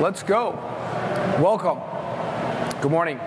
Let's 0.00 0.22
go. 0.22 0.52
Welcome. 1.42 1.78
Good 2.80 2.90
morning. 2.90 3.18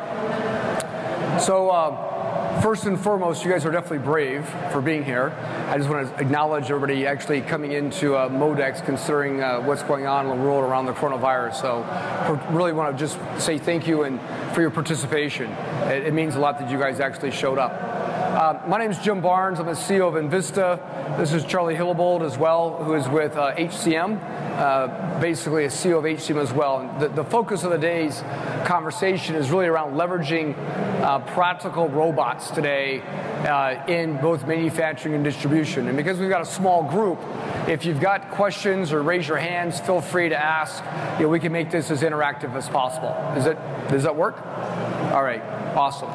So, 1.40 1.70
uh, 1.70 2.62
first 2.62 2.86
and 2.86 3.00
foremost, 3.00 3.46
you 3.46 3.52
guys 3.52 3.64
are 3.64 3.72
definitely 3.72 4.00
brave 4.00 4.44
for 4.72 4.82
being 4.82 5.06
here. 5.06 5.30
I 5.70 5.78
just 5.78 5.88
want 5.88 6.10
to 6.10 6.20
acknowledge 6.20 6.72
everybody 6.72 7.06
actually 7.06 7.42
coming 7.42 7.74
into 7.74 8.16
uh, 8.16 8.28
Modex, 8.28 8.84
considering 8.84 9.40
uh, 9.40 9.62
what's 9.62 9.84
going 9.84 10.08
on 10.08 10.26
in 10.26 10.36
the 10.36 10.44
world 10.44 10.64
around 10.64 10.88
the 10.88 10.94
coronavirus. 10.94 11.62
So, 11.62 12.48
really 12.50 12.74
want 12.74 12.98
to 12.98 13.00
just 13.00 13.20
say 13.40 13.60
thank 13.60 13.86
you 13.86 14.06
and 14.06 14.20
for 14.56 14.62
your 14.62 14.72
participation. 14.72 15.52
It, 15.92 16.08
it 16.08 16.14
means 16.16 16.34
a 16.34 16.40
lot 16.40 16.58
that 16.58 16.72
you 16.72 16.80
guys 16.80 17.00
actually 17.00 17.32
showed 17.32 17.60
up. 17.60 17.72
Uh, 17.72 18.68
my 18.68 18.80
name 18.80 18.90
is 18.90 18.98
Jim 18.98 19.22
Barnes. 19.22 19.60
I'm 19.60 19.68
the 19.68 19.74
CEO 19.74 20.08
of 20.08 20.16
Envista. 20.16 20.80
This 21.20 21.34
is 21.34 21.46
Charlie 21.46 21.76
Hillebold 21.76 22.26
as 22.26 22.36
well, 22.40 22.84
who 22.84 22.96
is 22.96 23.08
with 23.08 23.38
uh, 23.38 23.54
HCM 23.54 24.43
uh, 24.54 25.20
basically 25.20 25.66
a 25.66 25.70
CEO 25.70 25.98
of 25.98 26.04
HCM 26.04 26.38
as 26.38 26.54
well. 26.54 26.80
And 26.80 27.02
the, 27.02 27.10
the, 27.10 27.24
focus 27.24 27.64
of 27.64 27.72
the 27.72 27.78
day's 27.78 28.22
conversation 28.66 29.36
is 29.36 29.50
really 29.50 29.66
around 29.66 29.96
leveraging 29.96 30.56
uh, 31.02 31.20
practical 31.34 31.90
robots 31.90 32.52
today 32.52 33.02
uh, 33.02 33.84
in 33.88 34.18
both 34.18 34.46
manufacturing 34.46 35.16
and 35.16 35.24
distribution. 35.24 35.88
And 35.88 35.98
because 35.98 36.20
we've 36.20 36.30
got 36.30 36.42
a 36.42 36.46
small 36.46 36.84
group, 36.84 37.20
if 37.68 37.84
you've 37.84 38.00
got 38.00 38.30
questions 38.30 38.94
or 38.94 39.02
raise 39.02 39.28
your 39.28 39.38
hands, 39.38 39.80
feel 39.80 40.02
free 40.02 40.30
to 40.30 40.38
ask. 40.38 40.84
You 41.18 41.26
know, 41.26 41.30
we 41.30 41.40
can 41.40 41.52
make 41.52 41.72
this 41.72 41.90
as 41.90 42.02
interactive 42.02 42.54
as 42.56 42.70
possible. 42.70 43.10
Is 43.36 43.48
it, 43.48 43.58
does 43.90 44.04
that 44.04 44.16
work? 44.16 44.38
All 45.14 45.24
right, 45.24 45.42
awesome. 45.76 46.12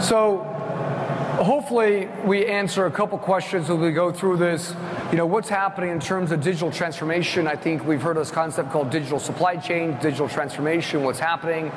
So 0.00 0.53
hopefully 1.44 2.08
we 2.24 2.46
answer 2.46 2.86
a 2.86 2.90
couple 2.90 3.18
questions 3.18 3.68
as 3.68 3.76
we 3.76 3.92
go 3.92 4.10
through 4.10 4.38
this. 4.38 4.74
You 5.10 5.18
know, 5.18 5.26
what's 5.26 5.48
happening 5.48 5.90
in 5.90 6.00
terms 6.00 6.32
of 6.32 6.40
digital 6.40 6.70
transformation? 6.70 7.46
I 7.46 7.54
think 7.54 7.84
we've 7.84 8.00
heard 8.00 8.16
this 8.16 8.30
concept 8.30 8.70
called 8.70 8.90
digital 8.90 9.20
supply 9.20 9.56
chain, 9.56 9.98
digital 10.00 10.28
transformation, 10.28 11.02
what's 11.02 11.18
happening. 11.18 11.70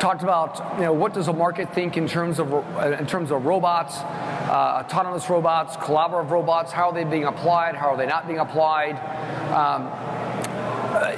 Talked 0.00 0.22
about, 0.22 0.76
you 0.76 0.84
know, 0.84 0.92
what 0.94 1.12
does 1.12 1.26
the 1.26 1.32
market 1.32 1.72
think 1.74 1.96
in 1.96 2.08
terms 2.08 2.40
of, 2.40 2.52
in 2.98 3.06
terms 3.06 3.30
of 3.30 3.44
robots, 3.44 3.98
uh, 3.98 4.82
autonomous 4.84 5.28
robots, 5.28 5.76
collaborative 5.76 6.30
robots, 6.30 6.72
how 6.72 6.88
are 6.88 6.94
they 6.94 7.04
being 7.04 7.24
applied, 7.24 7.76
how 7.76 7.90
are 7.90 7.96
they 7.96 8.06
not 8.06 8.26
being 8.26 8.38
applied? 8.40 8.96
Um, 9.52 9.84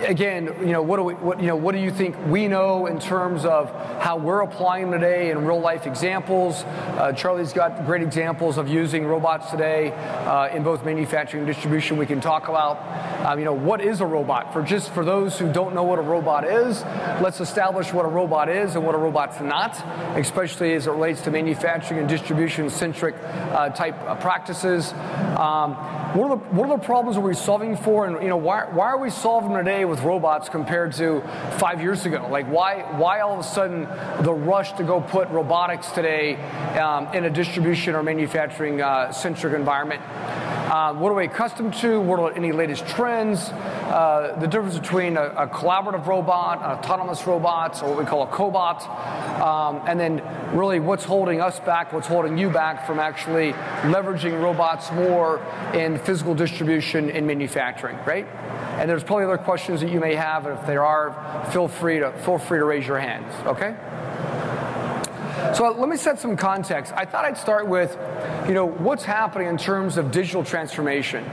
again, 0.05 0.47
you 0.60 0.72
know, 0.72 0.83
what 0.83 0.97
do 0.97 1.02
we, 1.02 1.14
what, 1.14 1.41
you 1.41 1.47
know, 1.47 1.56
what 1.56 1.74
do 1.74 1.80
you 1.80 1.91
think 1.91 2.16
we 2.27 2.48
know 2.48 2.86
in 2.86 2.98
terms 2.98 3.44
of 3.44 3.70
how 4.00 4.16
we're 4.16 4.42
applying 4.42 4.91
today 4.91 5.30
in 5.30 5.44
real 5.44 5.61
life 5.61 5.86
examples? 5.86 6.64
Uh, 6.64 7.12
Charlie's 7.12 7.52
got 7.52 7.84
great 7.86 8.02
examples 8.02 8.58
of 8.58 8.69
using 8.69 9.06
robots 9.06 9.50
today 9.50 9.92
uh, 9.92 10.48
in 10.55 10.62
both 10.62 10.84
manufacturing 10.84 11.44
and 11.44 11.52
distribution. 11.52 11.96
We 11.96 12.06
can 12.06 12.20
talk 12.20 12.48
about, 12.48 12.77
um, 13.25 13.39
you 13.39 13.44
know, 13.44 13.55
what 13.55 13.80
is 13.80 14.00
a 14.00 14.06
robot? 14.06 14.53
For 14.53 14.62
just 14.62 14.91
for 14.91 15.05
those 15.05 15.39
who 15.39 15.50
don't 15.50 15.75
know 15.75 15.83
what 15.83 15.98
a 15.98 16.03
robot 16.03 16.44
is, 16.44 16.83
let's 17.22 17.41
establish 17.41 17.92
what 17.92 18.05
a 18.05 18.08
robot 18.08 18.48
is 18.50 18.77
and 18.77 18.84
what 18.84 18.94
a 18.94 18.98
robot's 18.98 19.41
not, 19.41 19.75
especially 20.17 20.75
as 20.75 20.86
it 20.86 20.91
relates 20.91 21.22
to 21.22 21.30
manufacturing 21.30 22.00
and 22.00 22.08
distribution 22.08 22.69
centric 22.69 23.14
uh, 23.22 23.70
type 23.70 24.20
practices. 24.20 24.92
Um, 25.39 25.75
what 26.14 26.30
are, 26.30 26.36
the, 26.36 26.45
what 26.55 26.69
are 26.69 26.78
the 26.78 26.84
problems 26.84 27.17
are 27.17 27.22
we 27.22 27.34
solving 27.34 27.77
for, 27.77 28.06
and 28.06 28.22
you 28.22 28.28
know, 28.28 28.36
why, 28.36 28.67
why 28.67 28.86
are 28.86 28.98
we 28.98 29.11
solving 29.11 29.56
today 29.56 29.84
with 29.84 30.00
robots 30.02 30.48
compared 30.48 30.92
to 30.92 31.22
five 31.58 31.80
years 31.80 32.06
ago? 32.06 32.28
Like, 32.30 32.47
why, 32.47 32.83
why 32.98 33.20
all 33.20 33.33
of 33.33 33.41
a 33.41 33.42
sudden 33.42 33.89
the 34.22 34.33
rush 34.33 34.72
to 34.75 34.84
go 34.84 35.00
put 35.00 35.28
robotics 35.30 35.91
today 35.91 36.36
um, 36.78 37.08
in 37.14 37.25
a 37.25 37.30
distribution 37.30 37.95
or 37.95 38.02
manufacturing 38.02 38.80
uh, 38.80 39.11
centric 39.12 39.55
environment? 39.55 40.02
Uh, 40.75 40.92
what 40.92 41.11
are 41.11 41.14
we 41.14 41.25
accustomed 41.25 41.72
to? 41.72 42.00
What 42.00 42.19
are 42.19 42.33
any 42.33 42.50
latest 42.50 42.84
trends? 42.89 43.48
Uh, 43.48 44.36
the 44.41 44.48
difference 44.48 44.77
between 44.77 45.17
a, 45.17 45.22
a, 45.22 45.47
collaborative 45.47 46.05
robot, 46.05 46.58
an 46.64 46.77
autonomous 46.77 47.25
robot, 47.28 47.80
or 47.80 47.91
what 47.91 47.98
we 48.00 48.05
call 48.05 48.25
a 48.25 48.27
cobot, 48.27 48.83
um, 49.41 49.80
and 49.86 50.00
then 50.00 50.20
really 50.52 50.80
what's 50.80 51.05
holding 51.05 51.41
us 51.41 51.61
back, 51.61 51.92
what's 51.92 52.08
holding 52.08 52.36
you 52.36 52.50
back 52.50 52.89
from 52.89 52.98
actually 52.98 53.52
leveraging 53.83 54.42
robots 54.42 54.90
more 54.90 55.40
in 55.74 55.96
physical 55.96 56.34
distribution 56.34 57.08
and 57.08 57.24
manufacturing, 57.24 57.96
right? 58.05 58.27
And 58.80 58.90
there's 58.90 59.05
probably 59.05 59.27
other 59.27 59.39
questions 59.39 59.80
that 59.80 59.90
you 59.90 60.01
may 60.01 60.17
have, 60.17 60.45
and 60.45 60.58
if 60.58 60.67
there 60.67 60.84
are, 60.84 61.46
feel 61.52 61.68
free 61.68 62.01
to 62.01 62.11
feel 62.24 62.39
free 62.39 62.58
to 62.58 62.64
raise 62.64 62.84
your 62.84 62.98
hands. 62.98 63.33
Okay. 63.46 63.77
So 65.52 65.70
let 65.70 65.88
me 65.88 65.96
set 65.96 66.18
some 66.18 66.36
context. 66.36 66.92
I 66.96 67.05
thought 67.05 67.24
I'd 67.24 67.36
start 67.36 67.68
with, 67.68 67.96
you 68.48 68.55
know, 68.55 68.66
what's 68.66 69.05
happening 69.05 69.48
in 69.48 69.58
terms 69.58 69.98
of 69.98 70.10
digital 70.10 70.42
transformation, 70.42 71.24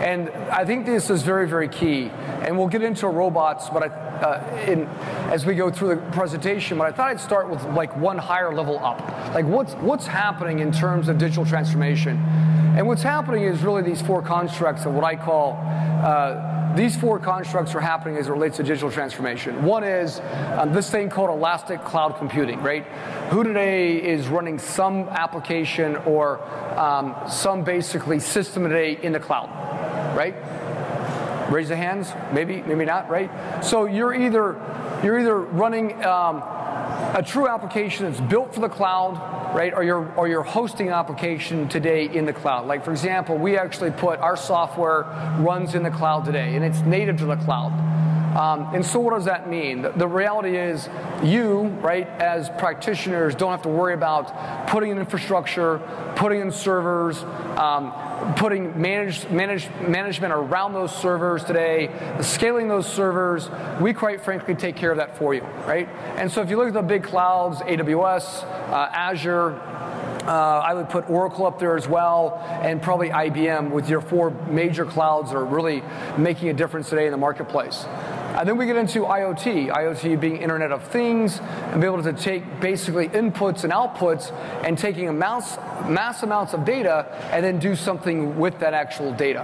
and 0.00 0.28
I 0.50 0.64
think 0.64 0.86
this 0.86 1.08
is 1.08 1.22
very, 1.22 1.46
very 1.46 1.68
key. 1.68 2.10
And 2.42 2.58
we'll 2.58 2.68
get 2.68 2.82
into 2.82 3.06
robots, 3.06 3.68
but 3.70 3.84
I, 3.84 3.86
uh, 3.88 4.66
in, 4.66 4.86
as 5.30 5.46
we 5.46 5.54
go 5.54 5.70
through 5.70 5.94
the 5.94 6.02
presentation. 6.12 6.78
But 6.78 6.88
I 6.88 6.92
thought 6.92 7.08
I'd 7.10 7.20
start 7.20 7.48
with 7.48 7.62
like 7.74 7.96
one 7.96 8.18
higher 8.18 8.52
level 8.52 8.78
up, 8.78 8.98
like 9.34 9.46
what's 9.46 9.74
what's 9.74 10.06
happening 10.06 10.58
in 10.58 10.72
terms 10.72 11.08
of 11.08 11.18
digital 11.18 11.46
transformation. 11.46 12.16
And 12.76 12.86
what's 12.86 13.02
happening 13.02 13.44
is 13.44 13.62
really 13.62 13.82
these 13.82 14.02
four 14.02 14.22
constructs 14.22 14.84
of 14.84 14.94
what 14.94 15.04
I 15.04 15.16
call. 15.16 15.58
Uh, 15.62 16.49
these 16.74 16.96
four 16.96 17.18
constructs 17.18 17.74
are 17.74 17.80
happening 17.80 18.16
as 18.16 18.28
it 18.28 18.30
relates 18.30 18.56
to 18.58 18.62
digital 18.62 18.90
transformation. 18.90 19.62
One 19.64 19.82
is 19.84 20.20
um, 20.56 20.72
this 20.72 20.90
thing 20.90 21.08
called 21.08 21.30
elastic 21.30 21.82
cloud 21.84 22.16
computing, 22.16 22.60
right? 22.62 22.84
Who 23.30 23.42
today 23.42 23.96
is 23.96 24.28
running 24.28 24.58
some 24.58 25.08
application 25.08 25.96
or 25.96 26.40
um, 26.78 27.16
some 27.28 27.64
basically 27.64 28.20
system 28.20 28.64
today 28.64 28.98
in 29.02 29.12
the 29.12 29.20
cloud, 29.20 29.48
right? 30.16 30.34
Raise 31.50 31.68
the 31.68 31.76
hands. 31.76 32.12
Maybe, 32.32 32.62
maybe 32.62 32.84
not, 32.84 33.10
right? 33.10 33.30
So 33.64 33.86
you're 33.86 34.14
either 34.14 34.60
you're 35.02 35.18
either 35.18 35.38
running 35.38 36.04
um, 36.04 36.42
a 37.14 37.22
true 37.22 37.48
application 37.48 38.06
that's 38.06 38.20
built 38.20 38.54
for 38.54 38.60
the 38.60 38.68
cloud, 38.68 39.14
right? 39.54 39.74
Or 39.74 39.82
you're, 39.82 40.12
or 40.14 40.28
you're 40.28 40.42
hosting 40.42 40.90
application 40.90 41.68
today 41.68 42.06
in 42.06 42.24
the 42.24 42.32
cloud. 42.32 42.66
Like, 42.66 42.84
for 42.84 42.92
example, 42.92 43.36
we 43.36 43.56
actually 43.56 43.90
put 43.90 44.20
our 44.20 44.36
software 44.36 45.02
runs 45.40 45.74
in 45.74 45.82
the 45.82 45.90
cloud 45.90 46.24
today, 46.24 46.54
and 46.54 46.64
it's 46.64 46.80
native 46.80 47.18
to 47.18 47.26
the 47.26 47.36
cloud. 47.36 47.72
Um, 48.36 48.72
and 48.74 48.86
so, 48.86 49.00
what 49.00 49.14
does 49.14 49.24
that 49.24 49.48
mean? 49.48 49.82
The, 49.82 49.90
the, 49.90 50.06
reality 50.06 50.56
is, 50.56 50.88
you, 51.22 51.62
right, 51.82 52.06
as 52.06 52.48
practitioners, 52.50 53.34
don't 53.34 53.50
have 53.50 53.62
to 53.62 53.68
worry 53.68 53.92
about 53.92 54.68
putting 54.68 54.90
in 54.90 54.98
infrastructure, 54.98 55.78
putting 56.14 56.40
in 56.40 56.52
servers, 56.52 57.24
um, 57.58 57.92
putting 58.36 58.80
managed, 58.80 59.32
managed, 59.32 59.68
management 59.80 60.32
around 60.32 60.74
those 60.74 60.94
servers 60.94 61.42
today, 61.42 61.90
scaling 62.20 62.68
those 62.68 62.86
servers. 62.86 63.50
We, 63.80 63.92
quite 63.92 64.20
frankly, 64.20 64.54
take 64.54 64.76
care 64.76 64.92
of 64.92 64.98
that 64.98 65.18
for 65.18 65.34
you, 65.34 65.42
right? 65.66 65.88
And 66.16 66.30
so, 66.30 66.40
if 66.40 66.50
you 66.50 66.56
look 66.56 66.68
at 66.68 66.74
the 66.74 66.82
big 66.82 67.02
clouds, 67.02 67.58
AWS, 67.62 68.44
uh, 68.44 68.90
Azure, 68.92 69.60
uh, 70.26 70.60
I 70.60 70.74
would 70.74 70.88
put 70.88 71.10
Oracle 71.10 71.46
up 71.46 71.58
there 71.58 71.76
as 71.76 71.88
well, 71.88 72.40
and 72.62 72.80
probably 72.80 73.08
IBM 73.08 73.70
with 73.70 73.88
your 73.88 74.00
four 74.00 74.30
major 74.30 74.84
clouds 74.84 75.30
that 75.30 75.36
are 75.36 75.44
really 75.44 75.82
making 76.16 76.50
a 76.50 76.52
difference 76.52 76.88
today 76.90 77.06
in 77.06 77.10
the 77.10 77.18
marketplace. 77.18 77.86
And 78.38 78.48
then 78.48 78.56
we 78.56 78.66
get 78.66 78.76
into 78.76 79.00
IoT, 79.00 79.70
IoT 79.70 80.20
being 80.20 80.36
Internet 80.36 80.72
of 80.72 80.84
Things, 80.84 81.40
and 81.40 81.80
be 81.80 81.86
able 81.86 82.02
to 82.02 82.12
take 82.12 82.60
basically 82.60 83.08
inputs 83.08 83.64
and 83.64 83.72
outputs 83.72 84.32
and 84.64 84.78
taking 84.78 85.08
a 85.08 85.12
mass, 85.12 85.56
mass 85.88 86.22
amounts 86.22 86.54
of 86.54 86.64
data 86.64 87.06
and 87.32 87.44
then 87.44 87.58
do 87.58 87.74
something 87.74 88.38
with 88.38 88.58
that 88.60 88.72
actual 88.72 89.12
data. 89.12 89.42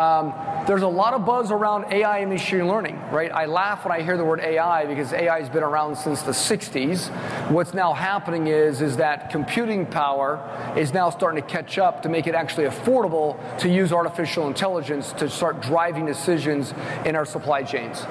Um, 0.00 0.32
there's 0.66 0.82
a 0.82 0.88
lot 0.88 1.12
of 1.12 1.26
buzz 1.26 1.50
around 1.50 1.92
AI 1.92 2.18
and 2.18 2.30
machine 2.30 2.68
learning, 2.68 3.00
right? 3.10 3.32
I 3.32 3.46
laugh 3.46 3.84
when 3.84 3.92
I 3.92 4.02
hear 4.02 4.16
the 4.16 4.24
word 4.24 4.40
AI 4.40 4.86
because 4.86 5.12
AI 5.12 5.40
has 5.40 5.48
been 5.48 5.64
around 5.64 5.96
since 5.96 6.22
the 6.22 6.32
60s. 6.32 7.08
What's 7.50 7.74
now 7.74 7.92
happening 7.92 8.46
is, 8.46 8.80
is 8.80 8.96
that 8.98 9.30
computing 9.30 9.86
power 9.86 10.40
is 10.76 10.92
now 10.92 11.10
starting 11.10 11.42
to 11.42 11.48
catch 11.48 11.78
up 11.78 12.02
to 12.02 12.08
make 12.08 12.26
it 12.26 12.34
actually 12.34 12.64
affordable 12.64 13.36
to 13.58 13.68
use 13.68 13.92
artificial 13.92 14.46
intelligence 14.46 15.12
to 15.14 15.28
start 15.28 15.60
driving 15.60 16.06
decisions 16.06 16.72
in 17.04 17.16
our 17.16 17.26
supply 17.26 17.64
chains. 17.64 18.02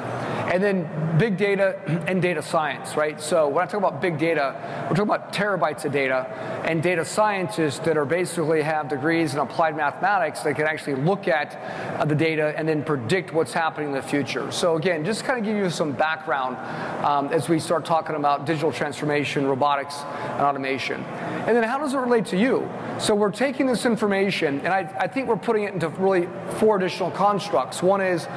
And 0.51 0.61
then 0.61 1.17
big 1.17 1.37
data 1.37 1.79
and 2.07 2.21
data 2.21 2.41
science, 2.41 2.97
right? 2.97 3.21
So 3.21 3.47
when 3.47 3.63
I 3.63 3.67
talk 3.67 3.77
about 3.77 4.01
big 4.01 4.17
data, 4.17 4.53
we're 4.89 4.97
talking 4.97 5.03
about 5.03 5.31
terabytes 5.31 5.85
of 5.85 5.93
data 5.93 6.27
and 6.65 6.83
data 6.83 7.05
scientists 7.05 7.79
that 7.79 7.95
are 7.95 8.03
basically 8.03 8.61
have 8.61 8.89
degrees 8.89 9.33
in 9.33 9.39
applied 9.39 9.77
mathematics 9.77 10.41
that 10.41 10.57
can 10.57 10.67
actually 10.67 10.95
look 10.95 11.29
at 11.29 11.55
uh, 11.99 12.03
the 12.03 12.15
data 12.15 12.53
and 12.57 12.67
then 12.67 12.83
predict 12.83 13.33
what's 13.33 13.53
happening 13.53 13.89
in 13.89 13.95
the 13.95 14.01
future. 14.01 14.51
So 14.51 14.75
again, 14.75 15.05
just 15.05 15.23
kind 15.23 15.39
of 15.39 15.45
give 15.45 15.55
you 15.55 15.69
some 15.69 15.93
background 15.93 16.57
um, 17.05 17.27
as 17.29 17.47
we 17.47 17.57
start 17.57 17.85
talking 17.85 18.17
about 18.17 18.45
digital 18.45 18.73
transformation, 18.73 19.45
robotics, 19.45 20.01
and 20.01 20.41
automation. 20.41 21.01
And 21.47 21.55
then 21.55 21.63
how 21.63 21.77
does 21.77 21.93
it 21.93 21.97
relate 21.97 22.25
to 22.27 22.37
you? 22.37 22.69
So 22.99 23.15
we're 23.15 23.31
taking 23.31 23.67
this 23.67 23.85
information, 23.85 24.59
and 24.59 24.67
I, 24.67 24.81
I 24.99 25.07
think 25.07 25.29
we're 25.29 25.37
putting 25.37 25.63
it 25.63 25.73
into 25.73 25.87
really 25.89 26.27
four 26.57 26.75
additional 26.75 27.09
constructs. 27.09 27.81
One 27.81 28.01
is 28.01 28.27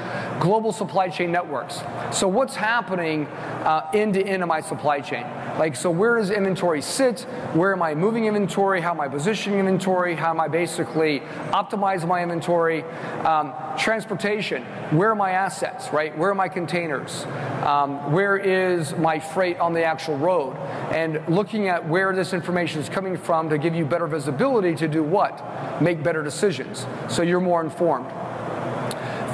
global 0.40 0.72
supply 0.72 1.08
chain 1.08 1.32
networks. 1.32 1.82
So 2.12 2.28
what's 2.28 2.54
happening 2.54 3.26
uh, 3.26 3.90
end 3.92 4.14
to 4.14 4.22
end 4.22 4.42
of 4.42 4.48
my 4.48 4.60
supply 4.60 5.00
chain? 5.00 5.26
Like, 5.58 5.76
so 5.76 5.90
where 5.90 6.18
does 6.18 6.30
inventory 6.30 6.82
sit? 6.82 7.22
Where 7.54 7.72
am 7.72 7.82
I 7.82 7.94
moving 7.94 8.26
inventory? 8.26 8.80
How 8.80 8.90
am 8.90 9.00
I 9.00 9.08
positioning 9.08 9.58
inventory? 9.60 10.14
How 10.14 10.30
am 10.30 10.40
I 10.40 10.48
basically 10.48 11.20
optimizing 11.50 12.08
my 12.08 12.22
inventory? 12.22 12.82
Um, 13.24 13.52
transportation, 13.78 14.64
where 14.90 15.10
are 15.10 15.16
my 15.16 15.32
assets, 15.32 15.92
right? 15.92 16.16
Where 16.16 16.30
are 16.30 16.34
my 16.34 16.48
containers? 16.48 17.24
Um, 17.64 18.12
where 18.12 18.36
is 18.36 18.94
my 18.96 19.18
freight 19.18 19.58
on 19.58 19.72
the 19.72 19.84
actual 19.84 20.16
road? 20.18 20.56
And 20.92 21.22
looking 21.28 21.68
at 21.68 21.88
where 21.88 22.14
this 22.14 22.32
information 22.32 22.80
is 22.80 22.88
coming 22.88 23.16
from 23.16 23.48
to 23.50 23.58
give 23.58 23.74
you 23.74 23.84
better 23.84 24.06
visibility 24.06 24.74
to 24.76 24.88
do 24.88 25.02
what? 25.02 25.82
Make 25.82 26.02
better 26.02 26.22
decisions 26.22 26.86
so 27.08 27.22
you're 27.22 27.40
more 27.40 27.62
informed. 27.62 28.10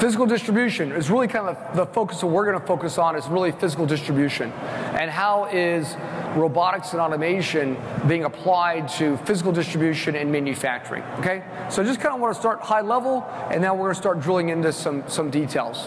Physical 0.01 0.25
distribution 0.25 0.93
is 0.93 1.11
really 1.11 1.29
kind 1.29 1.47
of 1.47 1.77
the 1.77 1.85
focus 1.85 2.23
that 2.23 2.27
we're 2.27 2.47
going 2.47 2.59
to 2.59 2.67
focus 2.67 2.97
on 2.97 3.17
is 3.17 3.29
really 3.29 3.53
physical 3.53 3.85
distribution. 3.85 4.51
And 4.99 5.11
how 5.11 5.45
is 5.53 5.95
robotics 6.35 6.93
and 6.93 7.03
automation 7.03 7.77
being 8.09 8.25
applied 8.25 8.89
to 8.89 9.19
physical 9.19 9.53
distribution 9.53 10.17
and 10.17 10.33
manufacturing, 10.33 11.03
okay? 11.19 11.45
So 11.69 11.85
just 11.85 12.01
kind 12.01 12.15
of 12.15 12.21
want 12.23 12.35
to 12.35 12.41
start 12.41 12.63
high 12.63 12.81
level, 12.81 13.29
and 13.51 13.61
now 13.61 13.75
we're 13.75 13.89
going 13.89 13.95
to 13.95 14.01
start 14.01 14.21
drilling 14.21 14.49
into 14.49 14.73
some, 14.73 15.07
some 15.07 15.29
details. 15.29 15.87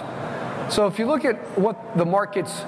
So 0.71 0.85
if 0.85 0.99
you 0.99 1.07
look 1.07 1.25
at 1.25 1.37
what 1.57 1.97
the 1.97 2.05
markets, 2.05 2.61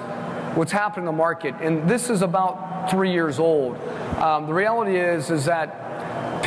what's 0.56 0.72
happening 0.72 1.06
in 1.06 1.14
the 1.14 1.16
market, 1.16 1.54
and 1.60 1.88
this 1.88 2.10
is 2.10 2.22
about 2.22 2.90
three 2.90 3.12
years 3.12 3.38
old, 3.38 3.76
um, 4.18 4.48
the 4.48 4.54
reality 4.54 4.96
is, 4.96 5.30
is 5.30 5.44
that 5.44 5.85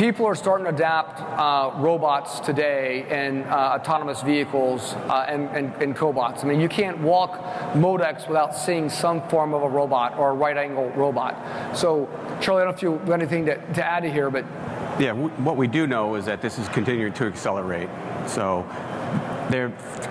people 0.00 0.24
are 0.24 0.34
starting 0.34 0.64
to 0.64 0.70
adapt 0.70 1.20
uh, 1.20 1.70
robots 1.76 2.40
today 2.40 3.04
and 3.10 3.44
uh, 3.44 3.76
autonomous 3.78 4.22
vehicles 4.22 4.94
uh, 4.94 5.26
and, 5.28 5.50
and, 5.50 5.74
and, 5.82 5.94
cobots. 5.94 6.42
I 6.42 6.48
mean, 6.48 6.58
you 6.58 6.70
can't 6.70 6.98
walk 7.00 7.32
Modex 7.74 8.26
without 8.26 8.56
seeing 8.56 8.88
some 8.88 9.20
form 9.28 9.52
of 9.52 9.62
a 9.62 9.68
robot 9.68 10.16
or 10.16 10.30
a 10.30 10.34
right 10.34 10.56
angle 10.56 10.88
robot. 10.92 11.36
So, 11.76 12.08
Charlie, 12.40 12.62
I 12.62 12.64
don't 12.64 12.72
know 12.72 12.76
if 12.76 12.82
you 12.82 12.92
have 12.92 13.10
anything 13.10 13.44
to, 13.44 13.56
to 13.74 13.84
add 13.84 14.04
to 14.04 14.10
here, 14.10 14.30
but. 14.30 14.46
Yeah, 14.98 15.12
what 15.12 15.58
we 15.58 15.66
do 15.66 15.86
know 15.86 16.14
is 16.14 16.24
that 16.24 16.40
this 16.40 16.58
is 16.58 16.66
continuing 16.70 17.12
to 17.12 17.26
accelerate. 17.26 17.90
So, 18.26 18.66
there, 19.50 19.70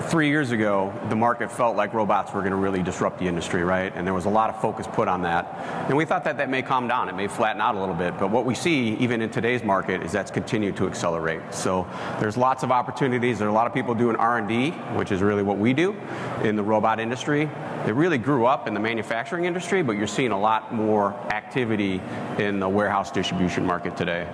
three 0.09 0.27
years 0.27 0.51
ago, 0.51 0.93
the 1.09 1.15
market 1.15 1.51
felt 1.51 1.75
like 1.75 1.93
robots 1.93 2.33
were 2.33 2.41
going 2.41 2.51
to 2.51 2.57
really 2.57 2.83
disrupt 2.83 3.19
the 3.19 3.25
industry, 3.25 3.63
right? 3.63 3.91
And 3.95 4.05
there 4.05 4.13
was 4.13 4.25
a 4.25 4.29
lot 4.29 4.49
of 4.49 4.61
focus 4.61 4.87
put 4.87 5.07
on 5.07 5.21
that. 5.23 5.45
And 5.87 5.97
we 5.97 6.05
thought 6.05 6.23
that 6.25 6.37
that 6.37 6.49
may 6.49 6.61
calm 6.61 6.87
down, 6.87 7.09
it 7.09 7.15
may 7.15 7.27
flatten 7.27 7.61
out 7.61 7.75
a 7.75 7.79
little 7.79 7.95
bit. 7.95 8.17
But 8.17 8.31
what 8.31 8.45
we 8.45 8.55
see, 8.55 8.95
even 8.95 9.21
in 9.21 9.29
today's 9.29 9.63
market, 9.63 10.03
is 10.03 10.11
that's 10.11 10.31
continued 10.31 10.75
to 10.77 10.87
accelerate. 10.87 11.41
So 11.53 11.87
there's 12.19 12.37
lots 12.37 12.63
of 12.63 12.71
opportunities. 12.71 13.39
There 13.39 13.47
are 13.47 13.51
a 13.51 13.53
lot 13.53 13.67
of 13.67 13.73
people 13.73 13.95
doing 13.95 14.15
R&D, 14.15 14.71
which 14.95 15.11
is 15.11 15.21
really 15.21 15.43
what 15.43 15.57
we 15.57 15.73
do 15.73 15.95
in 16.43 16.55
the 16.55 16.63
robot 16.63 16.99
industry. 16.99 17.49
It 17.87 17.95
really 17.95 18.17
grew 18.17 18.45
up 18.45 18.67
in 18.67 18.73
the 18.73 18.79
manufacturing 18.79 19.45
industry, 19.45 19.81
but 19.83 19.93
you're 19.93 20.07
seeing 20.07 20.31
a 20.31 20.39
lot 20.39 20.73
more 20.73 21.13
activity 21.31 22.01
in 22.37 22.59
the 22.59 22.67
warehouse 22.67 23.09
distribution 23.09 23.65
market 23.65 23.95
today. 23.95 24.27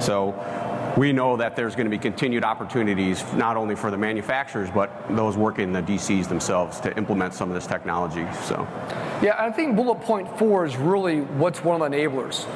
So 0.00 0.32
we 0.96 1.12
know 1.12 1.36
that 1.36 1.56
there's 1.56 1.74
going 1.74 1.86
to 1.86 1.90
be 1.90 1.98
continued 1.98 2.44
opportunities 2.44 3.24
not 3.34 3.56
only 3.56 3.76
for 3.76 3.90
the 3.90 3.98
manufacturers 3.98 4.70
but 4.70 4.90
those 5.10 5.36
working 5.36 5.64
in 5.64 5.72
the 5.72 5.82
DCs 5.82 6.28
themselves 6.28 6.80
to 6.80 6.96
implement 6.96 7.34
some 7.34 7.48
of 7.48 7.54
this 7.54 7.66
technology. 7.66 8.26
So, 8.44 8.66
yeah, 9.22 9.36
I 9.38 9.50
think 9.50 9.76
bullet 9.76 10.00
point 10.00 10.38
four 10.38 10.64
is 10.64 10.76
really 10.76 11.20
what's 11.20 11.62
one 11.62 11.80
of 11.80 11.90
the 11.90 11.96
enablers. 11.96 12.46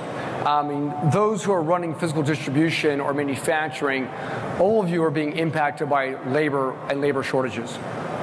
I 0.47 0.63
mean, 0.63 0.93
those 1.13 1.45
who 1.45 1.53
are 1.53 1.63
running 1.63 1.95
physical 1.95 2.23
distribution 2.23 3.01
or 3.01 3.15
manufacturing, 3.15 4.09
all 4.59 4.83
of 4.83 4.91
you 4.91 5.03
are 5.05 5.11
being 5.11 5.37
impacted 5.37 5.89
by 5.89 6.21
labor 6.33 6.77
and 6.89 7.01
labor 7.01 7.23
shortages. 7.23 7.79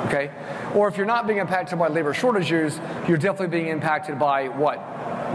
Okay? 0.08 0.32
Or 0.74 0.88
if 0.88 0.98
you're 0.98 1.06
not 1.06 1.28
being 1.28 1.40
impacted 1.40 1.80
by 1.80 1.88
labor 1.88 2.14
shortages, 2.14 2.80
you're 3.08 3.18
definitely 3.18 3.48
being 3.48 3.68
impacted 3.68 4.20
by 4.20 4.50
what? 4.50 4.78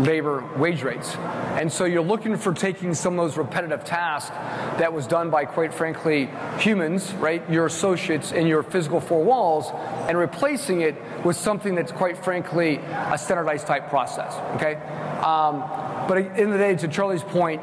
Labor 0.00 0.44
wage 0.56 0.82
rates. 0.82 1.14
And 1.16 1.72
so 1.72 1.84
you're 1.84 2.02
looking 2.02 2.36
for 2.36 2.52
taking 2.52 2.94
some 2.94 3.18
of 3.18 3.24
those 3.24 3.36
repetitive 3.36 3.84
tasks 3.84 4.34
that 4.78 4.92
was 4.92 5.06
done 5.06 5.30
by, 5.30 5.44
quite 5.44 5.72
frankly, 5.72 6.28
humans, 6.58 7.12
right, 7.14 7.48
your 7.50 7.66
associates 7.66 8.32
in 8.32 8.46
your 8.46 8.62
physical 8.62 9.00
four 9.00 9.22
walls, 9.22 9.70
and 10.08 10.18
replacing 10.18 10.80
it 10.80 10.96
with 11.24 11.36
something 11.36 11.74
that's, 11.74 11.92
quite 11.92 12.18
frankly, 12.18 12.76
a 12.76 13.16
standardized 13.16 13.66
type 13.66 13.88
process, 13.88 14.34
okay? 14.56 14.74
Um, 15.22 15.62
but 16.06 16.18
in 16.18 16.50
the 16.50 16.58
day, 16.58 16.76
to 16.76 16.88
Charlie's 16.88 17.22
point, 17.22 17.62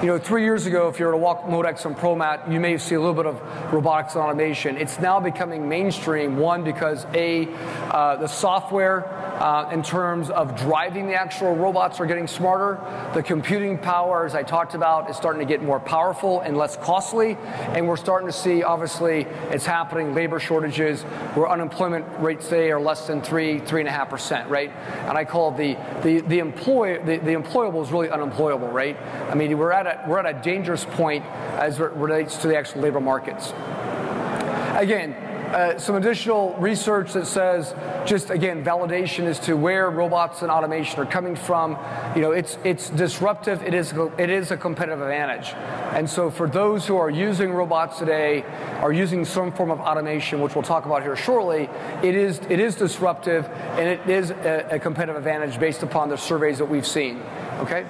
you 0.00 0.06
know, 0.06 0.18
three 0.18 0.44
years 0.44 0.66
ago, 0.66 0.88
if 0.88 1.00
you 1.00 1.06
were 1.06 1.12
to 1.12 1.18
walk 1.18 1.44
Modex 1.44 1.84
on 1.84 1.94
ProMat, 1.94 2.52
you 2.52 2.60
may 2.60 2.78
see 2.78 2.94
a 2.94 3.00
little 3.00 3.14
bit 3.14 3.26
of 3.26 3.72
robotics 3.72 4.14
and 4.14 4.22
automation. 4.22 4.76
It's 4.76 5.00
now 5.00 5.18
becoming 5.18 5.68
mainstream, 5.68 6.36
one, 6.36 6.62
because 6.62 7.04
A, 7.14 7.48
uh, 7.90 8.16
the 8.16 8.28
software 8.28 9.08
uh, 9.42 9.70
in 9.72 9.82
terms 9.82 10.30
of 10.30 10.56
driving 10.56 11.06
the 11.06 11.14
actual 11.14 11.54
robots 11.70 12.00
are 12.00 12.06
getting 12.06 12.26
smarter. 12.26 12.80
The 13.14 13.22
computing 13.22 13.78
power, 13.78 14.26
as 14.26 14.34
I 14.34 14.42
talked 14.42 14.74
about, 14.74 15.08
is 15.08 15.16
starting 15.16 15.38
to 15.38 15.46
get 15.46 15.62
more 15.62 15.78
powerful 15.78 16.40
and 16.40 16.56
less 16.56 16.76
costly. 16.76 17.38
And 17.76 17.86
we're 17.86 17.96
starting 17.96 18.26
to 18.26 18.32
see, 18.32 18.64
obviously, 18.64 19.20
it's 19.52 19.64
happening, 19.64 20.12
labor 20.12 20.40
shortages, 20.40 21.02
where 21.36 21.48
unemployment 21.48 22.04
rates 22.18 22.48
today 22.48 22.72
are 22.72 22.80
less 22.80 23.06
than 23.06 23.22
three, 23.22 23.60
three 23.60 23.82
and 23.82 23.88
a 23.88 23.92
half 23.92 24.10
percent, 24.10 24.50
right? 24.50 24.70
And 25.06 25.16
I 25.16 25.24
call 25.24 25.52
the 25.52 25.76
the 26.02 26.22
the 26.22 26.40
employ 26.40 26.98
the, 26.98 27.18
the 27.18 27.34
employable 27.34 27.84
is 27.84 27.92
really 27.92 28.10
unemployable, 28.10 28.68
right? 28.68 28.96
I 29.30 29.36
mean, 29.36 29.56
we're 29.56 29.70
at 29.70 29.86
a 29.86 30.08
we're 30.08 30.18
at 30.18 30.26
a 30.26 30.42
dangerous 30.42 30.84
point 30.84 31.24
as 31.24 31.78
it 31.78 31.92
relates 31.92 32.36
to 32.38 32.48
the 32.48 32.56
actual 32.56 32.80
labor 32.80 33.00
markets. 33.00 33.52
Again, 34.74 35.14
uh, 35.50 35.78
some 35.78 35.96
additional 35.96 36.54
research 36.58 37.12
that 37.12 37.26
says 37.26 37.74
just 38.06 38.30
again 38.30 38.64
validation 38.64 39.24
as 39.24 39.38
to 39.40 39.54
where 39.54 39.90
robots 39.90 40.42
and 40.42 40.50
automation 40.50 41.00
are 41.00 41.06
coming 41.06 41.34
from. 41.34 41.76
You 42.14 42.22
know, 42.22 42.30
it's 42.30 42.56
it's 42.64 42.90
disruptive. 42.90 43.62
It 43.62 43.74
is 43.74 43.92
it 44.18 44.30
is 44.30 44.50
a 44.50 44.56
competitive 44.56 45.00
advantage, 45.00 45.52
and 45.94 46.08
so 46.08 46.30
for 46.30 46.48
those 46.48 46.86
who 46.86 46.96
are 46.96 47.10
using 47.10 47.52
robots 47.52 47.98
today, 47.98 48.44
are 48.80 48.92
using 48.92 49.24
some 49.24 49.52
form 49.52 49.70
of 49.70 49.80
automation, 49.80 50.40
which 50.40 50.54
we'll 50.54 50.62
talk 50.62 50.86
about 50.86 51.02
here 51.02 51.16
shortly, 51.16 51.68
it 52.02 52.14
is 52.14 52.38
it 52.48 52.60
is 52.60 52.76
disruptive 52.76 53.46
and 53.78 53.88
it 53.88 54.08
is 54.08 54.30
a, 54.30 54.68
a 54.72 54.78
competitive 54.78 55.16
advantage 55.16 55.58
based 55.58 55.82
upon 55.82 56.08
the 56.08 56.16
surveys 56.16 56.58
that 56.58 56.66
we've 56.66 56.86
seen. 56.86 57.22
Okay. 57.60 57.86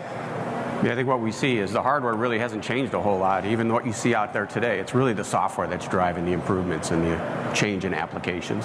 Yeah, 0.82 0.92
I 0.92 0.94
think 0.94 1.08
what 1.08 1.20
we 1.20 1.30
see 1.30 1.58
is 1.58 1.72
the 1.72 1.82
hardware 1.82 2.14
really 2.14 2.38
hasn't 2.38 2.64
changed 2.64 2.94
a 2.94 3.00
whole 3.00 3.18
lot. 3.18 3.44
Even 3.44 3.70
what 3.70 3.84
you 3.84 3.92
see 3.92 4.14
out 4.14 4.32
there 4.32 4.46
today, 4.46 4.78
it's 4.78 4.94
really 4.94 5.12
the 5.12 5.24
software 5.24 5.66
that's 5.66 5.86
driving 5.86 6.24
the 6.24 6.32
improvements 6.32 6.90
and 6.90 7.04
the 7.04 7.52
change 7.54 7.84
in 7.84 7.92
applications. 7.92 8.64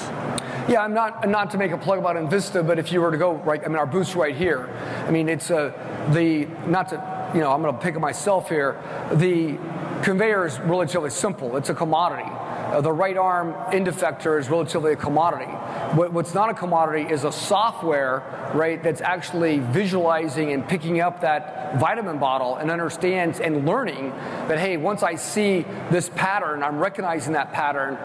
Yeah, 0.69 0.81
I'm 0.81 0.93
not 0.93 1.27
not 1.27 1.51
to 1.51 1.57
make 1.57 1.71
a 1.71 1.77
plug 1.77 1.99
about 1.99 2.15
Envista, 2.15 2.65
but 2.65 2.79
if 2.79 2.93
you 2.93 3.01
were 3.01 3.11
to 3.11 3.17
go 3.17 3.33
right, 3.33 3.61
I 3.63 3.67
mean, 3.67 3.75
our 3.75 3.85
booth's 3.85 4.15
right 4.15 4.33
here. 4.33 4.69
I 5.05 5.11
mean, 5.11 5.27
it's 5.27 5.49
a 5.49 5.57
uh, 5.57 6.13
the 6.13 6.45
not 6.67 6.87
to 6.89 7.15
you 7.35 7.41
know, 7.41 7.51
I'm 7.51 7.61
going 7.61 7.75
to 7.75 7.81
pick 7.81 7.99
myself 7.99 8.47
here. 8.47 8.79
The 9.11 9.57
conveyor 10.03 10.45
is 10.45 10.57
relatively 10.61 11.09
simple. 11.09 11.57
It's 11.57 11.67
a 11.67 11.73
commodity. 11.73 12.29
Uh, 12.65 12.81
the 12.81 12.91
right 12.91 13.15
arm 13.15 13.55
end 13.71 13.87
effector 13.87 14.39
is 14.39 14.49
relatively 14.49 14.93
a 14.93 14.95
commodity. 14.95 15.51
What, 15.95 16.11
what's 16.11 16.33
not 16.33 16.49
a 16.49 16.53
commodity 16.53 17.11
is 17.11 17.23
a 17.23 17.31
software, 17.31 18.51
right, 18.53 18.81
that's 18.81 19.01
actually 19.01 19.59
visualizing 19.59 20.51
and 20.51 20.67
picking 20.67 20.99
up 20.99 21.21
that 21.21 21.79
vitamin 21.79 22.17
bottle 22.17 22.55
and 22.55 22.71
understands 22.71 23.39
and 23.39 23.65
learning 23.65 24.09
that, 24.47 24.59
hey, 24.59 24.77
once 24.77 25.03
I 25.03 25.15
see 25.15 25.65
this 25.91 26.09
pattern, 26.09 26.63
I'm 26.63 26.79
recognizing 26.79 27.33
that 27.33 27.53
pattern. 27.53 27.97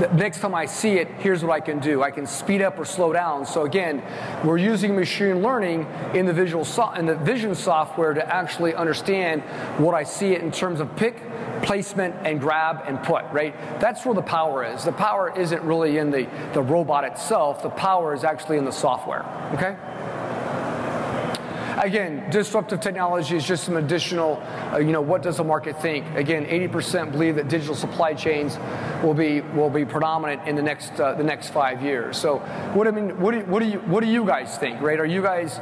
The 0.00 0.08
next 0.08 0.40
time 0.40 0.54
I 0.54 0.66
see 0.66 0.98
it, 0.98 1.08
here's 1.18 1.42
what 1.42 1.52
I 1.52 1.60
can 1.60 1.78
do. 1.78 2.02
I 2.02 2.10
can 2.10 2.26
speed 2.26 2.60
up 2.60 2.78
or 2.78 2.84
slow 2.84 3.12
down. 3.12 3.46
So 3.46 3.64
again, 3.64 4.02
we're 4.44 4.58
using 4.58 4.94
machine 4.94 5.42
learning 5.42 5.86
in 6.12 6.26
the 6.26 6.32
visual 6.32 6.64
so- 6.64 6.92
in 6.92 7.06
the 7.06 7.14
vision 7.14 7.54
software 7.54 8.12
to 8.12 8.34
actually 8.34 8.74
understand 8.74 9.42
what 9.78 9.94
I 9.94 10.02
see 10.02 10.32
it 10.32 10.42
in 10.42 10.50
terms 10.50 10.80
of 10.80 10.94
pick, 10.96 11.22
placement, 11.66 12.14
and 12.24 12.40
grab 12.40 12.82
and 12.86 13.02
put. 13.02 13.24
Right. 13.32 13.54
That's 13.80 14.06
where 14.06 14.14
the 14.14 14.22
power 14.22 14.64
is. 14.64 14.84
The 14.84 14.92
power 14.92 15.36
isn't 15.38 15.62
really 15.62 15.98
in 15.98 16.10
the 16.10 16.26
the 16.54 16.62
robot 16.62 17.04
itself. 17.04 17.62
The 17.62 17.70
power 17.70 18.14
is 18.14 18.24
actually 18.24 18.58
in 18.58 18.64
the 18.64 18.72
software. 18.72 19.24
Okay. 19.54 19.76
Again, 21.76 22.30
disruptive 22.30 22.80
technology 22.80 23.36
is 23.36 23.46
just 23.46 23.64
some 23.64 23.76
additional, 23.76 24.42
uh, 24.72 24.78
you 24.78 24.92
know, 24.92 25.02
what 25.02 25.22
does 25.22 25.36
the 25.36 25.44
market 25.44 25.80
think? 25.82 26.06
Again, 26.16 26.46
80% 26.46 27.12
believe 27.12 27.36
that 27.36 27.48
digital 27.48 27.74
supply 27.74 28.14
chains 28.14 28.56
will 29.02 29.12
be 29.12 29.42
will 29.42 29.68
be 29.68 29.84
predominant 29.84 30.48
in 30.48 30.56
the 30.56 30.62
next 30.62 30.98
uh, 30.98 31.12
the 31.14 31.22
next 31.22 31.50
five 31.50 31.82
years. 31.82 32.16
So, 32.16 32.38
what 32.72 32.88
I 32.88 32.92
mean, 32.92 33.20
what 33.20 33.32
do, 33.32 33.40
what 33.40 33.60
do 33.60 33.68
you 33.68 33.78
what 33.80 34.02
do 34.02 34.08
you 34.08 34.24
guys 34.24 34.56
think? 34.56 34.80
Right? 34.80 34.98
Are 34.98 35.06
you 35.06 35.20
guys 35.20 35.60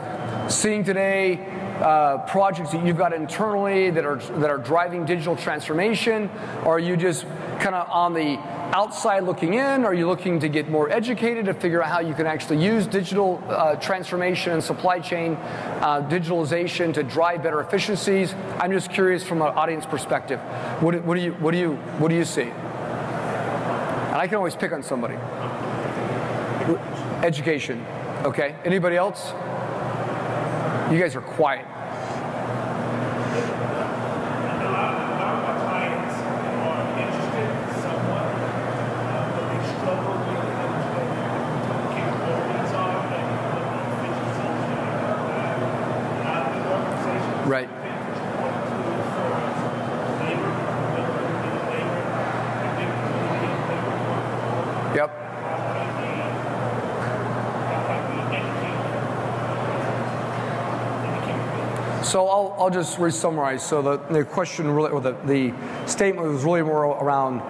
seeing 0.49 0.84
today 0.84 1.63
uh, 1.81 2.19
projects 2.26 2.71
that 2.73 2.85
you've 2.87 2.97
got 2.97 3.12
internally 3.12 3.90
that 3.90 4.04
are 4.04 4.16
that 4.16 4.50
are 4.50 4.59
driving 4.59 5.04
digital 5.04 5.37
transformation, 5.37 6.31
or 6.64 6.76
are 6.76 6.78
you 6.78 6.97
just 6.97 7.26
kind 7.59 7.75
of 7.75 7.88
on 7.90 8.14
the 8.14 8.38
outside 8.75 9.25
looking 9.25 9.54
in? 9.54 9.85
Are 9.85 9.95
you 9.95 10.07
looking 10.07 10.40
to 10.40 10.49
get 10.49 10.69
more 10.69 10.90
educated 10.90 11.47
to 11.47 11.54
figure 11.54 11.83
out 11.83 11.90
how 11.90 12.00
you 12.00 12.14
can 12.14 12.26
actually 12.26 12.64
use 12.64 12.87
digital 12.87 13.43
uh, 13.49 13.76
transformation 13.76 14.52
and 14.52 14.62
supply 14.62 15.00
chain 15.00 15.35
uh, 15.35 16.07
digitalization 16.09 16.93
to 16.95 17.02
drive 17.02 17.43
better 17.43 17.61
efficiencies? 17.61 18.35
I'm 18.61 18.73
just 18.73 18.90
curious 18.90 19.25
from 19.25 19.43
an 19.43 19.49
audience 19.49 19.87
perspective. 19.87 20.40
What, 20.81 21.02
what, 21.04 21.16
do 21.16 21.23
you 21.23 21.33
what 21.35 21.52
do 21.52 21.59
you 21.59 21.75
what 21.99 22.09
do 22.09 22.14
you 22.14 22.25
see? 22.25 22.43
And 22.43 24.21
I 24.21 24.26
can 24.26 24.37
always 24.37 24.54
pick 24.54 24.73
on 24.73 24.83
somebody. 24.83 25.16
Education. 27.25 27.85
Okay. 28.25 28.54
Anybody 28.64 28.97
else? 28.97 29.33
You 30.90 31.00
guys 31.00 31.16
are 31.16 31.22
quiet. 31.22 31.64
Right. 47.46 47.68
Yep. 54.94 55.24
So 62.14 62.28
I'll, 62.28 62.54
I'll 62.61 62.71
just 62.71 62.97
re-summarize. 63.00 63.66
So 63.66 63.83
the, 63.83 63.97
the 63.97 64.25
question 64.25 64.71
really, 64.71 64.92
or 64.92 65.00
the, 65.00 65.16
the 65.25 65.52
statement 65.88 66.28
was 66.28 66.44
really 66.44 66.62
more 66.62 66.85
around 66.85 67.40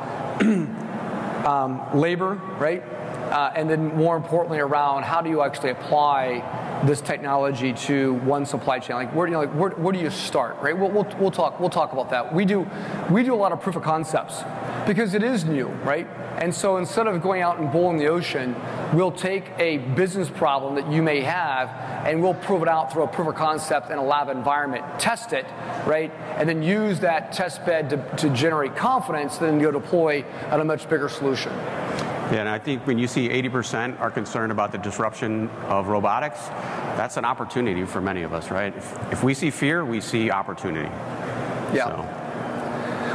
um, 1.47 1.83
labor, 1.92 2.37
right? 2.59 2.83
Uh, 3.30 3.52
and 3.54 3.68
then 3.68 3.94
more 3.94 4.16
importantly 4.16 4.61
around 4.61 5.02
how 5.02 5.21
do 5.21 5.28
you 5.28 5.42
actually 5.42 5.68
apply 5.68 6.80
this 6.87 7.02
technology 7.02 7.75
to 7.75 8.14
one 8.14 8.47
supply 8.47 8.78
chain? 8.78 8.97
Like 8.97 9.14
where 9.14 9.26
do 9.26 9.33
you 9.33 9.38
like 9.38 9.50
where, 9.50 9.73
where 9.73 9.92
do 9.92 9.99
you 9.99 10.09
start, 10.09 10.56
right? 10.62 10.75
We'll, 10.75 10.90
we'll, 10.90 11.14
we'll 11.18 11.30
talk 11.30 11.61
we'll 11.61 11.68
talk 11.68 11.92
about 11.92 12.09
that. 12.09 12.35
We 12.35 12.47
do 12.47 12.66
we 13.11 13.23
do 13.23 13.35
a 13.35 13.37
lot 13.37 13.52
of 13.52 13.61
proof 13.61 13.76
of 13.76 13.83
concepts 13.83 14.44
because 14.87 15.12
it 15.12 15.23
is 15.23 15.44
new, 15.44 15.66
right? 15.85 16.09
And 16.38 16.54
so 16.54 16.78
instead 16.78 17.06
of 17.06 17.21
going 17.21 17.42
out 17.42 17.59
and 17.59 17.71
bowling 17.71 17.99
the 17.99 18.06
ocean, 18.06 18.54
we'll 18.94 19.12
take 19.12 19.44
a 19.58 19.78
business 19.78 20.28
problem 20.30 20.74
that 20.76 20.90
you 20.90 21.02
may 21.02 21.20
have 21.20 21.68
and 22.06 22.22
we'll 22.22 22.34
prove 22.34 22.62
it 22.62 22.68
out 22.68 22.92
through 22.92 23.02
a 23.02 23.08
proof 23.08 23.28
of 23.28 23.34
concept 23.34 23.90
in 23.90 23.98
a 23.98 24.04
lab 24.04 24.28
environment, 24.28 24.84
test 24.98 25.32
it, 25.32 25.46
right? 25.86 26.12
And 26.36 26.48
then 26.48 26.62
use 26.62 27.00
that 27.00 27.32
test 27.32 27.64
bed 27.64 27.90
to, 27.90 28.16
to 28.16 28.30
generate 28.30 28.76
confidence, 28.76 29.38
then 29.38 29.58
go 29.58 29.70
deploy 29.70 30.24
on 30.50 30.60
a 30.60 30.64
much 30.64 30.88
bigger 30.88 31.08
solution. 31.08 31.52
Yeah, 31.52 32.40
and 32.40 32.48
I 32.48 32.58
think 32.58 32.86
when 32.86 32.98
you 32.98 33.06
see 33.06 33.28
80% 33.28 34.00
are 34.00 34.10
concerned 34.10 34.50
about 34.50 34.72
the 34.72 34.78
disruption 34.78 35.50
of 35.68 35.88
robotics, 35.88 36.46
that's 36.96 37.16
an 37.16 37.24
opportunity 37.24 37.84
for 37.84 38.00
many 38.00 38.22
of 38.22 38.32
us, 38.32 38.50
right? 38.50 38.74
If, 38.74 39.12
if 39.12 39.22
we 39.22 39.34
see 39.34 39.50
fear, 39.50 39.84
we 39.84 40.00
see 40.00 40.30
opportunity. 40.30 40.88
Yeah. 41.74 41.88
So. 41.88 42.24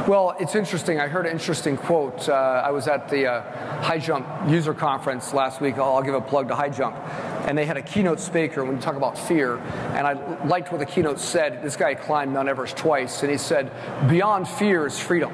Well, 0.08 0.34
it's 0.40 0.54
interesting. 0.54 0.98
I 0.98 1.08
heard 1.08 1.26
an 1.26 1.32
interesting 1.32 1.76
quote. 1.76 2.26
Uh, 2.26 2.32
I 2.32 2.70
was 2.70 2.88
at 2.88 3.10
the 3.10 3.26
uh, 3.26 3.82
HighJump 3.82 4.50
user 4.50 4.72
conference 4.72 5.34
last 5.34 5.60
week. 5.60 5.76
I'll, 5.76 5.96
I'll, 5.96 6.02
give 6.02 6.14
a 6.14 6.20
plug 6.22 6.48
to 6.48 6.54
HighJump. 6.54 6.96
And 7.46 7.56
they 7.56 7.66
had 7.66 7.76
a 7.76 7.82
keynote 7.82 8.18
speaker 8.18 8.64
when 8.64 8.76
you 8.76 8.80
talk 8.80 8.96
about 8.96 9.18
fear. 9.18 9.58
And 9.58 10.06
I 10.06 10.14
liked 10.46 10.72
what 10.72 10.78
the 10.78 10.86
keynote 10.86 11.20
said. 11.20 11.62
This 11.62 11.76
guy 11.76 11.94
climbed 11.94 12.32
Mount 12.32 12.48
Everest 12.48 12.78
twice, 12.78 13.22
and 13.22 13.30
he 13.30 13.36
said, 13.36 13.70
Beyond 14.08 14.48
fear 14.48 14.86
is 14.86 14.98
freedom. 14.98 15.32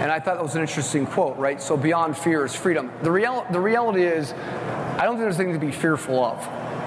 And 0.00 0.12
I 0.12 0.20
thought 0.20 0.36
that 0.36 0.42
was 0.42 0.54
an 0.54 0.60
interesting 0.60 1.04
quote, 1.06 1.36
right? 1.36 1.60
So, 1.60 1.76
beyond 1.76 2.16
fear 2.16 2.44
is 2.44 2.54
freedom. 2.54 2.92
The, 3.02 3.10
real, 3.10 3.44
the 3.50 3.60
reality 3.60 4.04
is, 4.04 4.32
I 4.32 5.04
don't 5.04 5.16
think 5.16 5.24
there's 5.24 5.40
anything 5.40 5.60
to 5.60 5.66
be 5.66 5.72
fearful 5.72 6.24
of. 6.24 6.38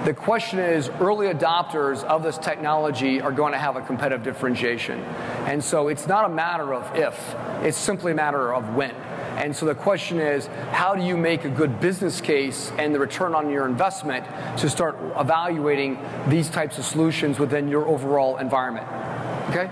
The 0.04 0.12
question 0.12 0.58
is, 0.58 0.88
early 1.00 1.28
adopters 1.28 2.02
of 2.02 2.24
this 2.24 2.36
technology 2.36 3.20
are 3.20 3.30
going 3.30 3.52
to 3.52 3.58
have 3.58 3.76
a 3.76 3.82
competitive 3.82 4.24
differentiation. 4.24 4.98
And 5.46 5.62
so 5.62 5.86
it's 5.86 6.08
not 6.08 6.24
a 6.24 6.28
matter 6.28 6.74
of 6.74 6.96
if, 6.96 7.36
it's 7.62 7.78
simply 7.78 8.10
a 8.10 8.14
matter 8.16 8.52
of 8.52 8.74
when. 8.74 8.96
And 9.36 9.54
so 9.54 9.64
the 9.64 9.76
question 9.76 10.18
is, 10.18 10.48
how 10.72 10.96
do 10.96 11.04
you 11.04 11.16
make 11.16 11.44
a 11.44 11.48
good 11.48 11.78
business 11.78 12.20
case 12.20 12.72
and 12.78 12.92
the 12.92 12.98
return 12.98 13.32
on 13.36 13.48
your 13.48 13.64
investment 13.64 14.26
to 14.58 14.68
start 14.68 14.98
evaluating 15.16 15.98
these 16.26 16.50
types 16.50 16.78
of 16.78 16.84
solutions 16.84 17.38
within 17.38 17.68
your 17.68 17.86
overall 17.86 18.38
environment? 18.38 18.88
Okay? 19.50 19.70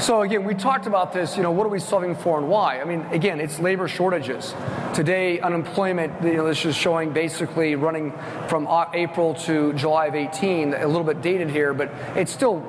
So 0.00 0.22
again, 0.22 0.44
we 0.44 0.54
talked 0.54 0.86
about 0.86 1.12
this, 1.12 1.36
you 1.36 1.42
know, 1.42 1.50
what 1.50 1.66
are 1.66 1.70
we 1.70 1.80
solving 1.80 2.14
for 2.14 2.38
and 2.38 2.48
why? 2.48 2.80
I 2.80 2.84
mean, 2.84 3.00
again, 3.10 3.40
it's 3.40 3.58
labor 3.58 3.88
shortages. 3.88 4.54
Today, 4.94 5.40
unemployment, 5.40 6.22
you 6.22 6.34
know, 6.34 6.46
this 6.46 6.64
is 6.64 6.76
showing 6.76 7.12
basically 7.12 7.74
running 7.74 8.12
from 8.46 8.68
April 8.94 9.34
to 9.34 9.72
July 9.72 10.06
of 10.06 10.14
18, 10.14 10.74
a 10.74 10.86
little 10.86 11.02
bit 11.02 11.20
dated 11.20 11.50
here, 11.50 11.74
but 11.74 11.90
it's 12.14 12.30
still 12.30 12.62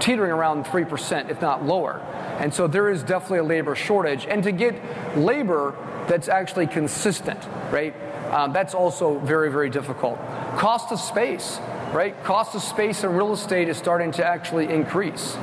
teetering 0.00 0.32
around 0.32 0.64
3%, 0.64 1.30
if 1.30 1.42
not 1.42 1.66
lower. 1.66 2.00
And 2.40 2.52
so 2.52 2.66
there 2.66 2.88
is 2.88 3.02
definitely 3.02 3.40
a 3.40 3.44
labor 3.44 3.74
shortage. 3.74 4.24
And 4.24 4.42
to 4.44 4.50
get 4.50 4.74
labor 5.18 5.76
that's 6.08 6.28
actually 6.28 6.66
consistent, 6.66 7.46
right, 7.70 7.94
um, 8.32 8.54
that's 8.54 8.74
also 8.74 9.18
very, 9.18 9.52
very 9.52 9.68
difficult. 9.68 10.18
Cost 10.56 10.92
of 10.92 10.98
space, 10.98 11.58
right? 11.92 12.20
Cost 12.24 12.54
of 12.54 12.62
space 12.62 13.04
in 13.04 13.10
real 13.12 13.34
estate 13.34 13.68
is 13.68 13.76
starting 13.76 14.12
to 14.12 14.24
actually 14.24 14.72
increase. 14.72 15.36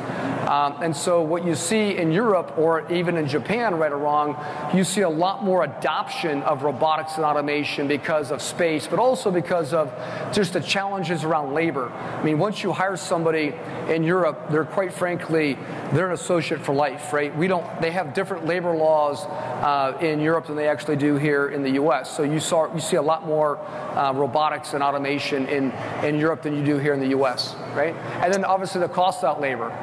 Um, 0.47 0.81
and 0.81 0.95
so, 0.95 1.21
what 1.21 1.45
you 1.45 1.55
see 1.55 1.97
in 1.97 2.09
Europe 2.13 2.57
or 2.57 2.89
even 2.89 3.17
in 3.17 3.27
Japan, 3.27 3.75
right 3.75 3.91
or 3.91 3.97
wrong, 3.97 4.37
you 4.73 4.85
see 4.85 5.01
a 5.01 5.09
lot 5.09 5.43
more 5.43 5.65
adoption 5.65 6.41
of 6.43 6.63
robotics 6.63 7.17
and 7.17 7.25
automation 7.25 7.85
because 7.85 8.31
of 8.31 8.41
space, 8.41 8.87
but 8.87 8.97
also 8.97 9.29
because 9.29 9.73
of 9.73 9.93
just 10.31 10.53
the 10.53 10.61
challenges 10.61 11.25
around 11.25 11.53
labor. 11.53 11.89
I 11.91 12.23
mean, 12.23 12.39
once 12.39 12.63
you 12.63 12.71
hire 12.71 12.95
somebody 12.95 13.53
in 13.89 14.03
Europe, 14.03 14.49
they're 14.49 14.63
quite 14.63 14.93
frankly, 14.93 15.57
they're 15.91 16.07
an 16.07 16.13
associate 16.13 16.61
for 16.61 16.73
life, 16.73 17.11
right? 17.11 17.35
We 17.35 17.47
don't, 17.47 17.65
they 17.81 17.91
have 17.91 18.13
different 18.13 18.45
labor 18.45 18.73
laws 18.73 19.25
uh, 19.25 19.97
in 19.99 20.21
Europe 20.21 20.47
than 20.47 20.55
they 20.55 20.69
actually 20.69 20.95
do 20.95 21.17
here 21.17 21.49
in 21.49 21.61
the 21.61 21.71
US. 21.71 22.15
So, 22.15 22.23
you, 22.23 22.39
saw, 22.39 22.73
you 22.73 22.79
see 22.79 22.95
a 22.95 23.01
lot 23.01 23.25
more 23.25 23.57
uh, 23.57 24.13
robotics 24.15 24.73
and 24.73 24.81
automation 24.81 25.45
in, 25.47 25.73
in 26.05 26.17
Europe 26.17 26.41
than 26.41 26.55
you 26.55 26.63
do 26.63 26.77
here 26.77 26.93
in 26.93 27.01
the 27.01 27.17
US, 27.17 27.53
right? 27.75 27.93
And 28.23 28.33
then 28.33 28.45
obviously 28.45 28.79
the 28.79 28.87
cost 28.87 29.25
out 29.25 29.41
labor. 29.41 29.73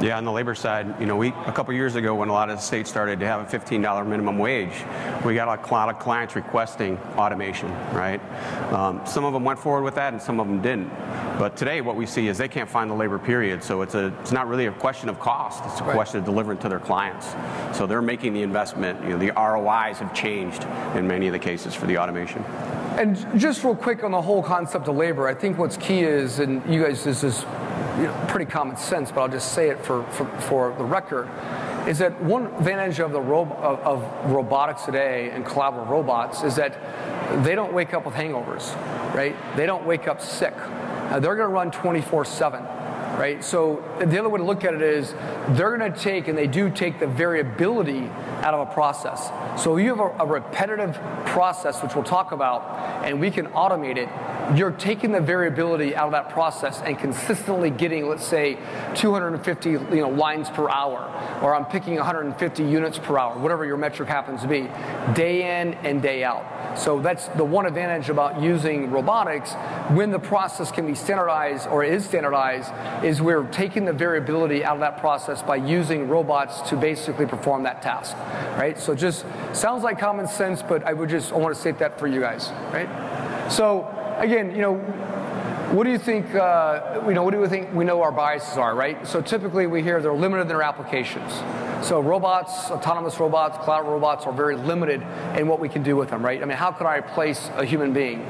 Yeah, 0.00 0.18
on 0.18 0.24
the 0.24 0.32
labor 0.32 0.54
side, 0.54 1.00
you 1.00 1.06
know, 1.06 1.16
we 1.16 1.28
a 1.46 1.52
couple 1.52 1.72
years 1.72 1.94
ago 1.94 2.14
when 2.14 2.28
a 2.28 2.32
lot 2.32 2.50
of 2.50 2.56
the 2.56 2.62
states 2.62 2.90
started 2.90 3.18
to 3.20 3.26
have 3.26 3.40
a 3.40 3.58
$15 3.58 4.06
minimum 4.06 4.38
wage, 4.38 4.84
we 5.24 5.34
got 5.34 5.48
a 5.48 5.72
lot 5.72 5.88
of 5.88 5.98
clients 5.98 6.36
requesting 6.36 6.98
automation, 7.16 7.70
right? 7.94 8.20
Um, 8.72 9.00
some 9.06 9.24
of 9.24 9.32
them 9.32 9.42
went 9.42 9.58
forward 9.58 9.84
with 9.84 9.94
that, 9.94 10.12
and 10.12 10.20
some 10.20 10.38
of 10.38 10.46
them 10.48 10.60
didn't. 10.60 10.90
But 11.38 11.56
today, 11.56 11.80
what 11.80 11.96
we 11.96 12.04
see 12.04 12.28
is 12.28 12.36
they 12.36 12.48
can't 12.48 12.68
find 12.68 12.90
the 12.90 12.94
labor 12.94 13.18
period, 13.18 13.64
so 13.64 13.80
it's 13.80 13.94
a 13.94 14.12
it's 14.20 14.32
not 14.32 14.48
really 14.48 14.66
a 14.66 14.72
question 14.72 15.08
of 15.08 15.18
cost; 15.18 15.64
it's 15.64 15.80
a 15.80 15.84
right. 15.84 15.94
question 15.94 16.18
of 16.18 16.26
delivering 16.26 16.58
to 16.58 16.68
their 16.68 16.78
clients. 16.78 17.34
So 17.76 17.86
they're 17.86 18.02
making 18.02 18.34
the 18.34 18.42
investment. 18.42 19.02
You 19.02 19.10
know, 19.10 19.18
the 19.18 19.32
ROIs 19.32 19.98
have 19.98 20.12
changed 20.12 20.64
in 20.94 21.06
many 21.08 21.26
of 21.26 21.32
the 21.32 21.38
cases 21.38 21.74
for 21.74 21.86
the 21.86 21.96
automation. 21.96 22.42
And 22.98 23.16
just 23.38 23.64
real 23.64 23.76
quick 23.76 24.04
on 24.04 24.10
the 24.10 24.22
whole 24.22 24.42
concept 24.42 24.88
of 24.88 24.96
labor, 24.96 25.26
I 25.28 25.34
think 25.34 25.58
what's 25.58 25.76
key 25.76 26.00
is, 26.00 26.38
and 26.38 26.62
you 26.72 26.82
guys, 26.82 27.04
this 27.04 27.24
is 27.24 27.44
you 27.98 28.04
know, 28.04 28.24
pretty 28.28 28.50
common 28.50 28.76
sense, 28.76 29.10
but 29.10 29.22
I'll 29.22 29.28
just 29.28 29.52
say 29.52 29.70
it 29.70 29.84
for, 29.84 30.02
for, 30.10 30.26
for 30.42 30.74
the 30.76 30.84
record, 30.84 31.28
is 31.88 31.98
that 31.98 32.20
one 32.22 32.46
advantage 32.46 33.00
of 33.00 33.12
the 33.12 33.20
ro- 33.20 33.56
of, 33.60 33.78
of, 33.80 34.30
robotics 34.30 34.84
today 34.84 35.30
and 35.30 35.44
collaborative 35.44 35.88
robots 35.88 36.42
is 36.42 36.56
that 36.56 37.44
they 37.44 37.54
don't 37.54 37.72
wake 37.72 37.94
up 37.94 38.04
with 38.04 38.14
hangovers, 38.14 38.74
right? 39.14 39.36
They 39.56 39.66
don't 39.66 39.86
wake 39.86 40.08
up 40.08 40.20
sick. 40.20 40.54
Uh, 40.56 41.20
they're 41.20 41.36
going 41.36 41.48
to 41.48 41.54
run 41.54 41.70
24 41.70 42.24
7 42.24 42.64
right? 43.16 43.42
So 43.42 43.82
the 43.98 44.18
other 44.18 44.28
way 44.28 44.38
to 44.38 44.44
look 44.44 44.64
at 44.64 44.74
it 44.74 44.82
is 44.82 45.14
they're 45.50 45.76
going 45.76 45.90
to 45.90 45.98
take, 45.98 46.28
and 46.28 46.36
they 46.36 46.46
do 46.46 46.70
take 46.70 46.98
the 46.98 47.06
variability 47.06 48.08
out 48.42 48.54
of 48.54 48.68
a 48.68 48.72
process. 48.72 49.30
So 49.62 49.76
you 49.78 49.88
have 49.88 50.00
a, 50.00 50.24
a 50.24 50.26
repetitive 50.26 50.94
process, 51.24 51.82
which 51.82 51.94
we'll 51.94 52.04
talk 52.04 52.32
about, 52.32 52.62
and 53.04 53.20
we 53.20 53.30
can 53.30 53.46
automate 53.48 53.96
it 53.96 54.08
you're 54.54 54.70
taking 54.70 55.12
the 55.12 55.20
variability 55.20 55.96
out 55.96 56.06
of 56.06 56.12
that 56.12 56.30
process 56.30 56.80
and 56.82 56.98
consistently 56.98 57.70
getting, 57.70 58.08
let's 58.08 58.24
say, 58.24 58.58
250 58.94 59.70
you 59.70 59.78
know, 59.78 60.08
lines 60.08 60.50
per 60.50 60.68
hour, 60.68 61.10
or 61.42 61.54
I'm 61.54 61.64
picking 61.64 61.96
150 61.96 62.62
units 62.62 62.98
per 62.98 63.18
hour, 63.18 63.38
whatever 63.38 63.64
your 63.64 63.76
metric 63.76 64.08
happens 64.08 64.42
to 64.42 64.48
be, 64.48 64.68
day 65.14 65.60
in 65.60 65.74
and 65.74 66.00
day 66.00 66.22
out. 66.22 66.78
So 66.78 67.00
that's 67.00 67.28
the 67.28 67.44
one 67.44 67.66
advantage 67.66 68.10
about 68.10 68.40
using 68.40 68.90
robotics 68.90 69.54
when 69.94 70.10
the 70.10 70.18
process 70.18 70.70
can 70.70 70.86
be 70.86 70.94
standardized 70.94 71.66
or 71.68 71.82
is 71.82 72.04
standardized, 72.04 72.70
is 73.04 73.22
we're 73.22 73.44
taking 73.48 73.84
the 73.84 73.92
variability 73.92 74.64
out 74.64 74.74
of 74.74 74.80
that 74.80 74.98
process 74.98 75.42
by 75.42 75.56
using 75.56 76.08
robots 76.08 76.60
to 76.68 76.76
basically 76.76 77.26
perform 77.26 77.62
that 77.62 77.82
task, 77.82 78.16
right? 78.58 78.78
So 78.78 78.94
just 78.94 79.24
sounds 79.52 79.82
like 79.82 79.98
common 79.98 80.28
sense, 80.28 80.62
but 80.62 80.84
I 80.84 80.92
would 80.92 81.08
just 81.08 81.32
I 81.32 81.36
want 81.36 81.54
to 81.54 81.60
state 81.60 81.78
that 81.78 81.98
for 81.98 82.06
you 82.06 82.20
guys, 82.20 82.50
right? 82.72 82.88
So 83.50 83.92
again, 84.18 84.54
you 84.54 84.62
know, 84.62 84.74
what 85.72 85.84
do 85.84 85.90
you 85.90 85.98
think? 85.98 86.34
Uh, 86.34 87.02
you 87.06 87.14
know, 87.14 87.24
what 87.24 87.32
do 87.32 87.40
we 87.40 87.48
think? 87.48 87.72
We 87.74 87.84
know 87.84 88.02
our 88.02 88.12
biases 88.12 88.56
are, 88.56 88.74
right? 88.74 89.06
So 89.06 89.20
typically, 89.20 89.66
we 89.66 89.82
hear 89.82 90.00
they're 90.00 90.14
limited 90.14 90.42
in 90.42 90.48
their 90.48 90.62
applications. 90.62 91.32
So 91.86 92.00
robots, 92.00 92.70
autonomous 92.70 93.18
robots, 93.18 93.58
cloud 93.58 93.86
robots 93.86 94.26
are 94.26 94.32
very 94.32 94.56
limited 94.56 95.02
in 95.36 95.48
what 95.48 95.60
we 95.60 95.68
can 95.68 95.82
do 95.82 95.96
with 95.96 96.10
them, 96.10 96.24
right? 96.24 96.40
I 96.40 96.44
mean, 96.44 96.56
how 96.56 96.70
could 96.70 96.86
I 96.86 96.98
replace 96.98 97.50
a 97.56 97.64
human 97.64 97.92
being? 97.92 98.26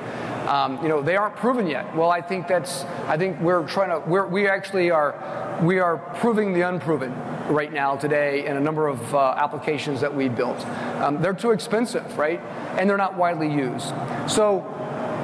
Um, 0.49 0.81
you 0.83 0.89
know, 0.89 1.03
they 1.03 1.17
aren't 1.17 1.37
proven 1.37 1.67
yet. 1.67 1.95
Well, 1.95 2.11
I 2.11 2.21
think 2.21 2.49
that's. 2.49 2.85
I 3.07 3.17
think 3.19 3.39
we're 3.41 3.67
trying 3.67 3.91
to. 3.91 4.09
We're, 4.09 4.27
we 4.27 4.49
actually 4.49 4.91
are. 4.91 5.61
We 5.63 5.79
are 5.79 5.99
proving 5.99 6.53
the 6.53 6.63
unproven 6.63 7.13
right 7.49 7.73
now 7.73 7.97
today 7.97 8.47
in 8.47 8.57
a 8.57 8.61
number 8.61 8.89
of 8.89 9.15
uh, 9.15 9.35
applications 9.37 10.01
that 10.01 10.15
we 10.15 10.29
built. 10.29 10.59
Um, 11.01 11.21
they're 11.21 11.35
too 11.35 11.51
expensive, 11.51 12.17
right? 12.19 12.41
And 12.79 12.89
they're 12.89 12.97
not 12.97 13.17
widely 13.17 13.53
used. 13.53 13.93
So 14.27 14.73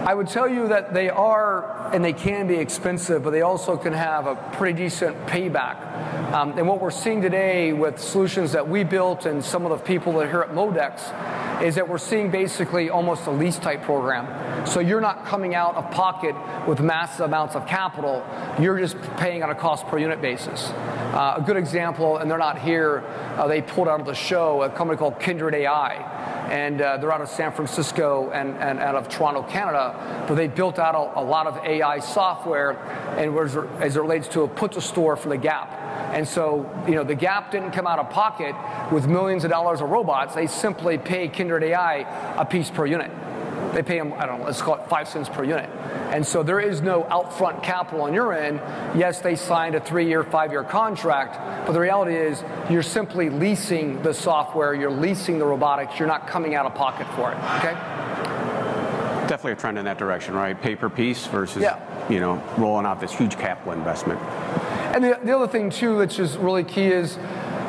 I 0.04 0.14
would 0.14 0.26
tell 0.26 0.48
you 0.48 0.66
that 0.66 0.92
they 0.92 1.08
are 1.10 1.94
and 1.94 2.04
they 2.04 2.12
can 2.12 2.48
be 2.48 2.56
expensive, 2.56 3.22
but 3.22 3.30
they 3.30 3.42
also 3.42 3.76
can 3.76 3.92
have 3.92 4.26
a 4.26 4.34
pretty 4.54 4.76
decent 4.76 5.16
payback. 5.26 6.32
Um, 6.32 6.58
and 6.58 6.66
what 6.66 6.80
we're 6.80 6.90
seeing 6.90 7.22
today 7.22 7.72
with 7.72 8.00
solutions 8.00 8.50
that 8.50 8.68
we 8.68 8.82
built 8.82 9.26
and 9.26 9.44
some 9.44 9.64
of 9.64 9.70
the 9.70 9.84
people 9.84 10.14
that 10.14 10.26
are 10.26 10.28
here 10.28 10.40
at 10.40 10.50
Modex 10.50 11.62
is 11.62 11.76
that 11.76 11.88
we're 11.88 11.98
seeing 11.98 12.32
basically 12.32 12.90
almost 12.90 13.26
a 13.26 13.30
lease 13.30 13.60
type 13.60 13.82
program. 13.82 14.66
So 14.66 14.80
you're 14.80 15.00
not 15.00 15.24
coming 15.24 15.54
out 15.54 15.76
of 15.76 15.88
pocket 15.92 16.34
with 16.66 16.80
massive 16.80 17.26
amounts 17.26 17.54
of 17.54 17.64
capital, 17.68 18.26
you're 18.58 18.80
just 18.80 19.00
paying 19.18 19.44
on 19.44 19.50
a 19.50 19.54
cost 19.54 19.86
per 19.86 19.98
unit 19.98 20.20
basis. 20.20 20.70
Uh, 20.70 21.34
a 21.36 21.42
good 21.46 21.56
example, 21.56 22.16
and 22.16 22.28
they're 22.28 22.38
not 22.38 22.58
here, 22.58 23.04
uh, 23.36 23.46
they 23.46 23.62
pulled 23.62 23.86
out 23.86 24.00
of 24.00 24.06
the 24.06 24.14
show 24.14 24.62
a 24.62 24.68
company 24.68 24.98
called 24.98 25.20
Kindred 25.20 25.54
AI 25.54 26.31
and 26.52 26.82
uh, 26.82 26.98
they're 26.98 27.10
out 27.10 27.22
of 27.22 27.30
San 27.30 27.50
Francisco 27.50 28.30
and, 28.30 28.54
and 28.58 28.78
out 28.78 28.94
of 28.94 29.08
Toronto, 29.08 29.42
Canada. 29.42 30.24
But 30.28 30.34
they 30.34 30.48
built 30.48 30.78
out 30.78 30.94
a, 30.94 31.18
a 31.18 31.24
lot 31.24 31.46
of 31.46 31.56
AI 31.64 31.98
software, 31.98 32.72
and 33.16 33.34
was, 33.34 33.56
as 33.80 33.96
it 33.96 34.00
relates 34.00 34.28
to 34.28 34.42
a 34.42 34.48
put 34.48 34.72
to 34.72 34.82
store 34.82 35.16
for 35.16 35.30
the 35.30 35.38
Gap. 35.38 35.72
And 36.12 36.28
so, 36.28 36.70
you 36.86 36.94
know, 36.94 37.04
the 37.04 37.14
Gap 37.14 37.52
didn't 37.52 37.70
come 37.70 37.86
out 37.86 37.98
of 37.98 38.10
pocket 38.10 38.54
with 38.92 39.08
millions 39.08 39.44
of 39.44 39.50
dollars 39.50 39.80
of 39.80 39.88
robots. 39.88 40.34
They 40.34 40.46
simply 40.46 40.98
pay 40.98 41.26
Kindred 41.28 41.62
AI 41.62 42.00
a 42.36 42.44
piece 42.44 42.70
per 42.70 42.84
unit. 42.84 43.10
They 43.72 43.82
pay 43.82 43.98
them, 43.98 44.12
I 44.14 44.26
don't 44.26 44.40
know, 44.40 44.44
let's 44.44 44.60
call 44.60 44.74
it 44.74 44.88
five 44.88 45.08
cents 45.08 45.28
per 45.28 45.44
unit. 45.44 45.70
And 46.12 46.26
so 46.26 46.42
there 46.42 46.60
is 46.60 46.82
no 46.82 47.04
upfront 47.04 47.62
capital 47.62 48.02
on 48.02 48.12
your 48.12 48.34
end. 48.34 48.60
Yes, 48.98 49.20
they 49.20 49.34
signed 49.34 49.74
a 49.74 49.80
three 49.80 50.06
year, 50.06 50.22
five 50.22 50.52
year 50.52 50.62
contract, 50.62 51.66
but 51.66 51.72
the 51.72 51.80
reality 51.80 52.14
is 52.14 52.44
you're 52.68 52.82
simply 52.82 53.30
leasing 53.30 54.02
the 54.02 54.12
software, 54.12 54.74
you're 54.74 54.90
leasing 54.90 55.38
the 55.38 55.46
robotics, 55.46 55.98
you're 55.98 56.08
not 56.08 56.26
coming 56.26 56.54
out 56.54 56.66
of 56.66 56.74
pocket 56.74 57.06
for 57.16 57.32
it, 57.32 57.38
okay? 57.58 57.72
Definitely 59.26 59.52
a 59.52 59.56
trend 59.56 59.78
in 59.78 59.86
that 59.86 59.96
direction, 59.96 60.34
right? 60.34 60.60
Pay 60.60 60.76
per 60.76 60.90
piece 60.90 61.26
versus, 61.26 61.62
yeah. 61.62 61.80
you 62.10 62.20
know, 62.20 62.42
rolling 62.58 62.84
out 62.84 63.00
this 63.00 63.12
huge 63.12 63.38
capital 63.38 63.72
investment. 63.72 64.20
And 64.94 65.02
the, 65.02 65.18
the 65.24 65.34
other 65.34 65.48
thing 65.48 65.70
too, 65.70 65.96
which 65.96 66.18
is 66.18 66.36
really 66.36 66.64
key, 66.64 66.88
is, 66.88 67.16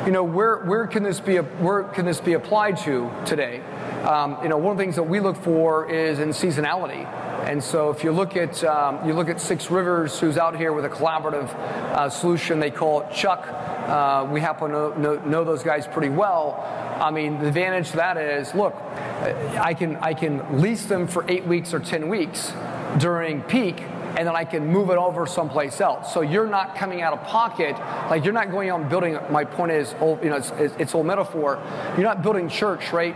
you 0.04 0.12
know, 0.12 0.22
where, 0.22 0.58
where 0.64 0.86
can 0.86 1.02
this 1.02 1.20
be 1.20 1.36
where 1.36 1.84
can 1.84 2.04
this 2.04 2.20
be 2.20 2.34
applied 2.34 2.76
to 2.78 3.10
today? 3.24 3.62
Um, 4.04 4.36
you 4.42 4.48
know, 4.48 4.58
one 4.58 4.72
of 4.72 4.76
the 4.76 4.84
things 4.84 4.96
that 4.96 5.04
we 5.04 5.20
look 5.20 5.36
for 5.36 5.90
is 5.90 6.18
in 6.18 6.30
seasonality. 6.30 7.06
And 7.48 7.62
so 7.62 7.90
if 7.90 8.04
you 8.04 8.12
look 8.12 8.36
at 8.36 8.62
um, 8.64 9.06
you 9.06 9.14
look 9.14 9.28
at 9.28 9.40
Six 9.40 9.70
Rivers, 9.70 10.18
who's 10.18 10.36
out 10.36 10.56
here 10.56 10.72
with 10.72 10.84
a 10.84 10.88
collaborative 10.88 11.48
uh, 11.54 12.08
solution, 12.08 12.58
they 12.58 12.70
call 12.70 13.02
it 13.02 13.12
Chuck. 13.12 13.46
Uh, 13.48 14.26
we 14.30 14.40
happen 14.40 14.70
to 14.70 14.98
know, 14.98 15.14
know, 15.26 15.44
those 15.44 15.62
guys 15.62 15.86
pretty 15.86 16.08
well. 16.08 16.62
I 17.00 17.10
mean, 17.10 17.38
the 17.38 17.48
advantage 17.48 17.90
to 17.90 17.96
that 17.96 18.16
is, 18.16 18.54
look, 18.54 18.74
I 18.74 19.74
can 19.74 19.96
I 19.96 20.14
can 20.14 20.60
lease 20.60 20.86
them 20.86 21.06
for 21.06 21.24
eight 21.28 21.46
weeks 21.46 21.74
or 21.74 21.80
ten 21.80 22.08
weeks 22.08 22.52
during 22.98 23.42
peak, 23.42 23.82
and 24.16 24.26
then 24.28 24.36
I 24.36 24.44
can 24.44 24.66
move 24.66 24.90
it 24.90 24.96
over 24.96 25.26
someplace 25.26 25.80
else. 25.80 26.12
So 26.12 26.20
you're 26.20 26.48
not 26.48 26.76
coming 26.76 27.02
out 27.02 27.12
of 27.12 27.22
pocket, 27.24 27.76
like 28.08 28.24
you're 28.24 28.32
not 28.32 28.50
going 28.50 28.70
out 28.70 28.80
and 28.80 28.88
building. 28.88 29.18
My 29.30 29.44
point 29.44 29.72
is, 29.72 29.92
you 30.00 30.30
know, 30.30 30.36
it's, 30.36 30.52
it's 30.78 30.94
old 30.94 31.06
metaphor. 31.06 31.62
You're 31.96 32.04
not 32.04 32.22
building 32.22 32.48
church, 32.48 32.92
right? 32.92 33.14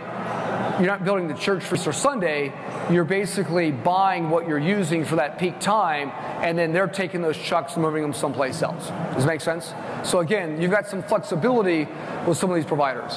you're 0.79 0.87
not 0.87 1.03
building 1.03 1.27
the 1.27 1.33
church 1.33 1.63
for 1.63 1.75
Easter 1.75 1.91
Sunday. 1.91 2.53
You're 2.89 3.03
basically 3.03 3.71
buying 3.71 4.29
what 4.29 4.47
you're 4.47 4.57
using 4.57 5.03
for 5.03 5.17
that 5.17 5.37
peak 5.37 5.59
time, 5.59 6.11
and 6.41 6.57
then 6.57 6.71
they're 6.71 6.87
taking 6.87 7.21
those 7.21 7.37
chucks 7.37 7.73
and 7.73 7.83
moving 7.83 8.01
them 8.01 8.13
someplace 8.13 8.61
else. 8.61 8.87
Does 8.87 9.25
that 9.25 9.27
make 9.27 9.41
sense? 9.41 9.73
So 10.03 10.19
again, 10.19 10.61
you've 10.61 10.71
got 10.71 10.87
some 10.87 11.03
flexibility 11.03 11.85
with 12.25 12.37
some 12.37 12.49
of 12.49 12.55
these 12.55 12.65
providers. 12.65 13.15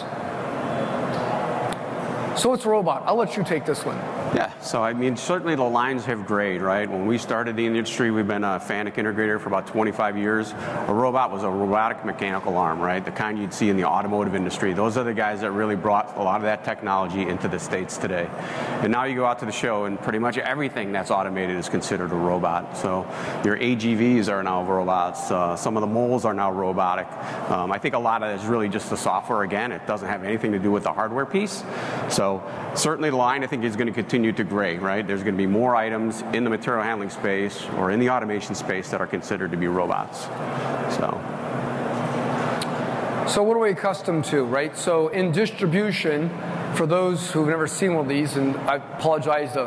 So 2.41 2.53
it's 2.53 2.65
a 2.65 2.69
robot. 2.69 3.05
I'll 3.07 3.17
let 3.17 3.37
you 3.37 3.45
take 3.45 3.65
this 3.65 3.85
one. 3.85 4.22
Yeah, 4.35 4.59
so 4.61 4.83
I 4.83 4.95
mean, 4.95 5.19
certainly 5.19 5.57
the 5.57 5.63
lines 5.63 6.07
have 6.07 6.25
grayed, 6.25 6.63
right? 6.63 6.91
When 6.91 7.07
we 7.07 7.19
started 7.19 7.55
the 7.55 7.67
industry, 7.67 8.11
we've 8.11 8.27
been 8.27 8.45
a 8.45 8.59
FANUC 8.59 8.95
integrator 8.95 9.39
for 9.39 9.49
about 9.49 9.67
25 9.67 10.17
years. 10.17 10.53
A 10.53 10.95
robot 10.95 11.31
was 11.31 11.43
a 11.43 11.51
robotic 11.51 12.03
mechanical 12.03 12.57
arm, 12.57 12.81
right? 12.81 13.05
The 13.05 13.11
kind 13.11 13.39
you'd 13.39 13.53
see 13.53 13.69
in 13.69 13.77
the 13.77 13.85
automotive 13.85 14.35
industry. 14.35 14.73
Those 14.73 14.97
are 14.97 15.05
the 15.05 15.13
guys 15.13 15.43
that 15.43 15.51
really 15.51 15.77
brought 15.77 16.17
a 16.17 16.23
lot 16.23 16.37
of 16.37 16.43
that 16.45 16.65
technology 16.65 17.29
into 17.29 17.47
the 17.47 17.59
States 17.59 17.99
today. 17.99 18.27
And 18.81 18.91
now 18.91 19.05
you 19.05 19.17
go 19.17 19.27
out 19.27 19.39
to 19.41 19.45
the 19.45 19.53
show, 19.53 19.85
and 19.85 20.01
pretty 20.01 20.19
much 20.19 20.39
everything 20.39 20.93
that's 20.93 21.11
automated 21.11 21.57
is 21.57 21.69
considered 21.69 22.11
a 22.11 22.17
robot. 22.17 22.75
So 22.79 23.07
your 23.45 23.59
AGVs 23.59 24.31
are 24.31 24.43
now 24.43 24.65
robots. 24.65 25.31
Uh, 25.31 25.57
some 25.57 25.77
of 25.77 25.83
the 25.83 25.87
moles 25.87 26.25
are 26.25 26.33
now 26.33 26.51
robotic. 26.51 27.07
Um, 27.51 27.71
I 27.71 27.77
think 27.77 27.95
a 27.95 27.99
lot 27.99 28.23
of 28.23 28.31
it 28.31 28.43
is 28.43 28.47
really 28.47 28.71
just 28.71 28.89
the 28.89 28.97
software 28.97 29.43
again. 29.43 29.73
It 29.73 29.87
doesn't 29.87 30.09
have 30.09 30.25
anything 30.25 30.53
to 30.53 30.59
do 30.59 30.71
with 30.71 30.85
the 30.85 30.93
hardware 30.93 31.27
piece. 31.27 31.63
So 32.09 32.43
certainly 32.75 33.11
the 33.11 33.17
line, 33.17 33.45
I 33.45 33.47
think, 33.47 33.65
is 33.65 33.77
going 33.77 33.89
to 33.89 33.93
continue 33.93 34.22
continue 34.23 34.45
to 34.45 34.49
gray, 34.49 34.79
right? 34.79 35.05
There's 35.05 35.25
going 35.25 35.35
to 35.35 35.39
be 35.39 35.49
more 35.49 35.75
items 35.75 36.23
in 36.33 36.45
the 36.45 36.51
material 36.51 36.85
handling 36.85 37.11
space 37.11 37.65
or 37.77 37.91
in 37.91 37.99
the 37.99 38.09
automation 38.09 38.55
space 38.55 38.89
that 38.91 39.01
are 39.01 39.07
considered 39.09 39.51
to 39.51 39.57
be 39.57 39.67
robots. 39.67 40.27
So. 40.95 41.21
So 43.29 43.43
what 43.43 43.57
are 43.57 43.59
we 43.59 43.71
accustomed 43.71 44.25
to, 44.27 44.45
right? 44.45 44.77
So 44.79 45.09
in 45.09 45.33
distribution, 45.33 46.31
for 46.77 46.87
those 46.87 47.33
who've 47.33 47.49
never 47.49 47.67
seen 47.67 47.95
one 47.95 48.05
of 48.05 48.09
these, 48.09 48.37
and 48.37 48.57
I 48.59 48.77
apologize, 48.77 49.55
the, 49.55 49.67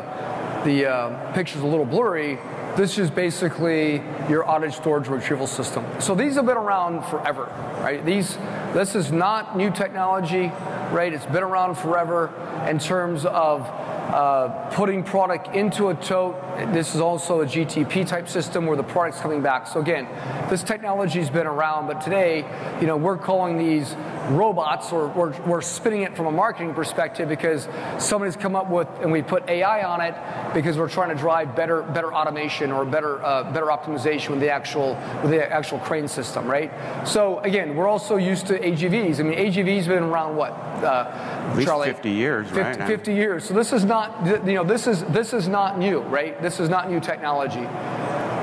the 0.64 0.86
uh, 0.86 1.32
picture's 1.34 1.60
a 1.60 1.66
little 1.66 1.84
blurry, 1.84 2.38
this 2.76 2.96
is 2.96 3.10
basically 3.10 3.96
your 4.30 4.44
outage 4.44 4.72
storage 4.72 5.08
retrieval 5.08 5.46
system. 5.46 5.84
So 5.98 6.14
these 6.14 6.36
have 6.36 6.46
been 6.46 6.56
around 6.56 7.04
forever, 7.10 7.52
right? 7.82 8.02
These, 8.06 8.38
this 8.72 8.94
is 8.94 9.12
not 9.12 9.54
new 9.54 9.70
technology, 9.70 10.50
right? 10.92 11.12
It's 11.12 11.26
been 11.26 11.42
around 11.42 11.74
forever 11.74 12.32
in 12.68 12.78
terms 12.78 13.26
of 13.26 13.66
uh, 14.08 14.70
putting 14.72 15.02
product 15.02 15.54
into 15.54 15.88
a 15.88 15.94
tote. 15.94 16.36
This 16.56 16.94
is 16.94 17.00
also 17.02 17.42
a 17.42 17.46
GTP 17.46 18.06
type 18.06 18.28
system 18.28 18.66
where 18.66 18.76
the 18.76 18.82
product's 18.82 19.20
coming 19.20 19.42
back. 19.42 19.66
So 19.66 19.80
again, 19.80 20.08
this 20.48 20.62
technology's 20.62 21.28
been 21.28 21.46
around, 21.46 21.86
but 21.86 22.00
today, 22.00 22.44
you 22.80 22.86
know, 22.86 22.96
we're 22.96 23.18
calling 23.18 23.58
these 23.58 23.94
robots, 24.30 24.90
or 24.90 25.08
we're, 25.08 25.38
we're 25.42 25.60
spinning 25.60 26.02
it 26.02 26.16
from 26.16 26.26
a 26.26 26.32
marketing 26.32 26.74
perspective 26.74 27.28
because 27.28 27.68
somebody's 27.98 28.36
come 28.36 28.56
up 28.56 28.70
with, 28.70 28.88
and 29.00 29.12
we 29.12 29.22
put 29.22 29.48
AI 29.48 29.84
on 29.84 30.00
it 30.00 30.14
because 30.54 30.78
we're 30.78 30.88
trying 30.88 31.10
to 31.10 31.14
drive 31.14 31.54
better, 31.54 31.82
better 31.82 32.12
automation 32.12 32.72
or 32.72 32.84
better, 32.84 33.22
uh, 33.22 33.52
better 33.52 33.66
optimization 33.66 34.30
with 34.30 34.40
the 34.40 34.50
actual, 34.50 34.94
with 35.22 35.32
the 35.32 35.52
actual 35.52 35.78
crane 35.80 36.08
system, 36.08 36.46
right? 36.46 36.72
So 37.06 37.38
again, 37.40 37.76
we're 37.76 37.88
also 37.88 38.16
used 38.16 38.46
to 38.46 38.58
AGVs. 38.58 39.20
I 39.20 39.22
mean, 39.22 39.38
AGVs 39.38 39.84
have 39.84 39.88
been 39.88 40.04
around 40.04 40.36
what? 40.36 40.52
Uh, 40.52 41.64
Charlie? 41.64 41.88
50 41.88 42.10
years, 42.10 42.46
50, 42.48 42.60
right? 42.60 42.86
50 42.86 43.14
years. 43.14 43.44
So 43.44 43.54
this 43.54 43.72
is 43.72 43.84
not, 43.84 44.26
you 44.46 44.54
know, 44.54 44.64
this 44.64 44.86
is 44.86 45.04
this 45.04 45.32
is 45.32 45.48
not 45.48 45.78
new, 45.78 46.00
right? 46.00 46.40
This 46.46 46.60
is 46.60 46.68
not 46.68 46.88
new 46.88 47.00
technology. 47.00 47.66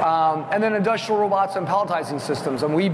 Um, 0.03 0.45
and 0.51 0.61
then 0.61 0.75
industrial 0.75 1.21
robots 1.21 1.55
and 1.55 1.65
palletizing 1.65 2.19
systems. 2.19 2.61
And 2.63 2.75
we, 2.75 2.87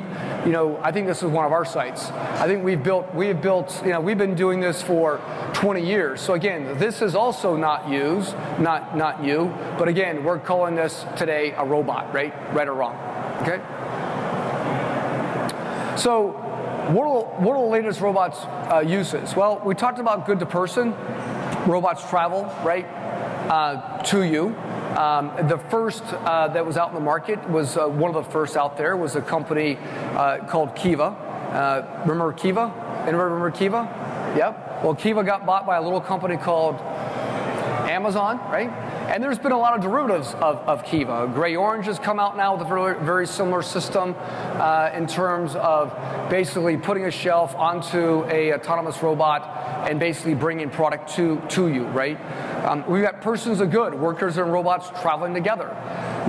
you 0.45 0.52
know, 0.52 0.80
I 0.84 0.91
think 0.91 1.08
this 1.08 1.24
is 1.24 1.32
one 1.32 1.45
of 1.45 1.52
our 1.52 1.65
sites. 1.65 2.12
I 2.12 2.45
think 2.45 2.63
we've 2.63 2.84
built, 2.84 3.12
we 3.15 3.26
have 3.30 3.41
built, 3.41 3.82
you 3.84 3.89
know, 3.89 4.02
we've 4.02 4.19
been 4.19 4.36
doing 4.36 4.60
this 4.60 4.84
for 4.84 5.19
20 5.54 5.84
years. 5.84 6.22
So 6.22 6.36
again, 6.36 6.78
this 6.78 7.02
is 7.02 7.15
also 7.15 7.58
not 7.58 7.89
used, 7.89 8.36
not 8.60 8.95
not 8.95 9.24
new. 9.24 9.52
But 9.80 9.88
again, 9.88 10.24
we're 10.24 10.38
calling 10.38 10.76
this 10.76 11.04
today 11.17 11.56
a 11.58 11.65
robot, 11.65 12.13
right? 12.13 12.32
Right 12.54 12.67
or 12.67 12.76
wrong? 12.76 12.95
Okay. 13.41 13.58
So 15.98 16.34
what 16.93 17.08
are, 17.08 17.41
what 17.41 17.58
are 17.58 17.63
the 17.63 17.72
latest 17.72 18.00
robots 18.00 18.38
uh, 18.72 18.84
uses? 18.86 19.36
Well, 19.36 19.60
we 19.65 19.74
talked 19.74 19.98
about 19.98 20.28
good 20.28 20.38
to 20.38 20.45
person. 20.45 20.93
Robots 21.65 22.08
travel, 22.08 22.43
right, 22.63 22.86
uh, 23.50 24.04
to 24.04 24.22
you. 24.22 24.56
Um, 25.00 25.32
the 25.48 25.58
first 25.58 26.04
uh, 26.04 26.50
that 26.50 26.66
was 26.66 26.76
out 26.76 26.90
in 26.90 26.96
the 26.96 27.00
market 27.00 27.40
was 27.50 27.78
uh, 27.78 27.88
one 27.88 28.14
of 28.14 28.22
the 28.26 28.30
first 28.32 28.58
out 28.58 28.76
there 28.76 28.98
was 28.98 29.16
a 29.16 29.22
company 29.22 29.78
uh, 29.78 30.46
called 30.46 30.76
Kiva. 30.76 31.04
Uh, 31.06 32.02
remember 32.02 32.34
Kiva? 32.34 32.74
Anyone 33.08 33.28
remember 33.28 33.50
Kiva? 33.50 33.84
Yep. 34.36 34.84
Well, 34.84 34.96
Kiva 34.96 35.24
got 35.24 35.46
bought 35.46 35.66
by 35.66 35.78
a 35.78 35.82
little 35.82 36.02
company 36.02 36.36
called 36.36 36.82
Amazon, 37.90 38.40
right? 38.52 38.70
And 39.10 39.24
there's 39.24 39.39
been 39.39 39.54
a 39.54 39.58
lot 39.58 39.76
of 39.76 39.82
derivatives 39.82 40.36
of, 40.36 40.58
of 40.69 40.86
Kiva. 40.86 41.32
GreyOrange 41.34 41.86
has 41.86 41.98
come 41.98 42.19
out 42.19 42.38
now 42.38 42.56
with 42.56 42.62
a 42.62 42.69
very, 42.69 43.04
very 43.04 43.26
similar 43.26 43.63
system 43.63 44.13
uh, 44.19 44.91
in 44.93 45.08
terms 45.08 45.56
of 45.56 45.91
basically 46.30 46.78
putting 46.78 47.06
a 47.06 47.12
shelf 47.12 47.56
onto 47.56 48.24
a 48.26 48.54
autonomous 48.54 49.02
robot 49.02 49.89
and 49.89 50.00
basically 50.00 50.36
bringing 50.36 50.69
product 50.69 51.10
to, 51.15 51.41
to 51.50 51.69
you, 51.69 51.86
right? 51.88 52.22
Um, 52.65 52.88
we've 52.88 53.02
got 53.02 53.19
persons 53.19 53.62
of 53.62 53.72
good, 53.72 53.95
workers 53.95 54.38
and 54.38 54.54
robots 54.54 54.91
traveling 55.02 55.34
together. 55.34 55.69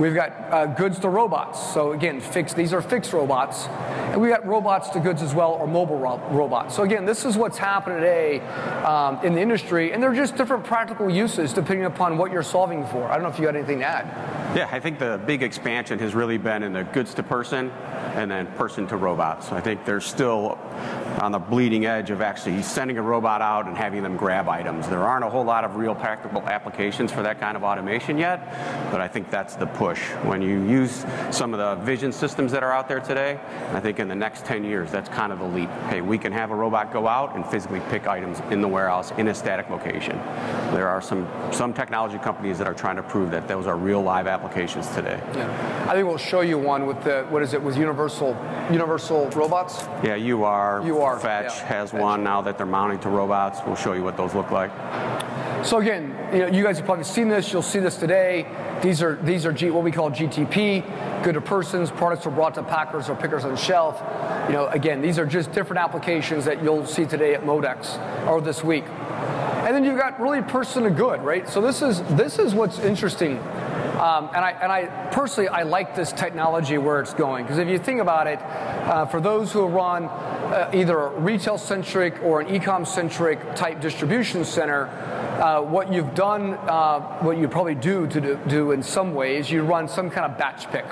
We've 0.01 0.15
got 0.15 0.31
uh, 0.51 0.65
goods 0.65 0.97
to 0.99 1.09
robots. 1.09 1.73
So 1.73 1.91
again, 1.91 2.21
fixed, 2.21 2.55
these 2.55 2.73
are 2.73 2.81
fixed 2.81 3.13
robots. 3.13 3.67
And 3.67 4.19
we've 4.19 4.31
got 4.31 4.47
robots 4.47 4.89
to 4.89 4.99
goods 4.99 5.21
as 5.21 5.35
well, 5.35 5.51
or 5.51 5.67
mobile 5.67 5.99
ro- 5.99 6.19
robots. 6.31 6.75
So 6.75 6.81
again, 6.81 7.05
this 7.05 7.23
is 7.23 7.37
what's 7.37 7.59
happening 7.59 7.99
today 7.99 8.39
um, 8.81 9.23
in 9.23 9.35
the 9.35 9.41
industry, 9.41 9.93
and 9.93 10.01
they're 10.01 10.15
just 10.15 10.35
different 10.35 10.63
practical 10.63 11.07
uses 11.07 11.53
depending 11.53 11.85
upon 11.85 12.17
what 12.17 12.31
you're 12.31 12.41
solving 12.41 12.83
for. 12.87 13.03
I 13.09 13.13
don't 13.13 13.21
know 13.21 13.29
if 13.29 13.37
you 13.37 13.45
got 13.45 13.55
anything 13.55 13.77
to 13.79 13.85
add. 13.85 14.57
Yeah, 14.57 14.67
I 14.71 14.79
think 14.79 14.97
the 14.97 15.21
big 15.27 15.43
expansion 15.43 15.99
has 15.99 16.15
really 16.15 16.39
been 16.39 16.63
in 16.63 16.73
the 16.73 16.83
goods 16.83 17.13
to 17.13 17.23
person 17.23 17.69
and 18.15 18.31
then 18.31 18.47
person 18.53 18.87
to 18.87 18.97
robots. 18.97 19.51
I 19.51 19.61
think 19.61 19.85
they're 19.85 20.01
still 20.01 20.57
on 21.19 21.31
the 21.31 21.39
bleeding 21.39 21.85
edge 21.85 22.09
of 22.09 22.21
actually 22.21 22.61
sending 22.61 22.97
a 22.97 23.01
robot 23.01 23.41
out 23.41 23.67
and 23.67 23.75
having 23.75 24.03
them 24.03 24.17
grab 24.17 24.47
items. 24.47 24.87
There 24.87 25.03
aren't 25.03 25.25
a 25.25 25.29
whole 25.29 25.43
lot 25.43 25.63
of 25.63 25.75
real 25.75 25.95
practical 25.95 26.41
applications 26.41 27.11
for 27.11 27.21
that 27.23 27.39
kind 27.39 27.57
of 27.57 27.63
automation 27.63 28.17
yet, 28.17 28.39
but 28.91 29.01
I 29.01 29.07
think 29.07 29.29
that's 29.29 29.55
the 29.55 29.67
push. 29.67 30.01
When 30.23 30.41
you 30.41 30.63
use 30.63 31.05
some 31.31 31.53
of 31.53 31.59
the 31.59 31.83
vision 31.83 32.11
systems 32.11 32.51
that 32.51 32.63
are 32.63 32.71
out 32.71 32.87
there 32.87 32.99
today, 32.99 33.39
I 33.71 33.79
think 33.79 33.99
in 33.99 34.07
the 34.07 34.15
next 34.15 34.45
10 34.45 34.63
years, 34.63 34.91
that's 34.91 35.09
kind 35.09 35.31
of 35.31 35.39
the 35.39 35.45
leap. 35.45 35.69
Hey, 35.89 36.01
we 36.01 36.17
can 36.17 36.31
have 36.31 36.51
a 36.51 36.55
robot 36.55 36.91
go 36.93 37.07
out 37.07 37.35
and 37.35 37.45
physically 37.45 37.81
pick 37.89 38.07
items 38.07 38.39
in 38.51 38.61
the 38.61 38.67
warehouse 38.67 39.11
in 39.17 39.27
a 39.27 39.35
static 39.35 39.69
location. 39.69 40.17
There 40.73 40.87
are 40.87 41.01
some, 41.01 41.27
some 41.51 41.73
technology 41.73 42.17
companies 42.17 42.57
that 42.57 42.67
are 42.67 42.73
trying 42.73 42.95
to 42.95 43.03
prove 43.03 43.31
that 43.31 43.47
those 43.47 43.67
are 43.67 43.77
real 43.77 44.01
live 44.01 44.27
applications 44.27 44.87
today. 44.89 45.19
Yeah. 45.35 45.87
I 45.89 45.93
think 45.93 46.07
we'll 46.07 46.17
show 46.17 46.41
you 46.41 46.57
one 46.57 46.85
with 46.85 47.03
the, 47.03 47.25
what 47.29 47.41
is 47.41 47.53
it, 47.53 47.61
with 47.61 47.77
Universal, 47.77 48.37
Universal 48.71 49.29
Robots? 49.31 49.83
Yeah, 50.03 50.15
UR, 50.15 50.81
UR, 51.01 51.19
Fetch 51.19 51.45
yeah. 51.45 51.65
has 51.65 51.91
Fetch. 51.91 52.01
one 52.01 52.23
now 52.23 52.41
that 52.41 52.57
they're 52.57 52.65
mounting 52.65 52.99
to 52.99 53.09
robots. 53.09 53.59
We'll 53.65 53.75
show 53.75 53.93
you 53.93 54.03
what 54.03 54.17
those 54.17 54.33
look 54.33 54.51
like. 54.51 54.71
So 55.65 55.77
again, 55.77 56.17
you, 56.33 56.39
know, 56.39 56.47
you 56.47 56.63
guys 56.63 56.77
have 56.77 56.85
probably 56.85 57.03
seen 57.03 57.29
this. 57.29 57.53
You'll 57.53 57.61
see 57.61 57.79
this 57.79 57.97
today. 57.97 58.47
These 58.81 59.03
are 59.03 59.15
these 59.17 59.45
are 59.45 59.53
G, 59.53 59.69
what 59.69 59.83
we 59.83 59.91
call 59.91 60.09
GTP, 60.09 61.23
good 61.23 61.33
to 61.33 61.41
persons. 61.41 61.91
Products 61.91 62.25
are 62.25 62.31
brought 62.31 62.55
to 62.55 62.63
packers 62.63 63.09
or 63.09 63.15
pickers 63.15 63.45
on 63.45 63.55
shelf. 63.55 64.01
You 64.47 64.53
know, 64.53 64.67
again, 64.67 65.01
these 65.01 65.19
are 65.19 65.25
just 65.25 65.51
different 65.51 65.79
applications 65.79 66.45
that 66.45 66.63
you'll 66.63 66.87
see 66.87 67.05
today 67.05 67.35
at 67.35 67.43
Modex 67.43 67.97
or 68.27 68.41
this 68.41 68.63
week. 68.63 68.85
And 68.85 69.75
then 69.75 69.85
you've 69.85 69.99
got 69.99 70.19
really 70.19 70.41
person 70.41 70.83
to 70.83 70.89
good, 70.89 71.21
right? 71.21 71.47
So 71.47 71.61
this 71.61 71.83
is 71.83 72.01
this 72.15 72.39
is 72.39 72.55
what's 72.55 72.79
interesting. 72.79 73.37
Um, 74.01 74.29
and 74.33 74.43
I 74.43 74.51
and 74.51 74.71
I 74.71 74.85
personally 75.11 75.47
I 75.47 75.61
like 75.61 75.95
this 75.95 76.11
technology 76.11 76.79
where 76.79 76.99
it's 76.99 77.13
going. 77.13 77.45
Because 77.45 77.59
if 77.59 77.67
you 77.67 77.77
think 77.77 78.01
about 78.01 78.25
it, 78.25 78.39
uh, 78.41 79.05
for 79.05 79.21
those 79.21 79.51
who 79.53 79.67
run 79.67 80.05
uh, 80.05 80.71
either 80.73 80.97
a 80.97 81.19
retail 81.19 81.59
centric 81.59 82.19
or 82.23 82.41
an 82.41 82.47
ecom 82.47 82.87
centric 82.87 83.55
type 83.55 83.79
distribution 83.79 84.43
center, 84.43 84.85
uh, 85.41 85.59
what 85.59 85.91
you've 85.91 86.13
done, 86.13 86.53
uh, 86.53 86.99
what 87.21 87.35
you 87.35 87.47
probably 87.47 87.73
do 87.73 88.05
to 88.05 88.21
do, 88.21 88.39
do, 88.47 88.71
in 88.71 88.83
some 88.83 89.15
ways, 89.15 89.49
you 89.49 89.63
run 89.63 89.87
some 89.87 90.09
kind 90.11 90.31
of 90.31 90.37
batch 90.37 90.69
pick, 90.71 90.85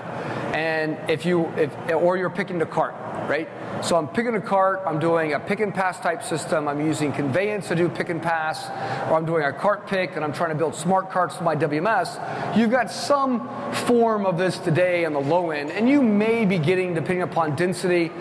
and 0.56 0.98
if 1.08 1.24
you 1.24 1.46
if 1.56 1.72
or 1.94 2.18
you're 2.18 2.32
picking 2.32 2.58
the 2.58 2.66
cart, 2.66 2.96
right? 3.30 3.48
So 3.84 3.96
I'm 3.96 4.08
picking 4.08 4.36
a 4.36 4.42
cart, 4.42 4.82
I'm 4.88 5.00
doing 5.00 5.34
a 5.34 5.40
pick 5.40 5.60
and 5.60 5.74
pass 5.74 6.00
type 6.00 6.24
system, 6.24 6.68
I'm 6.68 6.84
using 6.84 7.14
conveyance 7.14 7.68
to 7.68 7.76
do 7.76 7.88
pick 7.88 8.10
and 8.10 8.22
pass, 8.22 8.68
or 9.10 9.18
I'm 9.18 9.26
doing 9.26 9.44
a 9.44 9.54
cart 9.54 9.86
pick 9.86 10.16
and 10.16 10.26
I'm 10.26 10.34
trying 10.34 10.50
to 10.50 10.56
build 10.56 10.74
smart 10.74 11.12
carts 11.12 11.38
for 11.38 11.44
my 11.44 11.56
WMS. 11.56 12.58
You've 12.58 12.72
got 12.72 12.90
some 12.90 13.48
form 13.72 14.26
of 14.26 14.40
this 14.40 14.58
today 14.58 15.06
on 15.06 15.14
the 15.14 15.22
low 15.22 15.52
end, 15.52 15.70
and 15.70 15.88
you 15.88 16.02
may 16.02 16.46
be 16.46 16.58
getting, 16.58 16.96
depending 16.96 17.22
upon 17.22 17.56
density, 17.56 18.12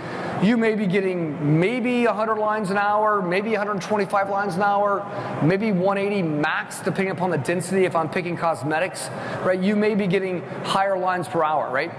you 0.42 0.57
may 0.57 0.74
be 0.74 0.87
getting 0.87 1.59
maybe 1.59 2.07
100 2.07 2.37
lines 2.37 2.70
an 2.70 2.79
hour, 2.79 3.20
maybe 3.20 3.51
125 3.51 4.31
lines 4.31 4.55
an 4.55 4.62
hour, 4.62 5.05
maybe 5.42 5.72
180 5.72 6.22
max, 6.22 6.79
depending 6.81 7.11
upon 7.11 7.31
the 7.31 7.38
density. 7.38 7.85
If 7.85 7.96
I'm 7.96 8.09
picking 8.09 8.37
cosmetics, 8.37 9.09
right, 9.44 9.61
you 9.61 9.74
may 9.74 9.94
be 9.94 10.07
getting 10.07 10.42
higher 10.64 10.98
lines 10.98 11.27
per 11.29 11.42
hour, 11.42 11.70
right? 11.70 11.90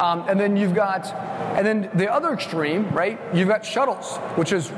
Um, 0.00 0.24
and 0.28 0.40
then 0.40 0.56
you've 0.56 0.74
got, 0.74 1.06
and 1.56 1.66
then 1.66 1.90
the 1.94 2.12
other 2.12 2.32
extreme, 2.32 2.90
right? 2.92 3.20
You've 3.34 3.48
got 3.48 3.64
shuttles, 3.64 4.16
which 4.36 4.52
is 4.52 4.70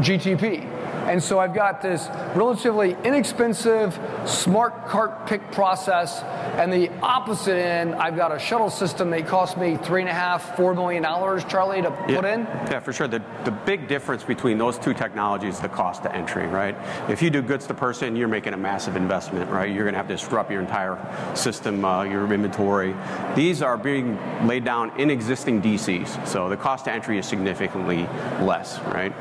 GTP. 0.00 0.77
And 1.08 1.22
so 1.22 1.38
I've 1.38 1.54
got 1.54 1.80
this 1.80 2.08
relatively 2.34 2.96
inexpensive 3.02 3.98
smart 4.26 4.86
cart 4.86 5.26
pick 5.26 5.50
process, 5.52 6.22
and 6.58 6.72
the 6.72 6.90
opposite 7.00 7.56
end, 7.56 7.94
I've 7.94 8.16
got 8.16 8.30
a 8.30 8.38
shuttle 8.38 8.70
system 8.70 9.10
that 9.10 9.26
cost 9.26 9.56
me 9.56 9.76
three 9.76 10.02
and 10.02 10.10
a 10.10 10.14
half, 10.14 10.56
four 10.56 10.74
million 10.74 11.02
dollars, 11.02 11.44
Charlie, 11.44 11.82
to 11.82 11.88
yeah. 12.08 12.16
put 12.16 12.24
in. 12.24 12.40
Yeah, 12.40 12.80
for 12.80 12.92
sure. 12.92 13.08
The, 13.08 13.22
the 13.44 13.50
big 13.50 13.88
difference 13.88 14.22
between 14.22 14.58
those 14.58 14.78
two 14.78 14.92
technologies 14.92 15.54
is 15.54 15.60
the 15.60 15.68
cost 15.68 16.02
to 16.02 16.14
entry, 16.14 16.46
right? 16.46 16.76
If 17.08 17.22
you 17.22 17.30
do 17.30 17.40
goods 17.40 17.66
to 17.68 17.74
person, 17.74 18.14
you're 18.14 18.28
making 18.28 18.52
a 18.52 18.56
massive 18.58 18.96
investment, 18.96 19.50
right? 19.50 19.72
You're 19.72 19.84
going 19.84 19.94
to 19.94 19.98
have 19.98 20.08
to 20.08 20.14
disrupt 20.14 20.50
your 20.50 20.60
entire 20.60 20.98
system, 21.34 21.84
uh, 21.84 22.02
your 22.02 22.30
inventory. 22.32 22.94
These 23.34 23.62
are 23.62 23.78
being 23.78 24.18
laid 24.46 24.64
down 24.64 24.98
in 25.00 25.10
existing 25.10 25.62
DCs, 25.62 26.26
so 26.26 26.48
the 26.48 26.56
cost 26.56 26.84
to 26.84 26.92
entry 26.92 27.18
is 27.18 27.26
significantly 27.26 28.02
less, 28.42 28.78
right? 28.80 29.12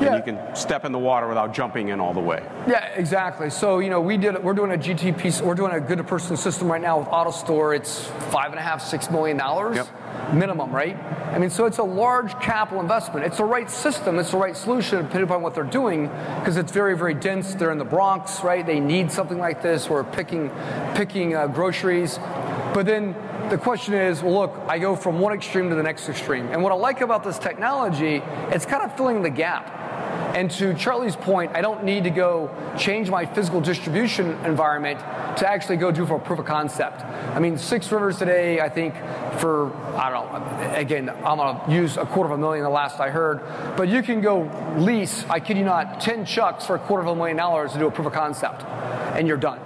Yeah. 0.00 0.06
And 0.06 0.16
you 0.16 0.22
can 0.22 0.56
step 0.56 0.84
in 0.84 0.92
the 0.92 0.98
water 0.98 1.33
without 1.34 1.52
jumping 1.52 1.88
in 1.88 2.00
all 2.00 2.14
the 2.14 2.20
way. 2.20 2.40
Yeah, 2.68 2.86
exactly. 2.94 3.50
So 3.50 3.80
you 3.80 3.90
know, 3.90 4.00
we 4.00 4.16
did. 4.16 4.42
We're 4.42 4.54
doing 4.54 4.70
a 4.70 4.76
GTP. 4.78 5.42
We're 5.42 5.54
doing 5.56 5.72
a 5.72 5.80
good 5.80 5.98
to 5.98 6.04
person 6.04 6.36
system 6.36 6.70
right 6.70 6.80
now 6.80 7.00
with 7.00 7.08
AutoStore. 7.08 7.76
It's 7.76 8.06
five 8.30 8.50
and 8.52 8.58
a 8.58 8.62
half, 8.62 8.80
six 8.80 9.10
million 9.10 9.36
dollars 9.36 9.76
Yep. 9.76 10.34
minimum, 10.34 10.70
right? 10.70 10.96
I 11.32 11.38
mean, 11.38 11.50
so 11.50 11.66
it's 11.66 11.78
a 11.78 11.82
large 11.82 12.32
capital 12.40 12.80
investment. 12.80 13.26
It's 13.26 13.38
the 13.38 13.44
right 13.44 13.68
system. 13.68 14.18
It's 14.20 14.30
the 14.30 14.36
right 14.36 14.56
solution 14.56 14.98
depending 14.98 15.24
upon 15.24 15.42
what 15.42 15.54
they're 15.56 15.64
doing 15.64 16.06
because 16.38 16.56
it's 16.56 16.70
very, 16.70 16.96
very 16.96 17.14
dense. 17.14 17.54
They're 17.54 17.72
in 17.72 17.78
the 17.78 17.84
Bronx, 17.84 18.44
right? 18.44 18.64
They 18.64 18.78
need 18.78 19.10
something 19.10 19.38
like 19.38 19.60
this. 19.60 19.90
We're 19.90 20.04
picking, 20.04 20.50
picking 20.94 21.34
uh, 21.34 21.48
groceries, 21.48 22.18
but 22.72 22.86
then. 22.86 23.16
The 23.44 23.58
question 23.58 23.92
is, 23.92 24.22
well, 24.22 24.32
look, 24.32 24.54
I 24.68 24.78
go 24.78 24.96
from 24.96 25.20
one 25.20 25.34
extreme 25.34 25.68
to 25.68 25.74
the 25.74 25.82
next 25.82 26.08
extreme. 26.08 26.46
And 26.46 26.62
what 26.62 26.72
I 26.72 26.76
like 26.76 27.02
about 27.02 27.22
this 27.22 27.38
technology, 27.38 28.22
it's 28.50 28.64
kind 28.64 28.82
of 28.82 28.96
filling 28.96 29.20
the 29.20 29.28
gap. 29.28 29.68
And 30.34 30.50
to 30.52 30.74
Charlie's 30.74 31.14
point, 31.14 31.52
I 31.54 31.60
don't 31.60 31.84
need 31.84 32.02
to 32.04 32.10
go 32.10 32.50
change 32.76 33.08
my 33.08 33.24
physical 33.24 33.60
distribution 33.60 34.30
environment 34.44 34.98
to 35.38 35.48
actually 35.48 35.76
go 35.76 35.92
do 35.92 36.04
for 36.04 36.16
a 36.16 36.20
proof 36.20 36.40
of 36.40 36.44
concept. 36.44 37.02
I 37.02 37.38
mean, 37.38 37.56
Six 37.56 37.90
Rivers 37.92 38.18
today, 38.18 38.60
I 38.60 38.68
think 38.68 38.94
for, 39.38 39.72
I 39.96 40.10
don't 40.10 40.32
know, 40.32 40.74
again, 40.74 41.08
I'm 41.08 41.38
gonna 41.38 41.72
use 41.72 41.96
a 41.96 42.04
quarter 42.04 42.32
of 42.32 42.38
a 42.38 42.40
million 42.40 42.64
the 42.64 42.70
last 42.70 42.98
I 42.98 43.10
heard, 43.10 43.42
but 43.76 43.88
you 43.88 44.02
can 44.02 44.20
go 44.20 44.50
lease, 44.76 45.24
I 45.30 45.38
kid 45.38 45.56
you 45.56 45.64
not, 45.64 46.00
10 46.00 46.26
chucks 46.26 46.66
for 46.66 46.74
a 46.74 46.80
quarter 46.80 47.02
of 47.02 47.08
a 47.08 47.14
million 47.14 47.36
dollars 47.36 47.72
to 47.72 47.78
do 47.78 47.86
a 47.86 47.90
proof 47.92 48.08
of 48.08 48.12
concept, 48.12 48.64
and 48.64 49.28
you're 49.28 49.36
done 49.36 49.60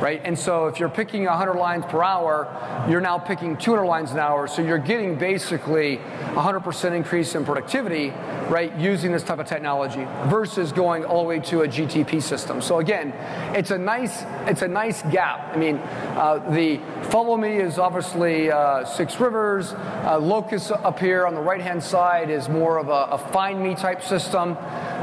right? 0.00 0.20
And 0.24 0.38
so 0.38 0.66
if 0.66 0.78
you're 0.78 0.88
picking 0.88 1.24
100 1.24 1.54
lines 1.54 1.84
per 1.86 2.02
hour, 2.02 2.86
you're 2.88 3.00
now 3.00 3.18
picking 3.18 3.56
200 3.56 3.84
lines 3.84 4.12
an 4.12 4.18
hour. 4.18 4.46
So 4.46 4.62
you're 4.62 4.78
getting 4.78 5.16
basically 5.16 5.98
100% 6.34 6.92
increase 6.92 7.34
in 7.34 7.44
productivity, 7.44 8.10
right, 8.48 8.74
using 8.76 9.12
this 9.12 9.22
type 9.22 9.38
of 9.38 9.46
technology 9.46 10.06
versus 10.26 10.72
going 10.72 11.04
all 11.04 11.22
the 11.22 11.28
way 11.28 11.40
to 11.40 11.62
a 11.62 11.68
GTP 11.68 12.22
system. 12.22 12.60
So 12.60 12.78
again, 12.78 13.12
it's 13.56 13.70
a 13.70 13.78
nice 13.78 14.24
it's 14.46 14.62
a 14.62 14.68
nice 14.68 15.02
gap. 15.02 15.54
I 15.54 15.58
mean, 15.58 15.76
uh, 15.76 16.38
the 16.50 16.80
follow 17.10 17.36
me 17.36 17.56
is 17.56 17.78
obviously 17.78 18.50
uh, 18.50 18.84
Six 18.84 19.18
Rivers. 19.18 19.72
Uh, 19.72 20.18
Locus 20.20 20.70
up 20.70 20.98
here 20.98 21.26
on 21.26 21.34
the 21.34 21.40
right 21.40 21.60
hand 21.60 21.82
side 21.82 22.30
is 22.30 22.48
more 22.48 22.78
of 22.78 22.88
a, 22.88 23.14
a 23.14 23.18
find 23.32 23.62
me 23.62 23.74
type 23.74 24.02
system. 24.02 24.56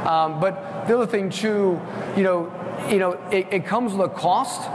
Um, 0.05 0.39
but 0.39 0.87
the 0.87 0.95
other 0.95 1.07
thing 1.07 1.29
too, 1.29 1.79
you 2.15 2.23
know, 2.23 2.51
you 2.89 2.99
know, 2.99 3.13
it, 3.31 3.47
it 3.51 3.65
comes 3.65 3.93
with 3.93 4.11
a 4.11 4.13
cost. 4.13 4.69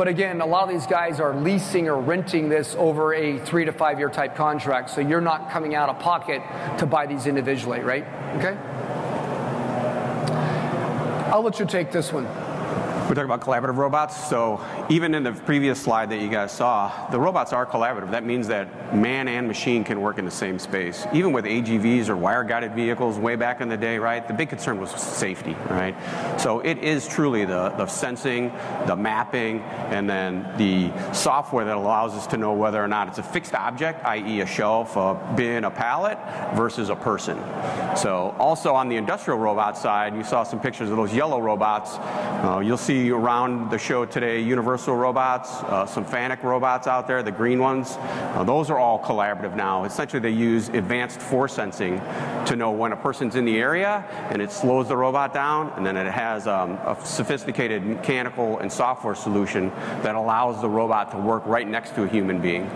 But 0.00 0.08
again, 0.08 0.40
a 0.40 0.46
lot 0.46 0.62
of 0.62 0.70
these 0.70 0.86
guys 0.86 1.20
are 1.20 1.38
leasing 1.38 1.86
or 1.86 2.00
renting 2.00 2.48
this 2.48 2.74
over 2.78 3.12
a 3.12 3.38
three 3.38 3.66
to 3.66 3.72
five 3.72 3.98
year 3.98 4.08
type 4.08 4.34
contract. 4.34 4.88
So 4.88 5.02
you're 5.02 5.20
not 5.20 5.50
coming 5.50 5.74
out 5.74 5.90
of 5.90 5.98
pocket 5.98 6.40
to 6.78 6.86
buy 6.86 7.04
these 7.04 7.26
individually, 7.26 7.80
right? 7.80 8.06
Okay? 8.36 8.56
I'll 11.30 11.42
let 11.42 11.60
you 11.60 11.66
take 11.66 11.92
this 11.92 12.14
one. 12.14 12.24
We're 13.10 13.16
talking 13.16 13.28
about 13.28 13.40
collaborative 13.40 13.74
robots. 13.74 14.28
So 14.28 14.64
even 14.88 15.16
in 15.16 15.24
the 15.24 15.32
previous 15.32 15.82
slide 15.82 16.10
that 16.10 16.20
you 16.20 16.28
guys 16.28 16.52
saw, 16.52 17.08
the 17.10 17.18
robots 17.18 17.52
are 17.52 17.66
collaborative. 17.66 18.12
That 18.12 18.24
means 18.24 18.46
that 18.46 18.94
man 18.94 19.26
and 19.26 19.48
machine 19.48 19.82
can 19.82 20.00
work 20.00 20.18
in 20.18 20.24
the 20.24 20.30
same 20.30 20.60
space. 20.60 21.08
Even 21.12 21.32
with 21.32 21.44
AGVs 21.44 22.08
or 22.08 22.16
wire-guided 22.16 22.72
vehicles 22.72 23.18
way 23.18 23.34
back 23.34 23.60
in 23.60 23.68
the 23.68 23.76
day, 23.76 23.98
right? 23.98 24.28
The 24.28 24.32
big 24.32 24.48
concern 24.48 24.80
was 24.80 24.92
safety, 24.92 25.56
right? 25.70 25.96
So 26.40 26.60
it 26.60 26.78
is 26.78 27.08
truly 27.08 27.44
the, 27.44 27.70
the 27.70 27.88
sensing, 27.88 28.52
the 28.86 28.94
mapping, 28.94 29.58
and 29.58 30.08
then 30.08 30.46
the 30.56 30.92
software 31.12 31.64
that 31.64 31.76
allows 31.76 32.12
us 32.14 32.28
to 32.28 32.36
know 32.36 32.52
whether 32.52 32.80
or 32.80 32.86
not 32.86 33.08
it's 33.08 33.18
a 33.18 33.24
fixed 33.24 33.56
object, 33.56 34.04
i.e. 34.04 34.40
a 34.40 34.46
shelf, 34.46 34.96
a 34.96 35.18
bin, 35.36 35.64
a 35.64 35.70
pallet, 35.72 36.16
versus 36.54 36.90
a 36.90 36.96
person. 36.96 37.36
So 37.96 38.36
also 38.38 38.72
on 38.74 38.88
the 38.88 38.94
industrial 38.94 39.40
robot 39.40 39.76
side, 39.76 40.14
you 40.14 40.22
saw 40.22 40.44
some 40.44 40.60
pictures 40.60 40.90
of 40.90 40.96
those 40.96 41.12
yellow 41.12 41.40
robots. 41.40 41.96
Uh, 41.98 42.62
you'll 42.64 42.76
see 42.76 42.99
see 43.00 43.10
around 43.10 43.70
the 43.70 43.78
show 43.78 44.04
today 44.04 44.42
universal 44.42 44.94
robots, 44.94 45.62
uh, 45.62 45.86
some 45.86 46.04
FANUC 46.04 46.42
robots 46.42 46.86
out 46.86 47.06
there, 47.06 47.22
the 47.22 47.32
green 47.32 47.58
ones. 47.58 47.96
Uh, 47.98 48.44
those 48.44 48.68
are 48.68 48.78
all 48.78 49.02
collaborative 49.02 49.56
now. 49.56 49.84
Essentially, 49.84 50.20
they 50.20 50.30
use 50.30 50.68
advanced 50.70 51.20
force 51.20 51.54
sensing 51.54 51.98
to 52.46 52.56
know 52.56 52.70
when 52.70 52.92
a 52.92 52.96
person's 52.96 53.36
in 53.36 53.44
the 53.44 53.56
area, 53.56 54.04
and 54.30 54.42
it 54.42 54.52
slows 54.52 54.88
the 54.88 54.96
robot 54.96 55.32
down, 55.32 55.72
and 55.76 55.86
then 55.86 55.96
it 55.96 56.10
has 56.10 56.46
um, 56.46 56.72
a 56.72 56.96
sophisticated 57.02 57.84
mechanical 57.84 58.58
and 58.58 58.70
software 58.70 59.14
solution 59.14 59.70
that 60.02 60.14
allows 60.14 60.60
the 60.60 60.68
robot 60.68 61.10
to 61.10 61.16
work 61.16 61.44
right 61.46 61.66
next 61.66 61.94
to 61.94 62.02
a 62.02 62.08
human 62.08 62.40
being. 62.40 62.68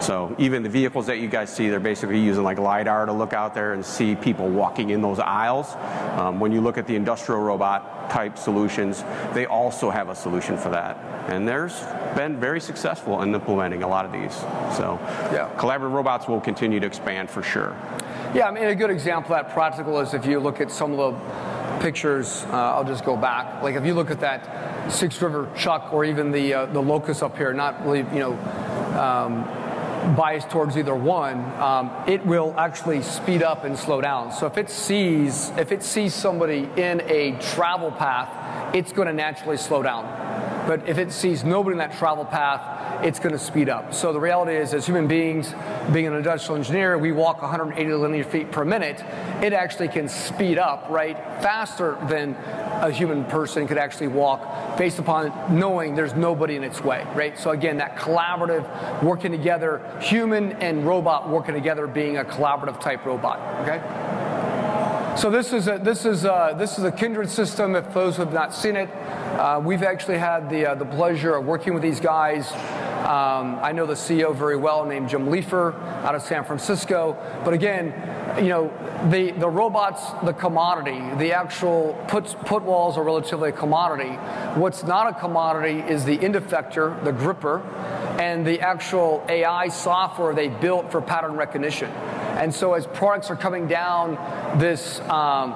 So 0.00 0.34
even 0.38 0.62
the 0.62 0.68
vehicles 0.68 1.06
that 1.06 1.18
you 1.18 1.28
guys 1.28 1.54
see, 1.54 1.68
they're 1.68 1.80
basically 1.80 2.20
using 2.20 2.42
like 2.42 2.58
LiDAR 2.58 3.06
to 3.06 3.12
look 3.12 3.32
out 3.32 3.54
there 3.54 3.72
and 3.72 3.84
see 3.84 4.14
people 4.14 4.48
walking 4.48 4.90
in 4.90 5.00
those 5.00 5.18
aisles. 5.18 5.74
Um, 6.18 6.40
when 6.40 6.52
you 6.52 6.60
look 6.60 6.76
at 6.76 6.86
the 6.86 6.96
industrial 6.96 7.40
robot 7.40 8.10
type 8.10 8.36
solutions, 8.36 9.04
they 9.34 9.46
also 9.70 9.88
have 9.88 10.08
a 10.08 10.16
solution 10.16 10.56
for 10.56 10.68
that. 10.70 10.96
And 11.30 11.46
there's 11.46 11.80
been 12.16 12.40
very 12.40 12.60
successful 12.60 13.22
in 13.22 13.32
implementing 13.32 13.84
a 13.84 13.88
lot 13.88 14.04
of 14.04 14.10
these. 14.10 14.34
So 14.76 14.98
Yeah. 15.32 15.46
collaborative 15.58 15.92
robots 15.92 16.26
will 16.26 16.40
continue 16.40 16.80
to 16.80 16.86
expand 16.86 17.30
for 17.30 17.40
sure. 17.40 17.72
Yeah, 18.34 18.48
I 18.48 18.50
mean, 18.50 18.64
a 18.64 18.74
good 18.74 18.90
example 18.90 19.32
of 19.32 19.44
that 19.44 19.54
practical 19.54 20.00
is 20.00 20.12
if 20.12 20.26
you 20.26 20.40
look 20.40 20.60
at 20.60 20.72
some 20.72 20.98
of 20.98 20.98
the 20.98 21.12
pictures, 21.78 22.44
uh, 22.50 22.74
I'll 22.74 22.84
just 22.84 23.04
go 23.04 23.16
back. 23.16 23.62
Like 23.62 23.76
if 23.76 23.86
you 23.86 23.94
look 23.94 24.10
at 24.10 24.18
that 24.20 24.90
Six 24.90 25.22
River 25.22 25.48
Chuck 25.56 25.92
or 25.92 26.04
even 26.04 26.32
the, 26.32 26.52
uh, 26.52 26.66
the 26.66 26.82
Locus 26.82 27.22
up 27.22 27.36
here, 27.36 27.52
not 27.52 27.84
really, 27.84 28.00
you 28.12 28.18
know, 28.18 28.32
um, 28.98 29.44
biased 30.16 30.50
towards 30.50 30.76
either 30.76 30.94
one, 30.94 31.44
um, 31.60 31.90
it 32.06 32.24
will 32.26 32.54
actually 32.58 33.02
speed 33.02 33.42
up 33.42 33.64
and 33.64 33.78
slow 33.78 34.00
down. 34.00 34.32
So 34.32 34.46
if 34.46 34.56
it 34.56 34.70
sees, 34.70 35.50
if 35.56 35.72
it 35.72 35.82
sees 35.82 36.14
somebody 36.14 36.68
in 36.76 37.00
a 37.02 37.38
travel 37.40 37.90
path, 37.90 38.74
it's 38.74 38.92
going 38.92 39.08
to 39.08 39.14
naturally 39.14 39.56
slow 39.56 39.82
down. 39.82 40.19
But 40.70 40.88
if 40.88 40.98
it 40.98 41.10
sees 41.10 41.42
nobody 41.42 41.72
in 41.72 41.78
that 41.78 41.98
travel 41.98 42.24
path, 42.24 43.04
it's 43.04 43.18
going 43.18 43.32
to 43.32 43.40
speed 43.40 43.68
up. 43.68 43.92
So 43.92 44.12
the 44.12 44.20
reality 44.20 44.54
is, 44.54 44.72
as 44.72 44.86
human 44.86 45.08
beings, 45.08 45.52
being 45.92 46.06
an 46.06 46.14
industrial 46.14 46.58
engineer, 46.58 46.96
we 46.96 47.10
walk 47.10 47.42
180 47.42 47.92
linear 47.94 48.22
feet 48.22 48.52
per 48.52 48.64
minute. 48.64 49.00
It 49.42 49.52
actually 49.52 49.88
can 49.88 50.08
speed 50.08 50.58
up, 50.58 50.86
right, 50.88 51.16
faster 51.42 51.98
than 52.08 52.36
a 52.82 52.88
human 52.88 53.24
person 53.24 53.66
could 53.66 53.78
actually 53.78 54.06
walk 54.06 54.78
based 54.78 55.00
upon 55.00 55.32
knowing 55.58 55.96
there's 55.96 56.14
nobody 56.14 56.54
in 56.54 56.62
its 56.62 56.84
way, 56.84 57.04
right? 57.16 57.36
So 57.36 57.50
again, 57.50 57.78
that 57.78 57.96
collaborative 57.96 59.02
working 59.02 59.32
together, 59.32 59.82
human 60.00 60.52
and 60.52 60.86
robot 60.86 61.28
working 61.28 61.54
together 61.54 61.88
being 61.88 62.18
a 62.18 62.24
collaborative 62.24 62.78
type 62.80 63.04
robot, 63.04 63.40
okay? 63.62 63.80
So 65.16 65.30
this 65.30 65.52
is 65.52 65.66
a, 65.66 65.78
this 65.78 66.06
is 66.06 66.24
a, 66.24 66.54
this 66.56 66.78
is 66.78 66.84
a 66.84 66.92
Kindred 66.92 67.28
system. 67.28 67.74
If 67.74 67.92
those 67.92 68.16
who 68.16 68.22
have 68.22 68.32
not 68.32 68.54
seen 68.54 68.76
it, 68.76 68.88
uh, 69.40 69.58
we've 69.58 69.82
actually 69.82 70.18
had 70.18 70.50
the 70.50 70.66
uh, 70.66 70.74
the 70.74 70.84
pleasure 70.84 71.34
of 71.34 71.46
working 71.46 71.72
with 71.72 71.82
these 71.82 71.98
guys. 71.98 72.52
Um, 72.52 73.58
I 73.62 73.72
know 73.72 73.86
the 73.86 73.94
CEO 73.94 74.36
very 74.36 74.56
well, 74.56 74.84
named 74.84 75.08
Jim 75.08 75.30
Liefer, 75.30 75.72
out 76.04 76.14
of 76.14 76.20
San 76.20 76.44
Francisco. 76.44 77.16
But 77.42 77.54
again, 77.54 77.86
you 78.36 78.50
know, 78.50 78.70
the 79.08 79.30
the 79.30 79.48
robots, 79.48 80.02
the 80.24 80.34
commodity, 80.34 81.00
the 81.16 81.32
actual 81.32 81.98
put 82.06 82.26
put 82.44 82.64
walls 82.64 82.98
are 82.98 83.02
relatively 83.02 83.48
a 83.48 83.52
commodity. 83.52 84.10
What's 84.60 84.82
not 84.82 85.08
a 85.08 85.18
commodity 85.18 85.80
is 85.90 86.04
the 86.04 86.20
end 86.20 86.34
effector, 86.34 87.02
the 87.02 87.12
gripper, 87.12 87.60
and 88.20 88.46
the 88.46 88.60
actual 88.60 89.24
AI 89.30 89.68
software 89.68 90.34
they 90.34 90.48
built 90.48 90.92
for 90.92 91.00
pattern 91.00 91.32
recognition. 91.32 91.90
And 92.36 92.54
so 92.54 92.74
as 92.74 92.86
products 92.86 93.30
are 93.30 93.36
coming 93.36 93.66
down 93.66 94.16
this 94.58 95.00
um, 95.08 95.54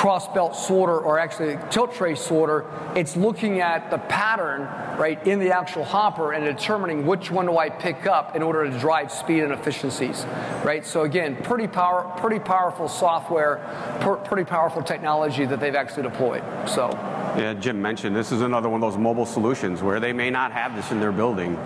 cross 0.00 0.26
belt 0.28 0.56
sorter 0.56 0.98
or 0.98 1.18
actually 1.18 1.58
tilt 1.68 1.92
tray 1.92 2.14
sorter, 2.14 2.64
it's 2.96 3.16
looking 3.16 3.60
at 3.60 3.90
the 3.90 3.98
pattern 3.98 4.62
right 4.98 5.26
in 5.26 5.38
the 5.38 5.54
actual 5.54 5.84
hopper 5.84 6.32
and 6.32 6.42
determining 6.42 7.04
which 7.04 7.30
one 7.30 7.44
do 7.44 7.58
I 7.58 7.68
pick 7.68 8.06
up 8.06 8.34
in 8.34 8.42
order 8.42 8.64
to 8.64 8.78
drive 8.78 9.12
speed 9.12 9.42
and 9.42 9.52
efficiencies, 9.52 10.24
right? 10.64 10.86
So 10.86 11.02
again, 11.02 11.36
pretty 11.42 11.66
power, 11.66 12.10
pretty 12.16 12.38
powerful 12.38 12.88
software, 12.88 13.56
per, 14.00 14.16
pretty 14.16 14.44
powerful 14.48 14.82
technology 14.82 15.44
that 15.44 15.60
they've 15.60 15.74
actually 15.74 16.04
deployed. 16.04 16.42
So. 16.66 16.88
Yeah, 17.36 17.52
Jim 17.52 17.80
mentioned 17.82 18.16
this 18.16 18.32
is 18.32 18.40
another 18.40 18.70
one 18.70 18.82
of 18.82 18.90
those 18.90 18.98
mobile 18.98 19.26
solutions 19.26 19.82
where 19.82 20.00
they 20.00 20.14
may 20.14 20.30
not 20.30 20.50
have 20.50 20.74
this 20.74 20.90
in 20.92 20.98
their 20.98 21.12
building, 21.12 21.58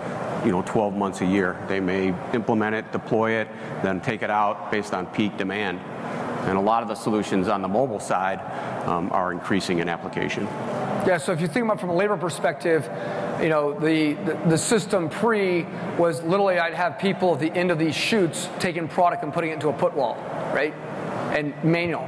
you 0.43 0.51
know, 0.51 0.61
12 0.61 0.93
months 0.93 1.21
a 1.21 1.25
year. 1.25 1.57
They 1.69 1.79
may 1.79 2.13
implement 2.33 2.75
it, 2.75 2.91
deploy 2.91 3.31
it, 3.31 3.47
then 3.81 4.01
take 4.01 4.23
it 4.23 4.29
out 4.29 4.73
based 4.73 4.93
on 4.93 5.05
peak 5.07 5.37
demand. 5.37 5.79
And 6.45 6.57
a 6.57 6.61
lot 6.61 6.83
of 6.83 6.89
the 6.89 6.95
solutions 6.95 7.47
on 7.47 7.61
the 7.61 7.67
mobile 7.67 7.99
side 7.99 8.39
um, 8.87 9.11
are 9.11 9.31
increasing 9.31 9.79
in 9.79 9.89
application. 9.89 10.45
Yeah, 11.05 11.17
so 11.17 11.31
if 11.31 11.41
you 11.41 11.47
think 11.47 11.65
about 11.65 11.79
from 11.79 11.89
a 11.89 11.95
labor 11.95 12.17
perspective, 12.17 12.89
you 13.41 13.49
know, 13.49 13.79
the, 13.79 14.13
the, 14.13 14.49
the, 14.49 14.57
system 14.57 15.09
pre 15.09 15.63
was 15.97 16.23
literally 16.23 16.57
I'd 16.57 16.73
have 16.73 16.97
people 16.97 17.33
at 17.33 17.39
the 17.39 17.51
end 17.51 17.69
of 17.69 17.77
these 17.77 17.95
chutes 17.95 18.49
taking 18.59 18.87
product 18.87 19.23
and 19.23 19.33
putting 19.33 19.51
it 19.51 19.55
into 19.55 19.69
a 19.69 19.73
put 19.73 19.93
wall, 19.93 20.15
right? 20.53 20.73
And 21.33 21.53
manual. 21.63 22.07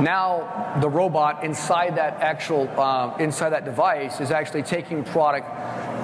Now 0.00 0.78
the 0.80 0.88
robot 0.88 1.44
inside 1.44 1.96
that 1.96 2.14
actual 2.20 2.68
uh, 2.78 3.16
inside 3.18 3.50
that 3.50 3.64
device 3.64 4.20
is 4.20 4.30
actually 4.30 4.62
taking 4.64 5.04
product, 5.04 5.48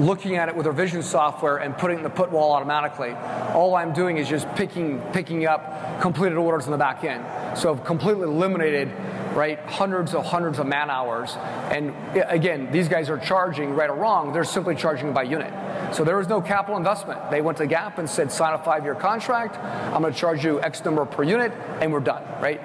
looking 0.01 0.37
at 0.37 0.49
it 0.49 0.57
with 0.57 0.67
our 0.67 0.73
vision 0.73 1.03
software, 1.03 1.59
and 1.59 1.77
putting 1.77 1.99
in 1.99 2.03
the 2.03 2.11
put 2.11 2.31
wall 2.31 2.53
automatically. 2.53 3.11
All 3.55 3.75
I'm 3.75 3.93
doing 3.93 4.17
is 4.17 4.29
just 4.29 4.53
picking 4.55 5.01
picking 5.13 5.47
up 5.47 6.01
completed 6.01 6.39
orders 6.39 6.65
in 6.67 6.73
the 6.73 6.79
back 6.79 7.05
end. 7.05 7.25
So 7.59 7.73
I've 7.73 7.85
completely 7.85 8.25
eliminated 8.25 8.91
right 9.35 9.61
hundreds 9.61 10.15
of 10.15 10.25
hundreds 10.27 10.59
of 10.59 10.67
man 10.67 10.91
hours. 10.91 11.37
And 11.71 11.95
again, 12.15 12.73
these 12.73 12.89
guys 12.89 13.09
are 13.11 13.19
charging 13.19 13.75
right 13.75 13.89
or 13.89 13.95
wrong. 13.95 14.33
They're 14.33 14.45
simply 14.45 14.75
charging 14.75 15.13
by 15.13 15.23
unit. 15.23 15.53
So 15.95 16.05
there 16.05 16.17
was 16.17 16.29
no 16.29 16.41
capital 16.41 16.77
investment. 16.77 17.31
They 17.31 17.41
went 17.41 17.59
to 17.59 17.67
Gap 17.67 17.99
and 17.99 18.09
said, 18.09 18.31
sign 18.33 18.55
a 18.55 18.59
five-year 18.59 18.95
contract. 18.97 19.57
I'm 19.57 20.03
going 20.03 20.13
to 20.13 20.19
charge 20.19 20.45
you 20.45 20.61
X 20.61 20.85
number 20.85 21.05
per 21.05 21.23
unit, 21.23 21.53
and 21.81 21.93
we're 21.93 22.01
done. 22.01 22.23
Right? 22.41 22.61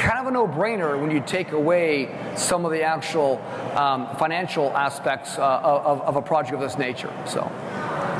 Kind 0.00 0.18
of 0.18 0.26
a 0.26 0.30
no-brainer 0.30 0.98
when 0.98 1.10
you 1.10 1.20
take 1.20 1.52
away 1.52 2.08
some 2.34 2.64
of 2.64 2.72
the 2.72 2.82
actual 2.82 3.36
um, 3.76 4.08
financial 4.16 4.70
aspects 4.76 5.38
uh, 5.38 5.60
of, 5.62 6.00
of, 6.00 6.16
a 6.16 6.22
project 6.22 6.54
of 6.54 6.60
this 6.60 6.78
nature. 6.78 7.12
So, 7.26 7.42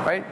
right? 0.05 0.23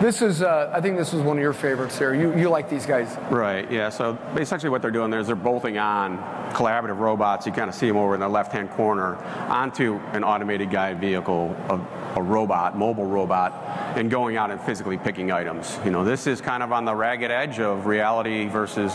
This 0.00 0.20
is, 0.20 0.42
uh, 0.42 0.70
I 0.74 0.80
think 0.80 0.98
this 0.98 1.14
is 1.14 1.22
one 1.22 1.38
of 1.38 1.42
your 1.42 1.54
favorites 1.54 1.96
here. 1.96 2.12
You, 2.12 2.36
you 2.36 2.50
like 2.50 2.68
these 2.68 2.84
guys. 2.84 3.16
Right, 3.30 3.70
yeah. 3.70 3.88
So 3.88 4.18
essentially 4.36 4.68
what 4.68 4.82
they're 4.82 4.90
doing 4.90 5.10
there 5.10 5.20
is 5.20 5.28
they're 5.28 5.36
bolting 5.36 5.78
on 5.78 6.18
collaborative 6.52 6.98
robots. 6.98 7.46
You 7.46 7.52
kind 7.52 7.70
of 7.70 7.74
see 7.74 7.86
them 7.86 7.96
over 7.96 8.14
in 8.14 8.20
the 8.20 8.28
left-hand 8.28 8.70
corner 8.72 9.16
onto 9.48 9.96
an 10.12 10.22
automated 10.22 10.70
guided 10.70 11.00
vehicle, 11.00 11.56
a, 11.70 11.76
a 12.16 12.22
robot, 12.22 12.76
mobile 12.76 13.04
robot, 13.04 13.52
and 13.96 14.10
going 14.10 14.36
out 14.36 14.50
and 14.50 14.60
physically 14.60 14.96
picking 14.96 15.30
items. 15.30 15.78
You 15.84 15.90
know, 15.90 16.02
this 16.02 16.26
is 16.26 16.40
kind 16.40 16.62
of 16.62 16.72
on 16.72 16.84
the 16.84 16.94
ragged 16.94 17.30
edge 17.30 17.60
of 17.60 17.86
reality 17.86 18.48
versus, 18.48 18.92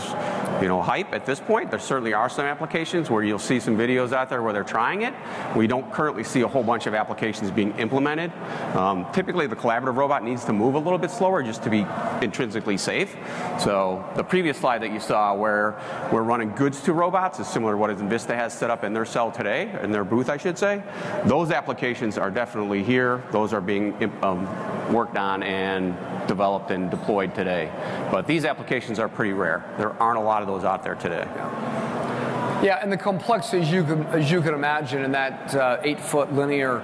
you 0.60 0.68
know, 0.68 0.82
hype 0.82 1.12
at 1.12 1.24
this 1.24 1.38
point. 1.38 1.70
There 1.70 1.78
certainly 1.78 2.12
are 2.12 2.28
some 2.28 2.44
applications 2.44 3.10
where 3.10 3.22
you'll 3.22 3.38
see 3.38 3.60
some 3.60 3.76
videos 3.76 4.12
out 4.12 4.28
there 4.28 4.42
where 4.42 4.52
they're 4.52 4.64
trying 4.64 5.02
it. 5.02 5.14
We 5.56 5.68
don't 5.68 5.90
currently 5.92 6.24
see 6.24 6.40
a 6.40 6.48
whole 6.48 6.64
bunch 6.64 6.86
of 6.86 6.94
applications 6.94 7.50
being 7.50 7.72
implemented. 7.78 8.32
Um, 8.74 9.06
typically, 9.12 9.46
the 9.46 9.56
collaborative 9.56 9.96
robot 9.96 10.24
needs 10.24 10.44
to 10.46 10.52
move 10.52 10.74
a 10.74 10.78
little 10.78 10.98
bit 10.98 11.10
slower 11.10 11.42
just 11.42 11.62
to 11.62 11.70
be 11.70 11.86
intrinsically 12.22 12.76
safe. 12.76 13.16
So 13.58 14.04
the 14.16 14.24
previous 14.24 14.58
slide 14.58 14.82
that 14.82 14.92
you 14.92 15.00
saw 15.00 15.34
where 15.34 15.80
we're 16.12 16.22
running 16.22 16.50
goods 16.54 16.80
to 16.82 16.92
robots 16.92 17.38
is 17.38 17.46
similar 17.46 17.74
to 17.74 17.78
what 17.78 17.90
Envista 17.90 18.34
has 18.34 18.52
set 18.52 18.70
up 18.70 18.82
in 18.82 18.92
their 18.92 19.04
cell 19.04 19.30
today, 19.30 19.78
in 19.82 19.92
their 19.92 20.04
booth, 20.04 20.28
I 20.28 20.36
should 20.36 20.58
say. 20.58 20.82
Those 21.24 21.52
applications 21.52 22.18
are 22.18 22.30
definitely 22.30 22.82
here. 22.82 23.11
Those 23.30 23.52
are 23.52 23.60
being 23.60 23.94
um, 24.22 24.46
worked 24.92 25.16
on 25.16 25.42
and 25.42 25.96
developed 26.26 26.70
and 26.70 26.90
deployed 26.90 27.34
today. 27.34 27.70
But 28.10 28.26
these 28.26 28.44
applications 28.44 28.98
are 28.98 29.08
pretty 29.08 29.32
rare. 29.32 29.64
There 29.78 29.92
aren't 30.00 30.18
a 30.18 30.22
lot 30.22 30.42
of 30.42 30.48
those 30.48 30.64
out 30.64 30.82
there 30.82 30.94
today. 30.94 31.26
Yeah, 32.62 32.78
and 32.80 32.92
the 32.92 32.96
complexity, 32.96 33.62
as 33.62 33.72
you 33.72 33.82
can, 33.82 34.06
as 34.06 34.30
you 34.30 34.40
can 34.40 34.54
imagine, 34.54 35.02
in 35.02 35.10
that 35.12 35.52
uh, 35.54 35.80
eight-foot 35.82 36.32
linear 36.32 36.78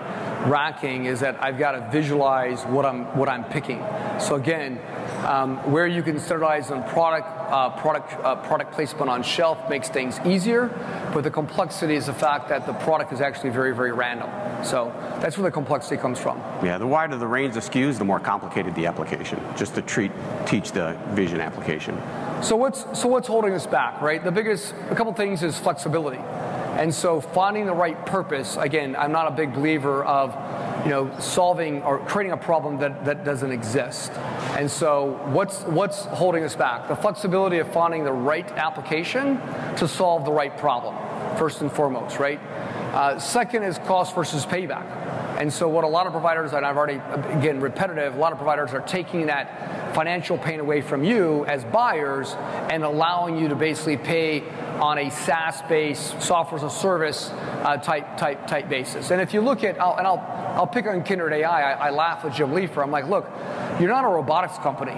racking 0.47 1.05
is 1.05 1.21
that 1.21 1.41
I've 1.41 1.57
got 1.59 1.73
to 1.73 1.89
visualize 1.93 2.65
what 2.65 2.85
I'm 2.85 3.05
what 3.17 3.29
I'm 3.29 3.45
picking. 3.45 3.85
So 4.19 4.35
again, 4.35 4.81
um, 5.27 5.59
where 5.71 5.87
you 5.87 6.03
can 6.03 6.19
standardize 6.19 6.71
on 6.71 6.83
product 6.89 7.27
uh, 7.51 7.71
product 7.71 8.13
uh, 8.25 8.37
product 8.37 8.73
placement 8.73 9.09
on 9.11 9.23
shelf 9.23 9.69
makes 9.69 9.89
things 9.89 10.21
easier, 10.25 10.69
but 11.15 11.25
the 11.25 11.31
complexity 11.31 11.95
is 11.95 12.07
the 12.07 12.13
fact 12.13 12.49
that 12.49 12.67
the 12.67 12.75
product 12.75 13.13
is 13.13 13.21
actually 13.21 13.51
very 13.51 13.75
very 13.75 13.93
random. 13.93 14.31
So 14.65 14.93
that's 15.21 15.39
where 15.39 15.45
the 15.45 15.55
complexity 15.55 15.97
comes 15.97 16.19
from. 16.19 16.39
Yeah, 16.63 16.79
the 16.79 16.87
wider 16.87 17.17
the 17.17 17.27
range 17.27 17.57
of 17.57 17.65
SKUs, 17.65 17.99
the 17.99 18.05
more 18.05 18.21
complicated 18.21 18.75
the 18.75 18.87
application. 18.87 19.41
Just 19.57 19.75
to 19.75 19.83
treat 19.83 20.13
teach 20.47 20.73
the 20.73 20.99
vision 21.11 21.41
application. 21.41 22.01
So 22.43 22.57
what's 22.57 22.87
so 22.99 23.09
what's 23.09 23.29
holding 23.29 23.55
us 23.55 23.67
back, 23.67 24.01
right? 24.01 24.23
The 24.23 24.33
biggest 24.33 24.75
a 24.91 24.95
couple 24.95 25.13
things 25.15 25.43
is 25.43 25.59
flexibility. 25.59 26.21
And 26.79 26.95
so 26.95 27.21
finding 27.21 27.67
the 27.67 27.75
right 27.75 28.07
purpose, 28.07 28.57
again, 28.57 28.95
I'm 28.95 29.11
not 29.11 29.27
a 29.27 29.33
big 29.33 29.53
believer 29.53 30.05
of, 30.05 30.31
you 30.85 30.91
know, 30.91 31.19
solving 31.19 31.83
or 31.83 31.99
creating 32.01 32.33
a 32.33 32.37
problem 32.37 32.79
that, 32.79 33.05
that 33.05 33.25
doesn't 33.25 33.51
exist. 33.51 34.13
And 34.57 34.71
so 34.71 35.21
what's 35.33 35.63
what's 35.63 36.05
holding 36.07 36.45
us 36.45 36.57
back? 36.57 36.89
The 36.89 36.97
flexibility 36.97 37.59
of 37.59 37.73
finding 37.73 38.05
the 38.05 38.13
right 38.13 38.51
application 38.53 39.39
to 39.77 39.89
solve 39.89 40.25
the 40.25 40.33
right 40.33 40.57
problem, 40.57 40.95
first 41.37 41.61
and 41.61 41.71
foremost, 41.71 42.19
right? 42.19 42.41
Uh, 42.95 43.19
second 43.19 43.65
is 43.65 43.79
cost 43.79 44.15
versus 44.15 44.47
payback. 44.47 44.87
And 45.39 45.53
so, 45.53 45.69
what 45.69 45.85
a 45.85 45.89
lot 45.89 46.07
of 46.07 46.13
providers, 46.13 46.53
and 46.53 46.67
I've 46.67 46.77
already, 46.77 47.01
again, 47.39 47.61
repetitive, 47.61 48.17
a 48.17 48.19
lot 48.19 48.33
of 48.33 48.39
providers 48.39 48.73
are 48.73 48.81
taking 48.81 49.27
that 49.27 49.95
financial 49.95 50.37
pain 50.37 50.59
away 50.59 50.81
from 50.81 51.05
you 51.05 51.45
as 51.47 51.65
buyers 51.65 52.35
and 52.71 52.83
allowing 52.83 53.39
you 53.39 53.49
to 53.49 53.55
basically 53.55 53.99
pay 53.99 54.43
on 54.79 54.99
a 54.99 55.11
SaaS-based 55.11 56.23
software 56.23 56.59
as 56.59 56.65
a 56.65 56.71
service 56.71 57.31
uh, 57.31 57.77
type 57.77 58.17
type 58.17 58.47
type 58.47 58.69
basis. 58.69 59.11
And 59.11 59.21
if 59.21 59.35
you 59.35 59.41
look 59.41 59.65
at, 59.65 59.81
I'll, 59.81 59.97
and 59.97 60.07
I'll 60.07 60.25
I'll 60.57 60.67
pick 60.67 60.87
on 60.87 61.03
Kindred 61.03 61.33
AI. 61.33 61.73
I, 61.73 61.89
I 61.89 61.91
laugh 61.91 62.25
with 62.25 62.35
Jim 62.35 62.53
Liefer. 62.53 62.83
I'm 62.83 62.91
like, 62.91 63.09
look, 63.09 63.27
you're 63.81 63.89
not 63.89 64.05
a 64.05 64.09
robotics 64.09 64.59
company 64.59 64.97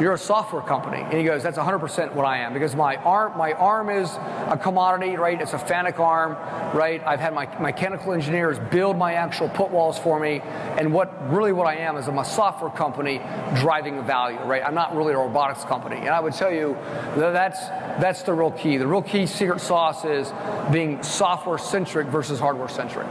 you're 0.00 0.12
a 0.12 0.18
software 0.18 0.62
company. 0.62 1.02
And 1.02 1.14
he 1.14 1.24
goes, 1.24 1.42
that's 1.42 1.58
100% 1.58 2.14
what 2.14 2.24
I 2.24 2.38
am 2.38 2.52
because 2.52 2.76
my 2.76 2.96
arm, 2.96 3.36
my 3.36 3.52
arm 3.52 3.90
is 3.90 4.10
a 4.48 4.58
commodity, 4.60 5.16
right? 5.16 5.40
It's 5.40 5.52
a 5.52 5.58
FANUC 5.58 5.98
arm, 5.98 6.32
right? 6.76 7.02
I've 7.06 7.20
had 7.20 7.34
my 7.34 7.46
mechanical 7.58 8.12
engineers 8.12 8.58
build 8.70 8.96
my 8.96 9.14
actual 9.14 9.48
put 9.48 9.70
walls 9.70 9.98
for 9.98 10.20
me. 10.20 10.40
And 10.78 10.92
what 10.92 11.32
really 11.32 11.52
what 11.52 11.66
I 11.66 11.76
am 11.76 11.96
is 11.96 12.08
I'm 12.08 12.18
a 12.18 12.24
software 12.24 12.70
company 12.70 13.18
driving 13.56 14.04
value, 14.04 14.40
right? 14.40 14.62
I'm 14.64 14.74
not 14.74 14.94
really 14.96 15.12
a 15.12 15.18
robotics 15.18 15.64
company. 15.64 15.96
And 15.96 16.10
I 16.10 16.20
would 16.20 16.34
tell 16.34 16.52
you 16.52 16.76
that 17.16 17.32
that's, 17.32 17.60
that's 18.00 18.22
the 18.22 18.32
real 18.32 18.52
key. 18.52 18.76
The 18.76 18.86
real 18.86 19.02
key 19.02 19.26
secret 19.26 19.60
sauce 19.60 20.04
is 20.04 20.32
being 20.72 21.02
software 21.02 21.58
centric 21.58 22.06
versus 22.08 22.38
hardware 22.38 22.68
centric. 22.68 23.06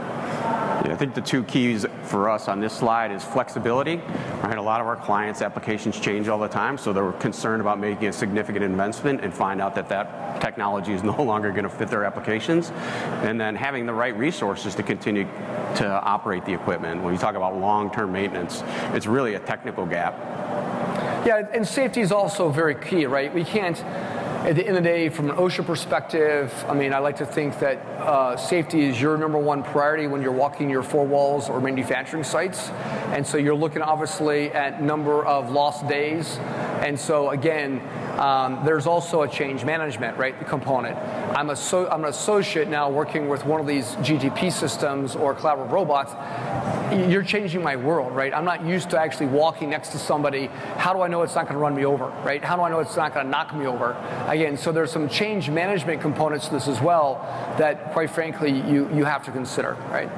Yeah, 0.84 0.92
I 0.92 0.96
think 0.96 1.14
the 1.14 1.20
two 1.20 1.42
keys 1.44 1.84
for 2.04 2.28
us 2.28 2.46
on 2.46 2.60
this 2.60 2.72
slide 2.72 3.10
is 3.10 3.24
flexibility. 3.24 3.96
Right, 4.42 4.56
a 4.56 4.62
lot 4.62 4.80
of 4.80 4.86
our 4.86 4.96
clients' 4.96 5.42
applications 5.42 5.98
change 5.98 6.28
all 6.28 6.38
the 6.38 6.48
time, 6.48 6.78
so 6.78 6.92
they're 6.92 7.12
concerned 7.12 7.60
about 7.60 7.80
making 7.80 8.08
a 8.08 8.12
significant 8.12 8.64
investment 8.64 9.22
and 9.22 9.34
find 9.34 9.60
out 9.60 9.74
that 9.74 9.88
that 9.88 10.40
technology 10.40 10.92
is 10.92 11.02
no 11.14 11.20
longer 11.22 11.50
going 11.50 11.64
to 11.64 11.68
fit 11.68 11.88
their 11.88 12.04
applications, 12.04 12.70
and 13.22 13.40
then 13.40 13.56
having 13.56 13.86
the 13.86 13.92
right 13.92 14.16
resources 14.16 14.74
to 14.76 14.82
continue 14.82 15.24
to 15.74 16.00
operate 16.02 16.44
the 16.44 16.54
equipment. 16.54 17.02
When 17.02 17.12
you 17.12 17.18
talk 17.18 17.34
about 17.34 17.56
long-term 17.58 18.12
maintenance, 18.12 18.62
it's 18.94 19.06
really 19.06 19.34
a 19.34 19.40
technical 19.40 19.84
gap. 19.84 20.14
Yeah, 21.26 21.46
and 21.52 21.66
safety 21.66 22.00
is 22.00 22.12
also 22.12 22.50
very 22.50 22.76
key, 22.76 23.04
right? 23.06 23.34
We 23.34 23.44
can't 23.44 23.82
at 24.44 24.54
the 24.54 24.66
end 24.66 24.76
of 24.76 24.84
the 24.84 24.88
day, 24.88 25.08
from 25.08 25.30
an 25.30 25.36
OSHA 25.36 25.66
perspective, 25.66 26.52
I 26.68 26.74
mean, 26.74 26.92
I 26.92 26.98
like 26.98 27.16
to 27.16 27.26
think 27.26 27.58
that 27.58 27.78
uh, 27.98 28.36
safety 28.36 28.82
is 28.82 29.00
your 29.00 29.18
number 29.18 29.36
one 29.36 29.64
priority 29.64 30.06
when 30.06 30.22
you're 30.22 30.30
walking 30.30 30.70
your 30.70 30.84
four 30.84 31.04
walls 31.04 31.48
or 31.48 31.60
manufacturing 31.60 32.22
sites. 32.22 32.70
And 33.10 33.26
so 33.26 33.36
you're 33.36 33.56
looking 33.56 33.82
obviously 33.82 34.52
at 34.52 34.80
number 34.80 35.26
of 35.26 35.50
lost 35.50 35.88
days. 35.88 36.38
And 36.82 36.98
so 36.98 37.30
again, 37.30 37.80
um, 38.18 38.64
there's 38.64 38.86
also 38.86 39.22
a 39.22 39.28
change 39.28 39.64
management, 39.64 40.16
right, 40.16 40.34
component. 40.46 40.96
I'm, 41.36 41.50
a 41.50 41.56
so, 41.56 41.88
I'm 41.88 42.04
an 42.04 42.10
associate 42.10 42.68
now 42.68 42.90
working 42.90 43.28
with 43.28 43.44
one 43.44 43.60
of 43.60 43.66
these 43.66 43.94
GTP 43.96 44.52
systems 44.52 45.14
or 45.14 45.34
collaborative 45.34 45.70
robots 45.70 46.14
you're 46.92 47.22
changing 47.22 47.62
my 47.62 47.76
world, 47.76 48.14
right? 48.14 48.32
I'm 48.32 48.44
not 48.44 48.64
used 48.64 48.90
to 48.90 48.98
actually 48.98 49.26
walking 49.26 49.70
next 49.70 49.90
to 49.90 49.98
somebody. 49.98 50.46
How 50.76 50.92
do 50.92 51.02
I 51.02 51.08
know 51.08 51.22
it's 51.22 51.34
not 51.34 51.44
going 51.44 51.54
to 51.54 51.60
run 51.60 51.74
me 51.74 51.84
over, 51.84 52.06
right? 52.24 52.42
How 52.42 52.56
do 52.56 52.62
I 52.62 52.70
know 52.70 52.80
it's 52.80 52.96
not 52.96 53.14
going 53.14 53.26
to 53.26 53.30
knock 53.30 53.54
me 53.54 53.66
over? 53.66 53.92
Again, 54.26 54.56
so 54.56 54.72
there's 54.72 54.90
some 54.90 55.08
change 55.08 55.50
management 55.50 56.00
components 56.00 56.46
to 56.46 56.54
this 56.54 56.68
as 56.68 56.80
well 56.80 57.20
that, 57.58 57.92
quite 57.92 58.10
frankly, 58.10 58.50
you, 58.50 58.88
you 58.94 59.04
have 59.04 59.24
to 59.24 59.30
consider, 59.30 59.74
right? 59.90 60.08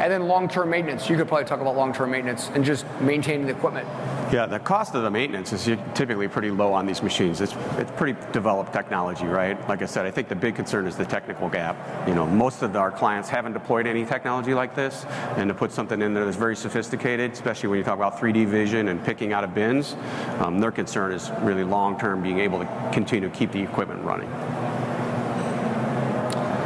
And 0.00 0.12
then 0.12 0.26
long-term 0.26 0.70
maintenance. 0.70 1.08
You 1.08 1.16
could 1.16 1.28
probably 1.28 1.46
talk 1.46 1.60
about 1.60 1.76
long-term 1.76 2.10
maintenance 2.10 2.48
and 2.54 2.64
just 2.64 2.86
maintaining 3.00 3.46
the 3.46 3.52
equipment. 3.52 3.88
Yeah, 4.32 4.46
the 4.46 4.58
cost 4.58 4.94
of 4.94 5.02
the 5.02 5.10
maintenance 5.10 5.52
is 5.52 5.66
typically 5.92 6.26
pretty 6.26 6.50
low 6.50 6.72
on 6.72 6.86
these 6.86 7.02
machines. 7.02 7.42
It's, 7.42 7.54
it's 7.76 7.90
pretty 7.90 8.18
developed 8.32 8.72
technology, 8.72 9.26
right? 9.26 9.60
Like 9.68 9.82
I 9.82 9.84
said, 9.84 10.06
I 10.06 10.10
think 10.10 10.28
the 10.28 10.34
big 10.34 10.54
concern 10.54 10.86
is 10.86 10.96
the 10.96 11.04
technical 11.04 11.50
gap. 11.50 11.76
You 12.08 12.14
know, 12.14 12.26
most 12.26 12.62
of 12.62 12.74
our 12.74 12.90
clients 12.90 13.28
haven't 13.28 13.52
deployed 13.52 13.86
any 13.86 14.06
technology 14.06 14.54
like 14.54 14.74
this, 14.74 15.04
and 15.36 15.48
to 15.48 15.54
put 15.54 15.70
something 15.70 16.00
in 16.00 16.14
there 16.14 16.24
that's 16.24 16.38
very 16.38 16.56
sophisticated, 16.56 17.32
especially 17.32 17.68
when 17.68 17.76
you 17.76 17.84
talk 17.84 17.96
about 17.96 18.18
3D 18.18 18.46
vision 18.46 18.88
and 18.88 19.04
picking 19.04 19.34
out 19.34 19.44
of 19.44 19.54
bins, 19.54 19.96
um, 20.38 20.60
their 20.60 20.72
concern 20.72 21.12
is 21.12 21.30
really 21.42 21.62
long-term 21.62 22.22
being 22.22 22.38
able 22.38 22.58
to 22.58 22.90
continue 22.90 23.28
to 23.28 23.36
keep 23.36 23.52
the 23.52 23.62
equipment 23.62 24.02
running. 24.02 24.30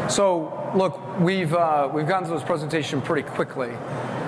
So, 0.09 0.71
look, 0.77 1.19
we've 1.19 1.53
uh, 1.53 1.91
we've 1.93 2.07
gone 2.07 2.25
through 2.25 2.35
this 2.35 2.47
presentation 2.47 3.03
pretty 3.03 3.29
quickly. 3.29 3.73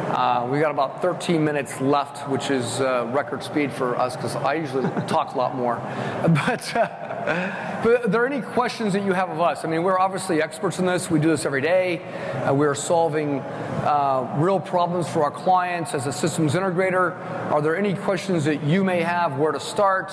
Uh, 0.08 0.48
we 0.50 0.58
got 0.58 0.70
about 0.70 1.02
13 1.02 1.44
minutes 1.44 1.82
left, 1.82 2.26
which 2.30 2.50
is 2.50 2.80
uh, 2.80 3.06
record 3.12 3.42
speed 3.42 3.70
for 3.70 3.94
us 3.98 4.16
because 4.16 4.34
I 4.36 4.54
usually 4.54 4.82
talk 5.06 5.34
a 5.34 5.38
lot 5.38 5.54
more. 5.54 5.76
But, 6.48 6.76
uh, 6.76 7.80
but 7.84 8.04
are 8.04 8.08
there 8.08 8.26
any 8.26 8.40
questions 8.40 8.94
that 8.94 9.04
you 9.04 9.12
have 9.12 9.28
of 9.28 9.40
us? 9.40 9.64
I 9.64 9.68
mean, 9.68 9.82
we're 9.82 9.98
obviously 9.98 10.40
experts 10.40 10.78
in 10.78 10.86
this. 10.86 11.10
We 11.10 11.20
do 11.20 11.28
this 11.28 11.44
every 11.44 11.60
day. 11.60 12.02
Uh, 12.42 12.54
we're 12.54 12.74
solving 12.74 13.40
uh, 13.84 14.34
real 14.38 14.60
problems 14.60 15.08
for 15.08 15.22
our 15.22 15.30
clients 15.30 15.94
as 15.94 16.06
a 16.06 16.12
systems 16.12 16.54
integrator. 16.54 17.16
Are 17.52 17.62
there 17.62 17.76
any 17.76 17.94
questions 17.94 18.44
that 18.44 18.62
you 18.62 18.84
may 18.84 19.00
have? 19.02 19.38
Where 19.38 19.52
to 19.52 19.60
start? 19.60 20.12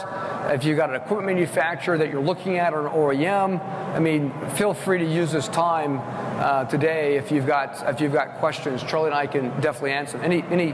If 0.53 0.63
you've 0.63 0.77
got 0.77 0.89
an 0.89 0.95
equipment 0.95 1.27
manufacturer 1.27 1.97
that 1.97 2.09
you're 2.09 2.23
looking 2.23 2.57
at 2.57 2.73
or 2.73 2.87
an 2.87 2.93
OEM, 2.93 3.61
I 3.95 3.99
mean, 3.99 4.31
feel 4.55 4.73
free 4.73 4.99
to 4.99 5.05
use 5.05 5.31
this 5.31 5.47
time 5.47 5.99
uh, 6.39 6.65
today 6.65 7.17
if 7.17 7.31
you've 7.31 7.47
got 7.47 7.83
if 7.87 8.01
you've 8.01 8.13
got 8.13 8.35
questions. 8.35 8.83
Charlie 8.83 9.07
and 9.07 9.15
I 9.15 9.27
can 9.27 9.49
definitely 9.61 9.91
answer 9.91 10.17
any 10.19 10.43
any 10.43 10.73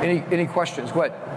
any 0.00 0.24
any 0.30 0.46
questions. 0.46 0.92
What? 0.92 1.27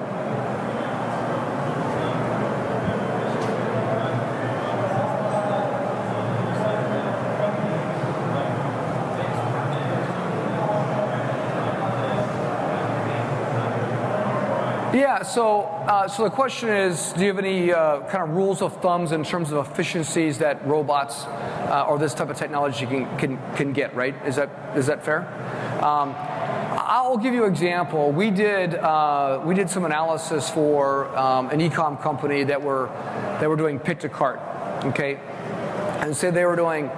Yeah, 14.93 15.23
so 15.23 15.61
uh, 15.61 16.09
so 16.09 16.25
the 16.25 16.29
question 16.29 16.67
is, 16.67 17.13
do 17.13 17.21
you 17.21 17.27
have 17.27 17.39
any 17.39 17.71
uh, 17.71 18.01
kind 18.09 18.23
of 18.23 18.35
rules 18.35 18.61
of 18.61 18.81
thumbs 18.81 19.13
in 19.13 19.23
terms 19.23 19.53
of 19.53 19.65
efficiencies 19.65 20.37
that 20.39 20.67
robots 20.67 21.23
uh, 21.23 21.85
or 21.87 21.97
this 21.97 22.13
type 22.13 22.29
of 22.29 22.35
technology 22.35 22.85
can, 22.85 23.17
can, 23.17 23.39
can 23.55 23.71
get, 23.71 23.95
right? 23.95 24.13
Is 24.25 24.35
that, 24.35 24.49
is 24.75 24.87
that 24.87 25.05
fair? 25.05 25.21
Um, 25.81 26.13
I'll 26.93 27.17
give 27.17 27.33
you 27.33 27.45
an 27.45 27.51
example. 27.51 28.11
We 28.11 28.31
did 28.31 28.75
uh, 28.75 29.41
we 29.45 29.55
did 29.55 29.69
some 29.69 29.85
analysis 29.85 30.49
for 30.49 31.07
um, 31.17 31.49
an 31.49 31.61
ecom 31.61 32.01
company 32.01 32.43
that 32.43 32.61
were 32.61 32.87
that 33.39 33.47
were 33.47 33.55
doing 33.55 33.79
pick 33.79 33.99
to 34.01 34.09
cart, 34.09 34.41
okay, 34.83 35.15
and 36.01 36.15
say 36.15 36.31
they 36.31 36.43
were 36.43 36.57
doing 36.57 36.91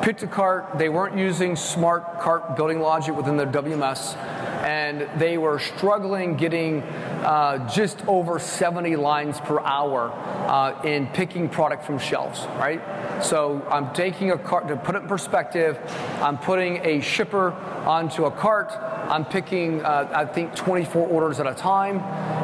pick 0.00 0.16
to 0.18 0.26
cart. 0.26 0.78
They 0.78 0.88
weren't 0.88 1.18
using 1.18 1.56
smart 1.56 2.20
cart 2.20 2.56
building 2.56 2.80
logic 2.80 3.14
within 3.14 3.36
their 3.36 3.46
WMS, 3.46 4.16
and 4.64 5.06
they 5.20 5.36
were 5.36 5.58
struggling 5.58 6.36
getting 6.36 6.80
uh, 6.80 7.68
just 7.68 8.06
over 8.08 8.38
70 8.38 8.96
lines 8.96 9.38
per 9.40 9.60
hour 9.60 10.10
uh, 10.10 10.80
in 10.84 11.06
picking 11.08 11.50
product 11.50 11.84
from 11.84 11.98
shelves, 11.98 12.46
right? 12.56 12.80
So 13.22 13.62
I'm 13.70 13.92
taking 13.92 14.30
a 14.30 14.38
cart, 14.38 14.68
to 14.68 14.76
put 14.76 14.94
it 14.94 15.02
in 15.02 15.08
perspective, 15.08 15.78
I'm 16.22 16.38
putting 16.38 16.78
a 16.78 17.00
shipper 17.00 17.52
onto 17.84 18.24
a 18.24 18.30
cart, 18.30 18.72
I'm 18.72 19.26
picking, 19.26 19.84
uh, 19.84 20.10
I 20.14 20.24
think, 20.24 20.54
24 20.54 21.08
orders 21.08 21.40
at 21.40 21.46
a 21.46 21.54
time, 21.54 21.98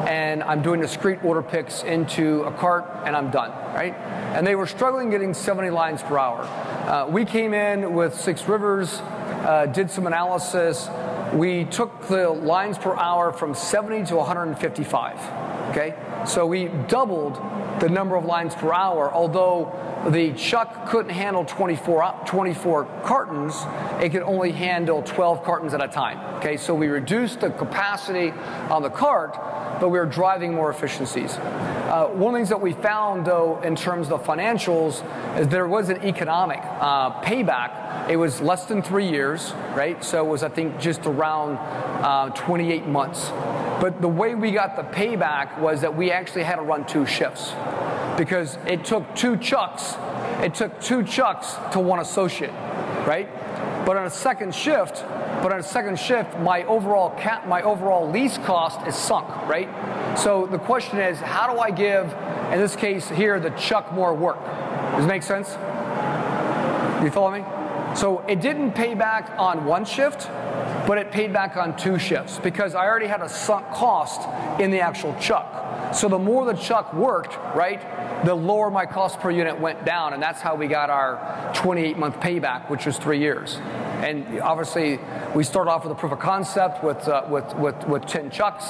and 0.07 0.43
I'm 0.43 0.61
doing 0.61 0.79
discrete 0.79 1.23
order 1.23 1.41
picks 1.41 1.81
into 1.81 2.43
a 2.43 2.51
cart, 2.51 2.85
and 3.03 3.15
I'm 3.15 3.31
done, 3.31 3.49
right? 3.73 3.95
And 4.35 4.45
they 4.45 4.55
were 4.55 4.67
struggling 4.67 5.09
getting 5.09 5.33
70 5.33 5.71
lines 5.71 6.03
per 6.03 6.19
hour. 6.19 6.43
Uh, 6.43 7.07
we 7.09 7.25
came 7.25 7.55
in 7.55 7.93
with 7.93 8.13
Six 8.13 8.47
Rivers, 8.47 9.01
uh, 9.41 9.65
did 9.65 9.89
some 9.89 10.05
analysis. 10.05 10.87
We 11.33 11.63
took 11.63 12.07
the 12.07 12.29
lines 12.29 12.77
per 12.77 12.95
hour 12.95 13.31
from 13.31 13.53
70 13.53 14.05
to 14.07 14.17
155. 14.17 15.69
Okay, 15.69 15.95
so 16.25 16.45
we 16.45 16.67
doubled 16.89 17.35
the 17.79 17.87
number 17.87 18.17
of 18.17 18.25
lines 18.25 18.53
per 18.53 18.73
hour, 18.73 19.09
although 19.13 19.71
the 20.09 20.33
chuck 20.33 20.89
couldn't 20.89 21.13
handle 21.13 21.45
24, 21.45 22.23
24 22.25 22.85
cartons, 23.05 23.55
it 24.03 24.09
could 24.09 24.23
only 24.23 24.51
handle 24.51 25.01
12 25.03 25.43
cartons 25.43 25.73
at 25.73 25.81
a 25.81 25.87
time. 25.87 26.19
Okay, 26.39 26.57
so 26.57 26.75
we 26.75 26.87
reduced 26.87 27.39
the 27.39 27.49
capacity 27.51 28.31
on 28.69 28.81
the 28.81 28.89
cart, 28.89 29.33
but 29.79 29.87
we 29.89 29.99
were 29.99 30.05
driving 30.05 30.53
more 30.53 30.69
efficiencies. 30.69 31.37
Uh, 31.91 32.07
one 32.07 32.33
of 32.33 32.35
the 32.35 32.37
things 32.37 32.47
that 32.47 32.61
we 32.61 32.71
found, 32.71 33.27
though, 33.27 33.59
in 33.63 33.75
terms 33.75 34.09
of 34.09 34.21
the 34.21 34.25
financials, 34.25 35.03
is 35.37 35.49
there 35.49 35.67
was 35.67 35.89
an 35.89 36.01
economic 36.05 36.59
uh, 36.63 37.21
payback. 37.21 38.09
It 38.09 38.15
was 38.15 38.39
less 38.39 38.63
than 38.63 38.81
three 38.81 39.09
years, 39.09 39.51
right? 39.75 40.01
So 40.01 40.25
it 40.25 40.29
was, 40.29 40.41
I 40.41 40.47
think, 40.47 40.79
just 40.79 41.05
around 41.05 41.57
uh, 42.01 42.29
28 42.29 42.87
months. 42.87 43.31
But 43.81 43.99
the 43.99 44.07
way 44.07 44.35
we 44.35 44.53
got 44.53 44.77
the 44.77 44.83
payback 44.83 45.59
was 45.59 45.81
that 45.81 45.93
we 45.93 46.11
actually 46.11 46.43
had 46.43 46.55
to 46.55 46.61
run 46.61 46.85
two 46.85 47.05
shifts 47.05 47.51
because 48.17 48.57
it 48.65 48.85
took 48.85 49.13
two 49.13 49.35
chucks. 49.35 49.95
It 50.41 50.55
took 50.55 50.79
two 50.79 51.03
chucks 51.03 51.55
to 51.73 51.81
one 51.81 51.99
associate, 51.99 52.53
right? 53.05 53.27
But 53.85 53.97
on 53.97 54.05
a 54.05 54.09
second 54.09 54.55
shift, 54.55 55.03
but 55.41 55.51
on 55.51 55.59
a 55.59 55.63
second 55.63 55.99
shift, 55.99 56.37
my 56.39 56.63
overall 56.63 57.09
cap, 57.11 57.47
my 57.47 57.61
overall 57.61 58.09
lease 58.09 58.37
cost 58.39 58.85
is 58.87 58.95
sunk, 58.95 59.27
right? 59.47 59.69
So 60.17 60.45
the 60.45 60.59
question 60.59 60.99
is, 60.99 61.19
how 61.19 61.51
do 61.51 61.59
I 61.59 61.71
give, 61.71 62.13
in 62.53 62.59
this 62.59 62.75
case 62.75 63.09
here, 63.09 63.39
the 63.39 63.49
chuck 63.51 63.91
more 63.91 64.13
work? 64.13 64.43
Does 64.95 65.05
it 65.05 65.07
make 65.07 65.23
sense? 65.23 65.49
You 67.03 67.09
follow 67.09 67.31
me? 67.31 67.43
So 67.95 68.19
it 68.27 68.39
didn't 68.39 68.73
pay 68.73 68.93
back 68.93 69.31
on 69.37 69.65
one 69.65 69.85
shift, 69.85 70.27
but 70.87 70.97
it 70.97 71.11
paid 71.11 71.33
back 71.33 71.57
on 71.57 71.75
two 71.75 71.97
shifts 71.97 72.39
because 72.39 72.75
I 72.75 72.85
already 72.85 73.07
had 73.07 73.21
a 73.21 73.29
sunk 73.29 73.67
cost 73.71 74.21
in 74.59 74.71
the 74.71 74.79
actual 74.79 75.15
chuck. 75.19 75.93
So 75.93 76.07
the 76.07 76.19
more 76.19 76.45
the 76.45 76.53
chuck 76.53 76.93
worked, 76.93 77.35
right, 77.55 77.81
the 78.25 78.35
lower 78.35 78.69
my 78.69 78.85
cost 78.85 79.19
per 79.19 79.31
unit 79.31 79.59
went 79.59 79.83
down, 79.83 80.13
and 80.13 80.21
that's 80.21 80.39
how 80.39 80.55
we 80.55 80.67
got 80.67 80.89
our 80.89 81.51
28 81.55 81.97
month 81.97 82.19
payback, 82.19 82.69
which 82.69 82.85
was 82.85 82.97
three 82.97 83.19
years. 83.19 83.59
And 84.01 84.41
obviously, 84.41 84.99
we 85.35 85.43
started 85.43 85.69
off 85.69 85.83
with 85.83 85.91
a 85.91 85.95
proof 85.95 86.11
of 86.11 86.19
concept 86.19 86.83
with, 86.83 87.07
uh, 87.07 87.25
with, 87.29 87.53
with, 87.55 87.87
with 87.87 88.05
10 88.07 88.31
chucks, 88.31 88.65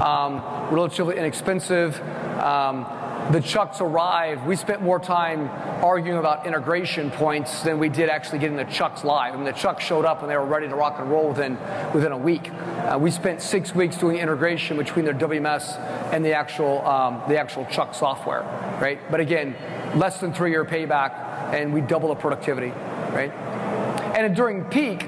um, 0.00 0.40
relatively 0.72 1.16
inexpensive. 1.16 2.00
Um, 2.38 2.86
the 3.32 3.40
chucks 3.40 3.80
arrived. 3.80 4.46
We 4.46 4.56
spent 4.56 4.80
more 4.80 4.98
time 4.98 5.50
arguing 5.84 6.18
about 6.18 6.46
integration 6.46 7.10
points 7.10 7.62
than 7.62 7.78
we 7.78 7.88
did 7.90 8.08
actually 8.08 8.38
getting 8.38 8.56
the 8.56 8.64
chucks 8.64 9.04
live. 9.04 9.34
I 9.34 9.36
mean, 9.36 9.44
the 9.44 9.52
chucks 9.52 9.84
showed 9.84 10.06
up 10.06 10.22
and 10.22 10.30
they 10.30 10.36
were 10.36 10.46
ready 10.46 10.66
to 10.68 10.74
rock 10.74 10.98
and 10.98 11.10
roll 11.10 11.28
within, 11.28 11.58
within 11.92 12.12
a 12.12 12.16
week. 12.16 12.50
Uh, 12.50 12.98
we 12.98 13.10
spent 13.10 13.42
six 13.42 13.74
weeks 13.74 13.96
doing 13.96 14.16
integration 14.16 14.78
between 14.78 15.04
their 15.04 15.14
WMS 15.14 15.78
and 16.12 16.24
the 16.24 16.32
actual, 16.32 16.86
um, 16.86 17.22
the 17.28 17.36
actual 17.36 17.66
chuck 17.66 17.94
software, 17.94 18.42
right? 18.80 18.98
But 19.10 19.20
again, 19.20 19.54
less 19.94 20.20
than 20.20 20.32
three 20.32 20.50
year 20.50 20.64
payback, 20.64 21.52
and 21.52 21.74
we 21.74 21.80
double 21.82 22.08
the 22.08 22.14
productivity, 22.14 22.70
right? 23.12 23.32
And 24.18 24.34
during 24.34 24.64
peak, 24.64 25.06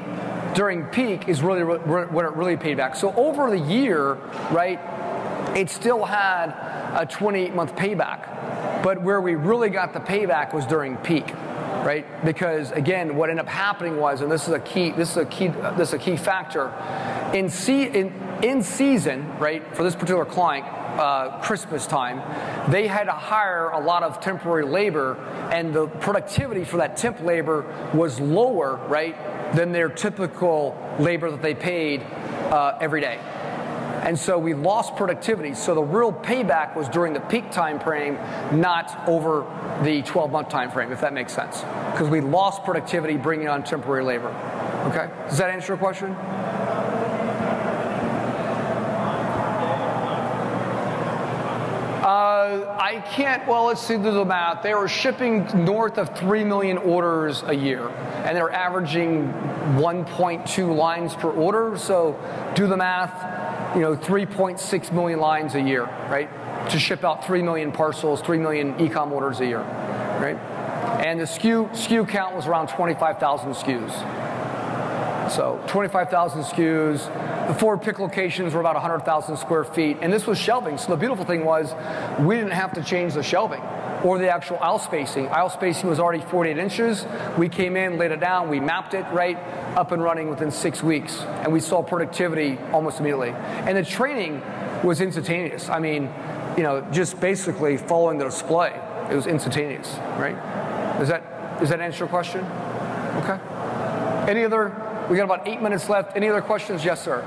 during 0.55 0.85
peak 0.85 1.29
is 1.29 1.43
really 1.43 1.65
what 1.65 2.25
it 2.25 2.33
really 2.33 2.57
paid 2.57 2.77
back. 2.77 2.95
So 2.95 3.13
over 3.15 3.51
the 3.51 3.59
year, 3.59 4.15
right, 4.53 4.79
it 5.57 5.69
still 5.69 6.05
had 6.05 6.51
a 6.95 7.05
28 7.07 7.53
month 7.53 7.75
payback. 7.75 8.85
But 8.85 9.03
where 9.03 9.21
we 9.21 9.35
really 9.35 9.69
got 9.69 9.93
the 9.93 9.99
payback 9.99 10.55
was 10.55 10.65
during 10.65 10.97
peak, 10.99 11.27
right? 11.85 12.07
Because 12.25 12.71
again, 12.71 13.17
what 13.17 13.31
ended 13.31 13.45
up 13.45 13.51
happening 13.51 13.97
was, 13.97 14.21
and 14.21 14.31
this 14.31 14.47
is 14.47 14.55
a 14.55 14.61
key, 14.61 14.93
this 14.93 15.11
is 15.11 15.17
a 15.17 15.27
key, 15.27 15.49
this 15.49 15.89
is 15.89 15.95
a 15.95 15.99
key 15.99 16.17
factor, 16.17 16.73
in, 17.35 17.49
see, 17.51 17.83
in, 17.83 18.13
in 18.45 18.63
season, 18.63 19.29
right, 19.39 19.75
for 19.75 19.83
this 19.83 19.97
particular 19.97 20.25
client, 20.25 20.67
uh, 21.01 21.41
Christmas 21.41 21.87
time, 21.87 22.21
they 22.71 22.87
had 22.87 23.05
to 23.05 23.13
hire 23.13 23.71
a 23.71 23.81
lot 23.81 24.03
of 24.03 24.21
temporary 24.21 24.65
labor, 24.65 25.17
and 25.51 25.75
the 25.75 25.87
productivity 25.87 26.65
for 26.65 26.77
that 26.77 26.97
temp 26.97 27.21
labor 27.21 27.91
was 27.95 28.21
lower, 28.21 28.77
right, 28.87 29.17
than 29.55 29.73
their 29.73 29.89
typical 29.89 30.77
labor 30.99 31.31
that 31.31 31.43
they 31.43 31.55
paid 31.55 32.03
uh, 32.51 32.77
every 32.81 33.01
day. 33.01 33.19
And 34.03 34.19
so 34.19 34.39
we 34.39 34.55
lost 34.55 34.97
productivity. 34.97 35.55
So 35.55 35.75
the 35.75 35.83
real 35.83 36.13
payback 36.13 36.75
was 36.75 36.89
during 36.89 37.13
the 37.13 37.21
peak 37.21 37.51
time 37.51 37.79
frame, 37.79 38.15
not 38.59 39.07
over 39.07 39.45
the 39.85 40.03
12 40.03 40.31
month 40.31 40.49
time 40.49 40.71
frame, 40.71 40.91
if 40.91 41.01
that 41.03 41.13
makes 41.13 41.35
sense. 41.35 41.61
Because 41.93 42.09
we 42.09 42.21
lost 42.21 42.65
productivity 42.65 43.17
bringing 43.17 43.49
on 43.49 43.63
temporary 43.63 44.05
labor. 44.05 44.29
Okay? 44.89 45.11
Does 45.29 45.39
that 45.39 45.51
answer 45.51 45.69
your 45.69 45.77
question? 45.77 46.17
Uh, 52.11 52.77
I 52.77 52.99
can't, 53.13 53.47
well, 53.47 53.67
let's 53.67 53.81
see 53.81 53.97
do 53.97 54.11
the 54.11 54.25
math. 54.25 54.65
They 54.65 54.75
were 54.75 54.89
shipping 54.89 55.47
north 55.65 55.97
of 55.97 56.19
3 56.19 56.43
million 56.43 56.77
orders 56.77 57.45
a 57.47 57.55
year, 57.55 57.89
and 57.89 58.37
they're 58.37 58.51
averaging 58.51 59.33
1.2 59.79 60.77
lines 60.77 61.15
per 61.15 61.31
order. 61.31 61.79
So 61.79 62.19
do 62.57 62.67
the 62.67 62.77
math, 62.77 63.77
you 63.77 63.83
know, 63.83 63.95
3.6 63.95 64.93
million 64.93 65.21
lines 65.21 65.55
a 65.55 65.61
year, 65.61 65.85
right? 66.11 66.29
To 66.71 66.81
ship 66.81 67.05
out 67.05 67.25
3 67.25 67.43
million 67.43 67.71
parcels, 67.71 68.21
3 68.23 68.39
million 68.39 68.75
ecom 68.79 69.13
orders 69.13 69.39
a 69.39 69.47
year, 69.47 69.61
right? 70.21 70.37
And 71.07 71.21
the 71.21 71.27
SKU, 71.27 71.71
SKU 71.71 72.09
count 72.09 72.35
was 72.35 72.49
around 72.49 72.71
25,000 72.71 73.53
SKUs. 73.53 74.30
So 75.31 75.63
25,000 75.69 76.43
SKUs, 76.43 77.47
the 77.47 77.55
four 77.55 77.79
pick 77.79 78.01
locations 78.01 78.53
were 78.53 78.59
about 78.59 78.75
100,000 78.75 79.37
square 79.37 79.63
feet, 79.63 79.99
and 80.01 80.13
this 80.13 80.27
was 80.27 80.39
shelving. 80.39 80.77
So 80.77 80.89
the 80.89 80.97
beautiful 80.97 81.25
thing 81.25 81.45
was 81.45 81.73
we 82.19 82.35
didn't 82.35 82.51
have 82.51 82.73
to 82.75 82.83
change 82.83 83.15
the 83.15 83.23
shelving 83.23 83.63
or 84.03 84.19
the 84.19 84.29
actual 84.29 84.59
aisle 84.59 84.81
spacing. 84.81 85.29
Aisle 85.29 85.51
spacing 85.51 85.89
was 85.89 86.01
already 86.01 86.25
48 86.25 86.59
inches. 86.59 87.07
We 87.39 87.49
came 87.49 87.77
in, 87.77 87.97
laid 87.97 88.11
it 88.11 88.19
down, 88.19 88.49
we 88.49 88.59
mapped 88.59 88.95
it 88.95 89.05
right, 89.13 89.37
up 89.77 89.93
and 89.93 90.03
running 90.03 90.29
within 90.29 90.51
six 90.51 90.83
weeks, 90.83 91.21
and 91.21 91.53
we 91.53 91.61
saw 91.61 91.81
productivity 91.81 92.59
almost 92.73 92.99
immediately. 92.99 93.31
And 93.31 93.77
the 93.77 93.85
training 93.85 94.43
was 94.83 95.01
instantaneous. 95.01 95.69
I 95.69 95.79
mean, 95.79 96.13
you 96.57 96.65
know, 96.65 96.81
just 96.91 97.21
basically 97.21 97.77
following 97.77 98.19
the 98.19 98.25
display, 98.25 98.73
it 99.09 99.15
was 99.15 99.29
instantaneous, 99.29 99.95
right? 100.19 100.37
Does 100.99 101.09
that 101.09 101.61
does 101.61 101.69
that 101.69 101.81
answer 101.81 102.01
your 102.01 102.09
question? 102.09 102.45
Okay. 103.23 103.39
Any 104.29 104.45
other? 104.45 104.90
We 105.11 105.17
got 105.17 105.25
about 105.25 105.49
eight 105.49 105.61
minutes 105.61 105.89
left. 105.89 106.17
Any 106.17 106.29
other 106.29 106.41
questions? 106.41 106.85
Yes, 106.85 107.03
sir. 107.03 107.25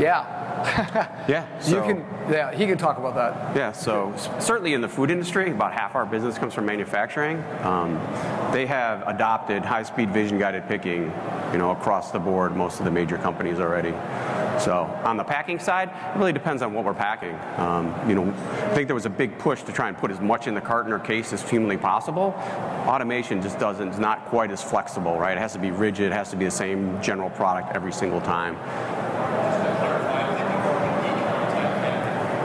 Yeah. 0.00 0.32
yeah. 1.28 1.46
So, 1.60 1.76
you 1.76 1.94
can. 1.94 2.04
Yeah, 2.28 2.52
he 2.52 2.66
can 2.66 2.76
talk 2.76 2.98
about 2.98 3.14
that. 3.14 3.56
Yeah. 3.56 3.70
So 3.70 4.12
certainly 4.40 4.74
in 4.74 4.80
the 4.80 4.88
food 4.88 5.12
industry, 5.12 5.52
about 5.52 5.72
half 5.72 5.94
our 5.94 6.04
business 6.04 6.38
comes 6.38 6.54
from 6.54 6.66
manufacturing. 6.66 7.44
Um, 7.60 8.00
they 8.52 8.66
have 8.66 9.06
adopted 9.06 9.64
high-speed 9.64 10.10
vision-guided 10.10 10.66
picking, 10.66 11.12
you 11.52 11.58
know, 11.58 11.70
across 11.70 12.10
the 12.10 12.18
board. 12.18 12.56
Most 12.56 12.80
of 12.80 12.84
the 12.84 12.90
major 12.90 13.18
companies 13.18 13.60
already. 13.60 13.92
So 14.58 14.84
on 15.04 15.16
the 15.16 15.24
packing 15.24 15.58
side, 15.58 15.88
it 15.88 16.18
really 16.18 16.32
depends 16.32 16.62
on 16.62 16.72
what 16.72 16.84
we're 16.84 16.94
packing. 16.94 17.34
Um, 17.56 17.94
you 18.08 18.14
know, 18.14 18.30
I 18.30 18.74
think 18.74 18.88
there 18.88 18.94
was 18.94 19.06
a 19.06 19.10
big 19.10 19.38
push 19.38 19.62
to 19.62 19.72
try 19.72 19.88
and 19.88 19.96
put 19.96 20.10
as 20.10 20.20
much 20.20 20.46
in 20.46 20.54
the 20.54 20.60
carton 20.60 20.92
or 20.92 20.98
case 20.98 21.32
as 21.32 21.42
humanly 21.48 21.76
possible. 21.76 22.34
Automation 22.86 23.42
just 23.42 23.58
doesn't, 23.58 23.88
is 23.88 23.98
not 23.98 24.24
quite 24.26 24.50
as 24.50 24.62
flexible, 24.62 25.18
right? 25.18 25.36
It 25.36 25.40
has 25.40 25.52
to 25.54 25.58
be 25.58 25.70
rigid, 25.70 26.06
it 26.06 26.12
has 26.12 26.30
to 26.30 26.36
be 26.36 26.44
the 26.44 26.50
same 26.50 27.00
general 27.02 27.30
product 27.30 27.74
every 27.74 27.92
single 27.92 28.20
time. 28.20 28.54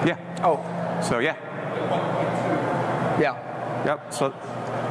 Yeah. 0.05 0.17
Oh. 0.43 0.57
So 1.01 1.19
yeah. 1.19 1.35
Yeah. 3.19 3.85
Yep. 3.85 4.13
So 4.13 4.33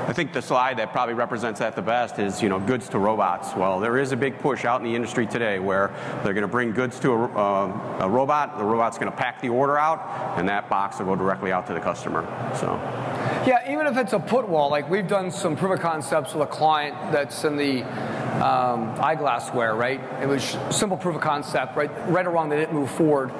I 0.09 0.15
think 0.15 0.33
the 0.33 0.41
slide 0.41 0.79
that 0.79 0.91
probably 0.91 1.13
represents 1.13 1.61
that 1.61 1.77
the 1.77 1.83
best 1.83 2.19
is, 2.19 2.43
you 2.43 2.49
know, 2.49 2.59
goods 2.59 2.89
to 2.89 2.99
robots. 2.99 3.55
Well, 3.55 3.79
there 3.79 3.99
is 3.99 4.11
a 4.11 4.17
big 4.17 4.39
push 4.39 4.65
out 4.65 4.81
in 4.81 4.87
the 4.87 4.97
industry 4.97 5.27
today 5.27 5.59
where 5.59 5.89
they're 6.25 6.33
going 6.33 6.41
to 6.41 6.49
bring 6.49 6.73
goods 6.73 6.99
to 7.01 7.13
a, 7.13 7.25
uh, 7.27 7.99
a 8.01 8.09
robot. 8.09 8.57
The 8.57 8.65
robot's 8.65 8.97
going 8.97 9.13
to 9.13 9.17
pack 9.17 9.43
the 9.43 9.51
order 9.51 9.77
out, 9.77 10.39
and 10.39 10.49
that 10.49 10.71
box 10.71 10.99
will 10.99 11.05
go 11.05 11.17
directly 11.17 11.53
out 11.53 11.67
to 11.67 11.75
the 11.75 11.81
customer. 11.81 12.23
So. 12.59 12.77
Yeah, 13.47 13.71
even 13.71 13.87
if 13.87 13.99
it's 13.99 14.15
a 14.15 14.19
put 14.19 14.49
wall, 14.49 14.71
like 14.71 14.89
we've 14.89 15.07
done 15.07 15.31
some 15.31 15.57
proof 15.57 15.73
of 15.73 15.81
concepts 15.81 16.33
with 16.33 16.43
a 16.43 16.51
client 16.51 16.97
that's 17.13 17.45
in 17.45 17.59
the 17.59 17.83
um, 18.43 18.95
eyeglassware, 18.97 19.77
right? 19.77 20.01
It 20.23 20.27
was 20.27 20.57
simple 20.71 20.97
proof 20.97 21.17
of 21.17 21.21
concept, 21.21 21.77
right? 21.77 21.91
Right 22.09 22.27
or 22.27 22.31
wrong, 22.31 22.49
they 22.49 22.57
didn't 22.57 22.73
move 22.73 22.91
forward, 22.91 23.31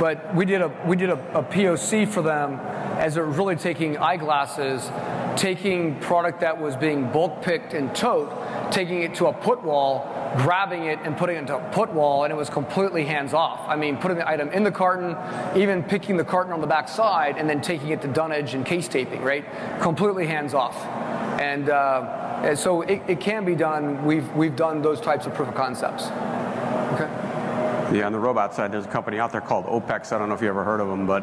but 0.00 0.34
we 0.34 0.46
did 0.46 0.62
a 0.62 0.68
we 0.86 0.96
did 0.96 1.10
a, 1.10 1.38
a 1.38 1.42
POC 1.42 2.08
for 2.08 2.22
them 2.22 2.58
as 2.96 3.16
they're 3.16 3.26
really 3.26 3.56
taking 3.56 3.98
eyeglasses 3.98 4.90
taking 5.36 5.98
product 6.00 6.40
that 6.40 6.60
was 6.60 6.76
being 6.76 7.10
bulk 7.12 7.42
picked 7.42 7.74
and 7.74 7.94
tote, 7.94 8.32
taking 8.72 9.02
it 9.02 9.14
to 9.14 9.26
a 9.26 9.32
put 9.32 9.62
wall, 9.62 10.10
grabbing 10.38 10.84
it 10.84 10.98
and 11.04 11.16
putting 11.16 11.36
it 11.36 11.40
into 11.40 11.56
a 11.56 11.70
put 11.70 11.92
wall, 11.92 12.24
and 12.24 12.32
it 12.32 12.36
was 12.36 12.50
completely 12.50 13.04
hands 13.04 13.34
off. 13.34 13.68
I 13.68 13.76
mean, 13.76 13.96
putting 13.96 14.18
the 14.18 14.28
item 14.28 14.48
in 14.50 14.64
the 14.64 14.70
carton, 14.70 15.16
even 15.58 15.82
picking 15.82 16.16
the 16.16 16.24
carton 16.24 16.52
on 16.52 16.60
the 16.60 16.66
back 16.66 16.88
side, 16.88 17.36
and 17.36 17.48
then 17.48 17.60
taking 17.60 17.90
it 17.90 18.02
to 18.02 18.08
dunnage 18.08 18.54
and 18.54 18.64
case 18.64 18.88
taping, 18.88 19.22
right? 19.22 19.44
Completely 19.80 20.26
hands 20.26 20.54
off. 20.54 20.76
And, 21.40 21.68
uh, 21.68 22.40
and 22.42 22.58
so 22.58 22.82
it, 22.82 23.02
it 23.06 23.20
can 23.20 23.44
be 23.44 23.54
done. 23.54 24.04
We've, 24.04 24.30
we've 24.32 24.56
done 24.56 24.82
those 24.82 25.00
types 25.00 25.26
of 25.26 25.34
proof 25.34 25.48
of 25.48 25.54
concepts. 25.54 26.04
Yeah, 27.92 28.06
on 28.06 28.12
the 28.12 28.18
robot 28.18 28.54
side, 28.54 28.72
there's 28.72 28.84
a 28.84 28.88
company 28.88 29.18
out 29.18 29.30
there 29.32 29.40
called 29.40 29.66
OPEX. 29.66 30.12
I 30.12 30.18
don't 30.18 30.28
know 30.28 30.34
if 30.34 30.42
you 30.42 30.48
ever 30.48 30.64
heard 30.64 30.80
of 30.80 30.88
them, 30.88 31.06
but 31.06 31.22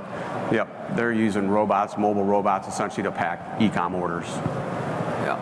yep, 0.52 0.96
they're 0.96 1.12
using 1.12 1.50
robots, 1.50 1.98
mobile 1.98 2.24
robots, 2.24 2.68
essentially 2.68 3.04
to 3.04 3.12
pack 3.12 3.62
e-com 3.62 3.94
orders. 3.96 4.28
Yeah. 5.24 5.38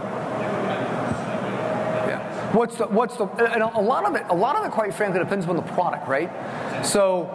Yeah. 2.08 2.54
What's 2.54 2.78
the 2.78 2.88
what's 2.88 3.18
the 3.18 3.26
and 3.26 3.62
a 3.62 3.80
lot 3.80 4.06
of 4.06 4.16
it 4.16 4.26
a 4.30 4.36
lot 4.36 4.56
of 4.56 4.66
it 4.66 4.72
quite 4.72 4.94
frankly 4.94 5.20
depends 5.20 5.46
on 5.46 5.56
the 5.56 5.62
product, 5.62 6.08
right? 6.08 6.32
So 6.86 7.30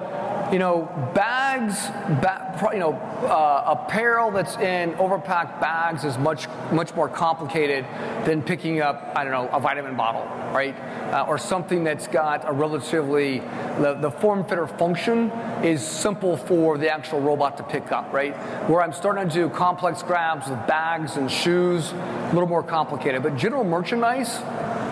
you 0.52 0.58
know, 0.58 0.88
bags, 1.14 1.86
ba- 2.20 2.70
you 2.72 2.78
know, 2.78 2.92
uh, 2.92 3.76
apparel 3.78 4.30
that's 4.30 4.56
in 4.56 4.92
overpacked 4.94 5.60
bags 5.60 6.04
is 6.04 6.16
much, 6.18 6.46
much 6.70 6.94
more 6.94 7.08
complicated 7.08 7.84
than 8.24 8.42
picking 8.42 8.80
up, 8.80 9.12
I 9.16 9.24
don't 9.24 9.32
know, 9.32 9.48
a 9.48 9.60
vitamin 9.60 9.96
bottle, 9.96 10.24
right? 10.52 10.74
Uh, 11.12 11.26
or 11.28 11.38
something 11.38 11.84
that's 11.84 12.06
got 12.06 12.48
a 12.48 12.52
relatively, 12.52 13.40
the, 13.80 13.98
the 14.00 14.10
form 14.10 14.44
fitter 14.44 14.66
function 14.66 15.30
is 15.62 15.84
simple 15.84 16.36
for 16.36 16.78
the 16.78 16.90
actual 16.90 17.20
robot 17.20 17.56
to 17.56 17.62
pick 17.64 17.90
up, 17.90 18.12
right? 18.12 18.34
Where 18.68 18.82
I'm 18.82 18.92
starting 18.92 19.28
to 19.28 19.34
do 19.34 19.48
complex 19.48 20.02
grabs 20.02 20.48
with 20.48 20.64
bags 20.66 21.16
and 21.16 21.30
shoes, 21.30 21.92
a 21.92 22.30
little 22.32 22.48
more 22.48 22.62
complicated. 22.62 23.22
But 23.22 23.36
general 23.36 23.64
merchandise, 23.64 24.38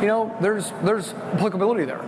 you 0.01 0.09
know, 0.09 0.37
there's, 0.41 0.73
there's 0.83 1.13
applicability 1.13 1.85
there, 1.85 2.03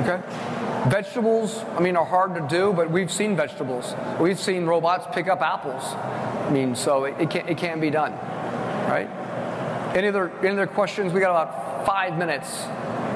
okay? 0.00 0.59
Vegetables, 0.88 1.62
I 1.76 1.80
mean, 1.80 1.94
are 1.94 2.06
hard 2.06 2.34
to 2.34 2.40
do, 2.40 2.72
but 2.72 2.90
we've 2.90 3.12
seen 3.12 3.36
vegetables. 3.36 3.94
We've 4.18 4.40
seen 4.40 4.64
robots 4.64 5.06
pick 5.14 5.28
up 5.28 5.42
apples. 5.42 5.82
I 5.84 6.50
mean, 6.50 6.74
so 6.74 7.04
it, 7.04 7.20
it, 7.20 7.30
can, 7.30 7.46
it 7.48 7.58
can 7.58 7.80
be 7.80 7.90
done, 7.90 8.12
right? 8.88 9.08
Any 9.94 10.08
other, 10.08 10.30
any 10.38 10.50
other 10.50 10.66
questions? 10.66 11.12
We 11.12 11.20
got 11.20 11.30
about 11.30 11.86
five 11.86 12.16
minutes. 12.16 12.64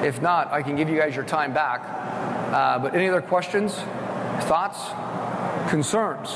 If 0.03 0.21
not, 0.21 0.51
I 0.51 0.61
can 0.61 0.75
give 0.75 0.89
you 0.89 0.97
guys 0.97 1.15
your 1.15 1.25
time 1.25 1.53
back. 1.53 1.81
Uh, 2.53 2.77
but 2.79 2.93
any 2.93 3.09
other 3.09 3.21
questions, 3.21 3.73
thoughts, 4.43 4.79
concerns? 5.71 6.33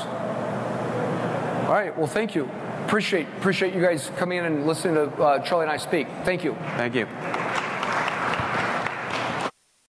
All 1.66 1.76
right, 1.76 1.96
well, 1.96 2.08
thank 2.08 2.34
you. 2.34 2.50
Appreciate, 2.86 3.28
appreciate 3.38 3.72
you 3.72 3.80
guys 3.80 4.10
coming 4.16 4.38
in 4.38 4.44
and 4.46 4.66
listening 4.66 4.94
to 4.94 5.22
uh, 5.22 5.38
Charlie 5.44 5.62
and 5.62 5.70
I 5.70 5.76
speak. 5.76 6.08
Thank 6.24 6.42
you. 6.42 6.56
Thank 6.76 6.96
you. 6.96 7.06